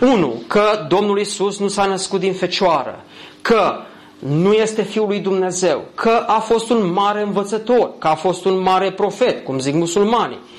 Unu, 0.00 0.42
că 0.46 0.86
Domnul 0.88 1.18
Isus 1.18 1.58
nu 1.58 1.68
s-a 1.68 1.84
născut 1.84 2.20
din 2.20 2.32
fecioară, 2.32 3.04
că 3.42 3.72
nu 4.18 4.52
este 4.52 4.82
Fiul 4.82 5.06
lui 5.06 5.20
Dumnezeu, 5.20 5.84
că 5.94 6.24
a 6.26 6.38
fost 6.38 6.70
un 6.70 6.92
mare 6.92 7.22
învățător, 7.22 7.92
că 7.98 8.06
a 8.06 8.14
fost 8.14 8.44
un 8.44 8.60
mare 8.60 8.92
profet, 8.92 9.44
cum 9.44 9.58
zic 9.58 9.74
musulmanii, 9.74 10.38
Uh, 10.38 10.57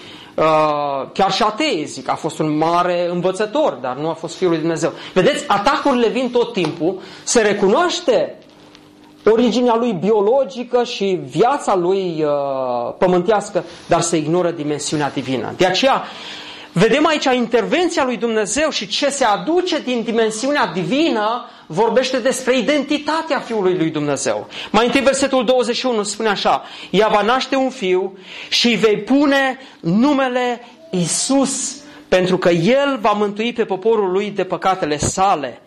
chiar 1.14 1.32
și 1.32 1.44
atei 1.44 1.86
zic, 1.86 2.10
a 2.10 2.16
fost 2.16 2.40
un 2.40 2.58
mare 2.58 3.10
învățător, 3.10 3.74
dar 3.74 3.96
nu 3.96 4.10
a 4.10 4.14
fost 4.14 4.36
Fiul 4.36 4.50
lui 4.50 4.60
Dumnezeu. 4.60 4.92
Vedeți, 5.14 5.44
atacurile 5.48 6.08
vin 6.08 6.30
tot 6.32 6.54
timpul, 6.54 7.00
se 7.24 7.42
recunoaște 7.42 8.38
originea 9.26 9.76
lui 9.76 9.94
biologică 9.94 10.84
și 10.84 11.20
viața 11.30 11.76
lui 11.76 12.24
uh, 12.24 12.94
pământească, 12.98 13.64
dar 13.88 14.02
se 14.02 14.18
ignoră 14.18 14.52
dimensiunea 14.52 15.10
divină. 15.10 15.54
De 15.58 15.66
aceea, 15.66 16.04
vedem 16.72 17.06
aici 17.06 17.26
intervenția 17.26 18.04
lui 18.04 18.18
Dumnezeu 18.18 18.70
și 18.70 18.88
ce 18.88 19.10
se 19.10 19.24
aduce 19.24 19.80
din 19.80 20.04
dimensiunea 20.04 20.72
divină 20.74 21.46
vorbește 21.68 22.20
despre 22.20 22.58
identitatea 22.58 23.40
Fiului 23.40 23.78
lui 23.78 23.90
Dumnezeu. 23.90 24.48
Mai 24.72 24.86
întâi 24.86 25.02
versetul 25.02 25.46
21 25.46 26.04
spune 26.04 26.30
așa, 26.30 26.64
ea 26.90 27.08
va 27.08 27.22
naște 27.22 27.56
un 27.56 27.70
fiu 27.70 28.18
și 28.50 28.68
îi 28.68 28.76
vei 28.76 28.98
pune 28.98 29.60
numele 29.80 30.62
Isus, 30.92 31.76
pentru 32.08 32.38
că 32.38 32.50
El 32.50 32.98
va 33.02 33.12
mântui 33.12 33.54
pe 33.54 33.66
poporul 33.66 34.12
lui 34.12 34.30
de 34.30 34.44
păcatele 34.44 34.98
sale. 34.98 35.62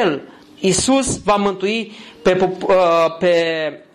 El, 0.00 0.20
Isus, 0.58 1.22
va 1.22 1.36
mântui 1.36 1.92
pe, 2.22 2.56
uh, 2.66 2.76
pe 3.18 3.34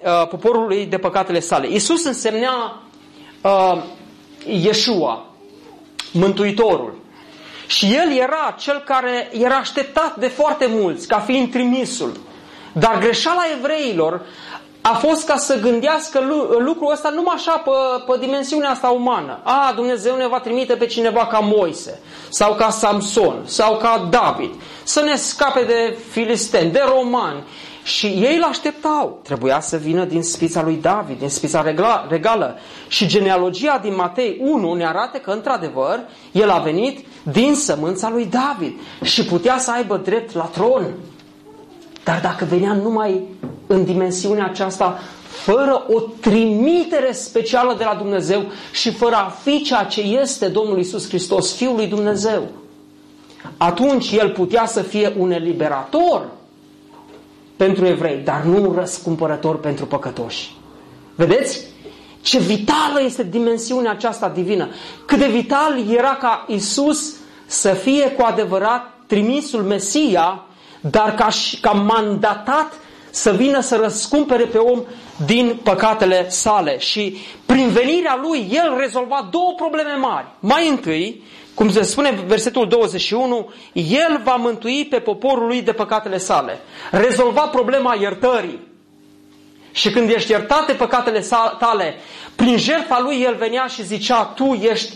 uh, 0.03 0.27
poporul 0.27 0.67
lui 0.67 0.85
de 0.85 0.97
păcatele 0.97 1.39
sale. 1.39 1.67
Isus 1.71 2.05
însemnea 2.05 2.81
uh, 3.41 3.81
Yeshua, 4.45 5.25
Mântuitorul. 6.17 6.93
Și 7.67 7.95
el 7.95 8.17
era 8.17 8.55
cel 8.59 8.83
care 8.85 9.29
era 9.31 9.55
așteptat 9.55 10.15
de 10.15 10.27
foarte 10.27 10.65
mulți 10.69 11.07
ca 11.07 11.19
fiind 11.19 11.51
trimisul. 11.51 12.11
Dar 12.71 12.99
greșeala 12.99 13.41
evreilor 13.57 14.21
a 14.81 14.93
fost 14.93 15.25
ca 15.25 15.37
să 15.37 15.59
gândească 15.59 16.19
lucrul 16.59 16.91
ăsta 16.91 17.09
numai 17.09 17.33
așa 17.35 17.51
pe, 17.51 17.71
pe 18.07 18.17
dimensiunea 18.19 18.69
asta 18.69 18.87
umană. 18.87 19.39
A, 19.43 19.71
Dumnezeu 19.75 20.15
ne 20.15 20.27
va 20.27 20.39
trimite 20.39 20.75
pe 20.75 20.85
cineva 20.85 21.25
ca 21.25 21.39
Moise, 21.39 21.99
sau 22.29 22.53
ca 22.53 22.69
Samson, 22.69 23.41
sau 23.45 23.77
ca 23.77 24.07
David, 24.09 24.53
să 24.83 25.01
ne 25.01 25.15
scape 25.15 25.63
de 25.63 25.97
filisteni, 26.09 26.71
de 26.71 26.83
romani. 26.85 27.43
Și 27.87 28.05
ei 28.05 28.35
îl 28.35 28.43
așteptau. 28.43 29.19
Trebuia 29.23 29.59
să 29.59 29.77
vină 29.77 30.03
din 30.03 30.23
spița 30.23 30.63
lui 30.63 30.77
David, 30.81 31.19
din 31.19 31.29
spița 31.29 31.65
regală. 32.09 32.55
Și 32.87 33.07
genealogia 33.07 33.79
din 33.83 33.95
Matei 33.95 34.37
1 34.41 34.73
ne 34.73 34.85
arată 34.85 35.17
că, 35.17 35.31
într-adevăr, 35.31 35.99
el 36.31 36.49
a 36.49 36.57
venit 36.57 37.05
din 37.23 37.55
sămânța 37.55 38.09
lui 38.09 38.25
David 38.25 38.73
și 39.03 39.25
putea 39.25 39.57
să 39.57 39.71
aibă 39.71 40.01
drept 40.03 40.33
la 40.35 40.43
tron. 40.43 40.85
Dar 42.03 42.19
dacă 42.21 42.45
venea 42.45 42.73
numai 42.73 43.21
în 43.67 43.85
dimensiunea 43.85 44.45
aceasta, 44.45 44.99
fără 45.27 45.85
o 45.87 45.99
trimitere 45.99 47.11
specială 47.11 47.75
de 47.77 47.83
la 47.83 47.95
Dumnezeu 47.95 48.43
și 48.71 48.91
fără 48.91 49.15
a 49.15 49.33
fi 49.43 49.61
ceea 49.61 49.83
ce 49.83 50.01
este 50.01 50.47
Domnul 50.47 50.79
Isus 50.79 51.07
Hristos, 51.07 51.55
Fiul 51.55 51.75
lui 51.75 51.87
Dumnezeu, 51.87 52.47
atunci 53.57 54.11
el 54.11 54.29
putea 54.29 54.65
să 54.65 54.81
fie 54.81 55.13
un 55.17 55.31
eliberator 55.31 56.35
pentru 57.57 57.85
evrei, 57.85 58.21
dar 58.23 58.41
nu 58.41 58.69
un 58.69 58.75
răscumpărător 58.75 59.59
pentru 59.59 59.85
păcătoși. 59.85 60.55
Vedeți? 61.15 61.65
Ce 62.21 62.39
vitală 62.39 63.01
este 63.05 63.23
dimensiunea 63.23 63.91
aceasta 63.91 64.29
divină. 64.29 64.69
Cât 65.05 65.17
de 65.19 65.27
vital 65.27 65.89
era 65.89 66.15
ca 66.15 66.45
Isus 66.47 67.15
să 67.45 67.69
fie 67.69 68.09
cu 68.09 68.21
adevărat 68.21 68.99
trimisul 69.07 69.61
Mesia, 69.61 70.43
dar 70.81 71.15
ca, 71.15 71.27
ca 71.61 71.71
mandatat 71.71 72.73
să 73.09 73.31
vină 73.31 73.61
să 73.61 73.75
răscumpere 73.75 74.43
pe 74.43 74.57
om 74.57 74.83
din 75.25 75.59
păcatele 75.63 76.29
sale. 76.29 76.79
Și 76.79 77.17
prin 77.45 77.69
venirea 77.69 78.19
lui, 78.21 78.47
el 78.51 78.75
rezolva 78.77 79.27
două 79.31 79.53
probleme 79.55 79.93
mari. 79.93 80.25
Mai 80.39 80.69
întâi, 80.69 81.23
cum 81.57 81.71
se 81.71 81.81
spune 81.81 82.23
versetul 82.27 82.67
21, 82.67 83.49
el 83.73 84.21
va 84.23 84.35
mântui 84.35 84.85
pe 84.89 84.99
poporul 84.99 85.47
lui 85.47 85.61
de 85.61 85.71
păcatele 85.71 86.17
sale. 86.17 86.59
Rezolva 86.91 87.41
problema 87.41 87.95
iertării. 87.99 88.59
Și 89.71 89.89
când 89.89 90.09
ești 90.09 90.31
iertat 90.31 90.65
de 90.65 90.73
păcatele 90.73 91.25
tale, 91.59 91.95
prin 92.35 92.57
jertfa 92.57 92.99
lui 92.99 93.21
el 93.21 93.35
venea 93.35 93.65
și 93.67 93.85
zicea, 93.85 94.23
tu 94.23 94.43
ești 94.43 94.93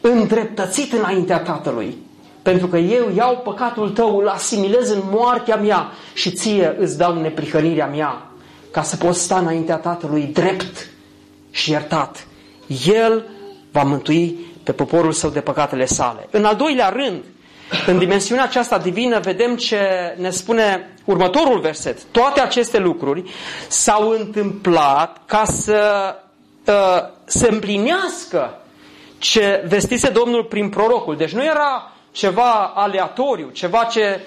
îndreptățit 0.00 0.92
înaintea 0.92 1.38
Tatălui. 1.38 1.96
Pentru 2.42 2.66
că 2.66 2.76
eu 2.76 3.12
iau 3.16 3.36
păcatul 3.36 3.90
tău, 3.90 4.16
îl 4.16 4.28
asimilez 4.28 4.90
în 4.90 5.02
moartea 5.10 5.56
mea 5.56 5.90
și 6.12 6.30
ție 6.30 6.76
îți 6.78 6.98
dau 6.98 7.20
neprihănirea 7.20 7.86
mea 7.86 8.26
ca 8.70 8.82
să 8.82 8.96
poți 8.96 9.20
sta 9.20 9.38
înaintea 9.38 9.76
Tatălui 9.76 10.22
drept 10.22 10.88
și 11.50 11.70
iertat. 11.70 12.26
El 12.86 13.24
va 13.72 13.82
mântui 13.82 14.49
pe 14.70 14.76
poporul 14.76 15.12
său 15.12 15.30
de 15.30 15.40
păcatele 15.40 15.84
sale. 15.84 16.28
În 16.30 16.44
al 16.44 16.56
doilea 16.56 16.88
rând, 16.88 17.24
în 17.86 17.98
dimensiunea 17.98 18.44
aceasta 18.44 18.78
divină 18.78 19.20
vedem 19.20 19.56
ce 19.56 19.78
ne 20.18 20.30
spune 20.30 20.94
următorul 21.04 21.60
verset. 21.60 22.02
Toate 22.02 22.40
aceste 22.40 22.78
lucruri 22.78 23.30
s-au 23.68 24.10
întâmplat 24.10 25.16
ca 25.26 25.44
să 25.44 26.14
uh, 26.66 26.74
se 27.24 27.48
împlinească 27.50 28.60
ce 29.18 29.64
vestise 29.68 30.08
Domnul 30.08 30.44
prin 30.44 30.68
prorocul. 30.68 31.16
Deci 31.16 31.32
nu 31.32 31.44
era 31.44 31.92
ceva 32.12 32.72
aleatoriu, 32.74 33.48
ceva 33.48 33.84
ce 33.84 34.20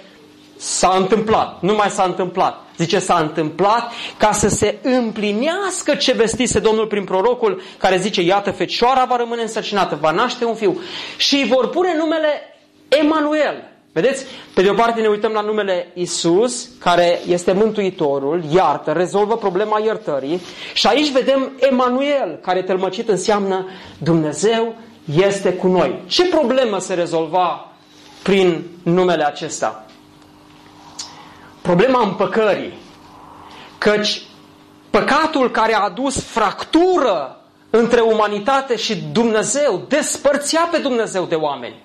s-a 0.64 0.95
întâmplat, 0.99 1.61
nu 1.61 1.74
mai 1.74 1.89
s-a 1.89 2.03
întâmplat. 2.03 2.61
Zice, 2.78 2.99
s-a 2.99 3.20
întâmplat 3.20 3.91
ca 4.18 4.32
să 4.32 4.47
se 4.47 4.78
împlinească 4.82 5.95
ce 5.95 6.11
vestise 6.11 6.59
Domnul 6.59 6.88
prin 6.88 7.03
prorocul, 7.03 7.61
care 7.78 7.97
zice, 7.97 8.22
iată, 8.22 8.51
fecioara 8.51 9.05
va 9.05 9.16
rămâne 9.16 9.41
însărcinată, 9.41 9.97
va 10.01 10.11
naște 10.11 10.45
un 10.45 10.55
fiu 10.55 10.80
și 11.18 11.36
îi 11.36 11.47
vor 11.47 11.70
pune 11.70 11.95
numele 11.97 12.57
Emanuel. 12.88 13.68
Vedeți? 13.93 14.26
Pe 14.53 14.61
de 14.61 14.70
o 14.70 14.74
parte 14.74 15.01
ne 15.01 15.07
uităm 15.07 15.32
la 15.32 15.41
numele 15.41 15.91
Isus, 15.93 16.70
care 16.80 17.20
este 17.28 17.51
Mântuitorul, 17.51 18.43
iartă, 18.53 18.91
rezolvă 18.91 19.38
problema 19.38 19.80
iertării. 19.80 20.41
Și 20.74 20.88
aici 20.88 21.11
vedem 21.11 21.51
Emanuel, 21.59 22.39
care 22.41 22.61
tălmăcit 22.61 23.09
înseamnă 23.09 23.68
Dumnezeu 23.97 24.76
este 25.24 25.53
cu 25.53 25.68
noi. 25.68 26.03
Ce 26.07 26.28
problemă 26.28 26.80
se 26.80 26.93
rezolva 26.93 27.72
prin 28.24 28.64
numele 28.84 29.26
acesta? 29.26 29.86
Problema 31.64 32.01
împăcării. 32.01 32.74
Căci 33.78 34.22
păcatul 34.89 35.51
care 35.51 35.76
a 35.76 35.84
adus 35.84 36.24
fractură 36.24 37.41
între 37.70 37.99
umanitate 37.99 38.76
și 38.76 38.95
Dumnezeu 38.95 39.86
despărțea 39.88 40.68
pe 40.72 40.78
Dumnezeu 40.78 41.26
de 41.26 41.36
oameni. 41.36 41.84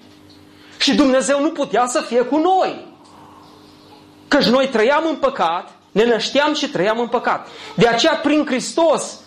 Și 0.79 0.95
Dumnezeu 0.95 1.41
nu 1.41 1.51
putea 1.51 1.87
să 1.87 2.01
fie 2.01 2.20
cu 2.20 2.37
noi. 2.37 2.87
Căci 4.29 4.45
noi 4.45 4.68
trăiam 4.68 5.05
în 5.09 5.16
păcat, 5.16 5.70
ne 5.93 6.05
nășteam 6.05 6.55
și 6.55 6.68
trăiam 6.68 6.99
în 6.99 7.09
păcat. 7.09 7.47
De 7.74 7.87
aceea, 7.87 8.14
prin 8.14 8.47
Hristos, 8.47 9.18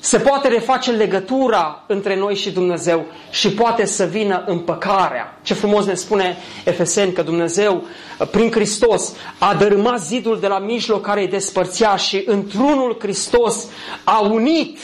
se 0.00 0.18
poate 0.18 0.48
reface 0.48 0.90
legătura 0.90 1.84
între 1.86 2.16
noi 2.16 2.34
și 2.34 2.50
Dumnezeu 2.50 3.06
și 3.30 3.50
poate 3.50 3.84
să 3.84 4.04
vină 4.04 4.44
împăcarea. 4.46 5.38
Ce 5.42 5.54
frumos 5.54 5.84
ne 5.84 5.94
spune 5.94 6.36
Efeseni 6.64 7.12
că 7.12 7.22
Dumnezeu, 7.22 7.84
prin 8.30 8.50
Hristos, 8.50 9.12
a 9.38 9.54
dărâmat 9.54 10.00
zidul 10.00 10.40
de 10.40 10.46
la 10.46 10.58
mijloc 10.58 11.02
care 11.02 11.20
îi 11.20 11.28
despărțea 11.28 11.96
și 11.96 12.22
într-unul 12.26 12.96
Hristos 13.00 13.66
a 14.04 14.18
unit 14.18 14.78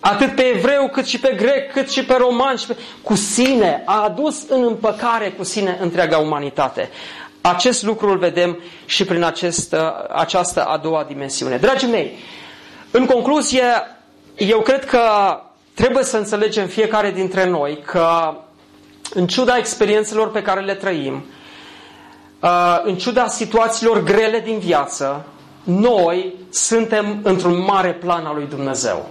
atât 0.00 0.34
pe 0.34 0.42
evreu, 0.42 0.88
cât 0.88 1.06
și 1.06 1.20
pe 1.20 1.34
grec, 1.36 1.72
cât 1.72 1.90
și 1.90 2.04
pe 2.04 2.14
roman, 2.18 2.56
și 2.56 2.66
pe... 2.66 2.76
cu 3.02 3.14
sine, 3.14 3.82
a 3.84 4.02
adus 4.02 4.48
în 4.48 4.62
împăcare 4.62 5.30
cu 5.30 5.44
sine 5.44 5.78
întreaga 5.80 6.18
umanitate. 6.18 6.90
Acest 7.40 7.82
lucru 7.82 8.10
îl 8.10 8.18
vedem 8.18 8.58
și 8.84 9.04
prin 9.04 9.22
acest, 9.22 9.74
această 10.12 10.64
a 10.64 10.76
doua 10.76 11.04
dimensiune. 11.08 11.56
Dragii 11.56 11.88
mei, 11.88 12.18
în 12.96 13.06
concluzie, 13.06 13.62
eu 14.36 14.60
cred 14.60 14.84
că 14.84 15.00
trebuie 15.74 16.04
să 16.04 16.16
înțelegem 16.16 16.66
fiecare 16.66 17.10
dintre 17.10 17.46
noi 17.48 17.82
că 17.86 18.34
în 19.14 19.26
ciuda 19.26 19.56
experiențelor 19.56 20.30
pe 20.30 20.42
care 20.42 20.60
le 20.60 20.74
trăim, 20.74 21.24
uh, 22.40 22.80
în 22.84 22.96
ciuda 22.96 23.26
situațiilor 23.28 24.02
grele 24.02 24.40
din 24.40 24.58
viață, 24.58 25.24
noi 25.64 26.34
suntem 26.50 27.20
într-un 27.22 27.58
mare 27.64 27.92
plan 27.92 28.24
al 28.26 28.34
lui 28.34 28.46
Dumnezeu. 28.46 29.08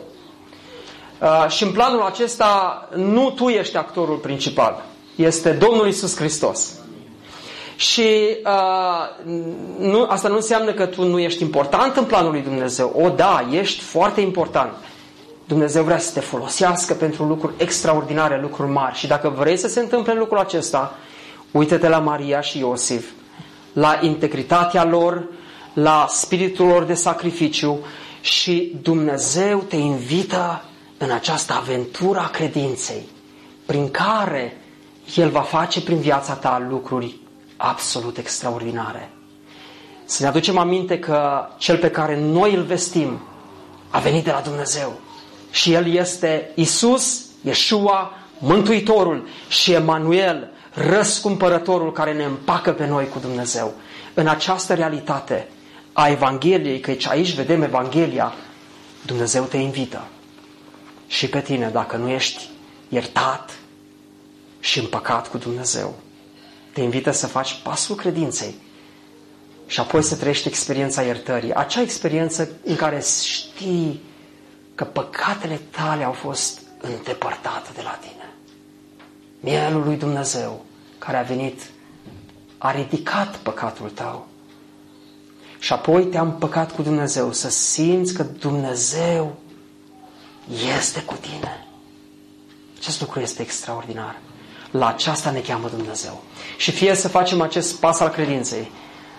Uh, 1.21 1.45
și 1.49 1.63
în 1.63 1.71
planul 1.71 2.01
acesta 2.01 2.87
nu 2.95 3.31
tu 3.31 3.47
ești 3.49 3.77
actorul 3.77 4.17
principal, 4.17 4.83
este 5.15 5.51
Domnul 5.51 5.87
Isus 5.87 6.15
Hristos. 6.15 6.73
Și 7.75 8.37
uh, 8.45 9.25
nu, 9.79 10.05
asta 10.09 10.27
nu 10.27 10.35
înseamnă 10.35 10.71
că 10.71 10.85
tu 10.85 11.03
nu 11.03 11.19
ești 11.19 11.41
important 11.41 11.95
în 11.95 12.03
planul 12.03 12.31
lui 12.31 12.41
Dumnezeu. 12.41 12.93
O, 13.03 13.09
da, 13.09 13.47
ești 13.51 13.79
foarte 13.81 14.21
important. 14.21 14.71
Dumnezeu 15.47 15.83
vrea 15.83 15.97
să 15.97 16.13
te 16.13 16.19
folosească 16.19 16.93
pentru 16.93 17.23
lucruri 17.23 17.53
extraordinare, 17.57 18.41
lucruri 18.41 18.71
mari. 18.71 18.95
Și 18.95 19.07
dacă 19.07 19.29
vrei 19.29 19.57
să 19.57 19.67
se 19.67 19.79
întâmple 19.79 20.13
lucrul 20.13 20.37
acesta, 20.37 20.95
uită-te 21.51 21.89
la 21.89 21.99
Maria 21.99 22.41
și 22.41 22.59
Iosif, 22.59 23.09
la 23.73 23.99
integritatea 24.01 24.83
lor, 24.83 25.23
la 25.73 26.05
spiritul 26.09 26.65
lor 26.67 26.83
de 26.83 26.93
sacrificiu 26.93 27.79
și 28.21 28.75
Dumnezeu 28.81 29.59
te 29.59 29.75
invită 29.75 30.63
în 30.97 31.11
această 31.11 31.53
aventură 31.53 32.19
a 32.19 32.29
credinței, 32.29 33.07
prin 33.65 33.91
care 33.91 34.57
El 35.15 35.29
va 35.29 35.41
face 35.41 35.81
prin 35.81 35.97
viața 35.99 36.33
ta 36.33 36.65
lucruri 36.69 37.15
absolut 37.63 38.17
extraordinare. 38.17 39.09
Să 40.05 40.23
ne 40.23 40.27
aducem 40.27 40.57
aminte 40.57 40.99
că 40.99 41.47
cel 41.57 41.77
pe 41.77 41.89
care 41.89 42.19
noi 42.19 42.53
îl 42.53 42.63
vestim 42.63 43.21
a 43.89 43.99
venit 43.99 44.23
de 44.23 44.31
la 44.31 44.41
Dumnezeu. 44.41 44.99
Și 45.51 45.73
El 45.73 45.93
este 45.93 46.51
Isus, 46.55 47.25
Yeshua, 47.41 48.11
Mântuitorul 48.37 49.27
și 49.47 49.71
Emanuel, 49.71 50.51
răscumpărătorul 50.73 51.91
care 51.91 52.13
ne 52.13 52.23
împacă 52.23 52.71
pe 52.71 52.87
noi 52.87 53.07
cu 53.07 53.19
Dumnezeu. 53.19 53.73
În 54.13 54.27
această 54.27 54.73
realitate 54.73 55.47
a 55.93 56.07
Evangheliei, 56.07 56.79
căci 56.79 57.07
aici 57.07 57.33
vedem 57.33 57.61
Evanghelia, 57.61 58.33
Dumnezeu 59.05 59.43
te 59.43 59.57
invită. 59.57 60.07
Și 61.07 61.27
pe 61.27 61.41
tine, 61.41 61.69
dacă 61.69 61.97
nu 61.97 62.09
ești 62.09 62.49
iertat 62.89 63.51
și 64.59 64.79
împăcat 64.79 65.29
cu 65.29 65.37
Dumnezeu, 65.37 65.95
te 66.73 66.81
invită 66.81 67.11
să 67.11 67.27
faci 67.27 67.59
pasul 67.63 67.95
credinței 67.95 68.55
și 69.67 69.79
apoi 69.79 70.03
să 70.03 70.15
trăiești 70.15 70.47
experiența 70.47 71.01
iertării. 71.01 71.53
Acea 71.53 71.81
experiență 71.81 72.49
în 72.63 72.75
care 72.75 73.03
știi 73.23 74.01
că 74.75 74.83
păcatele 74.83 75.61
tale 75.69 76.03
au 76.03 76.11
fost 76.11 76.59
îndepărtate 76.81 77.69
de 77.75 77.81
la 77.81 77.99
tine. 78.01 78.33
Mielul 79.39 79.83
lui 79.83 79.95
Dumnezeu 79.95 80.65
care 80.97 81.17
a 81.17 81.21
venit 81.21 81.61
a 82.57 82.71
ridicat 82.71 83.35
păcatul 83.37 83.89
tău. 83.89 84.27
Și 85.59 85.73
apoi 85.73 86.05
te-am 86.05 86.37
păcat 86.37 86.71
cu 86.75 86.81
Dumnezeu, 86.81 87.31
să 87.31 87.49
simți 87.49 88.13
că 88.13 88.23
Dumnezeu 88.23 89.35
este 90.77 91.01
cu 91.01 91.15
tine. 91.21 91.67
Acest 92.79 92.99
lucru 93.01 93.19
este 93.19 93.41
extraordinar. 93.41 94.19
La 94.73 94.87
aceasta 94.87 95.29
ne 95.29 95.39
cheamă 95.39 95.69
Dumnezeu. 95.69 96.21
Și 96.57 96.71
fie 96.71 96.95
să 96.95 97.07
facem 97.07 97.41
acest 97.41 97.75
pas 97.75 97.99
al 97.99 98.09
credinței, 98.09 98.71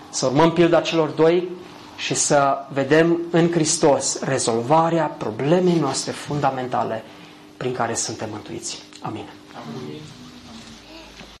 să 0.09 0.25
urmăm 0.25 0.51
pilda 0.51 0.81
celor 0.81 1.09
doi 1.09 1.49
și 1.97 2.13
să 2.13 2.57
vedem 2.73 3.19
în 3.31 3.51
Hristos 3.51 4.19
rezolvarea 4.19 5.05
problemei 5.05 5.79
noastre 5.79 6.11
fundamentale 6.11 7.03
prin 7.57 7.73
care 7.73 7.93
suntem 7.93 8.29
mântuiți. 8.31 8.81
Amin. 9.01 9.25
Amin. 9.53 10.01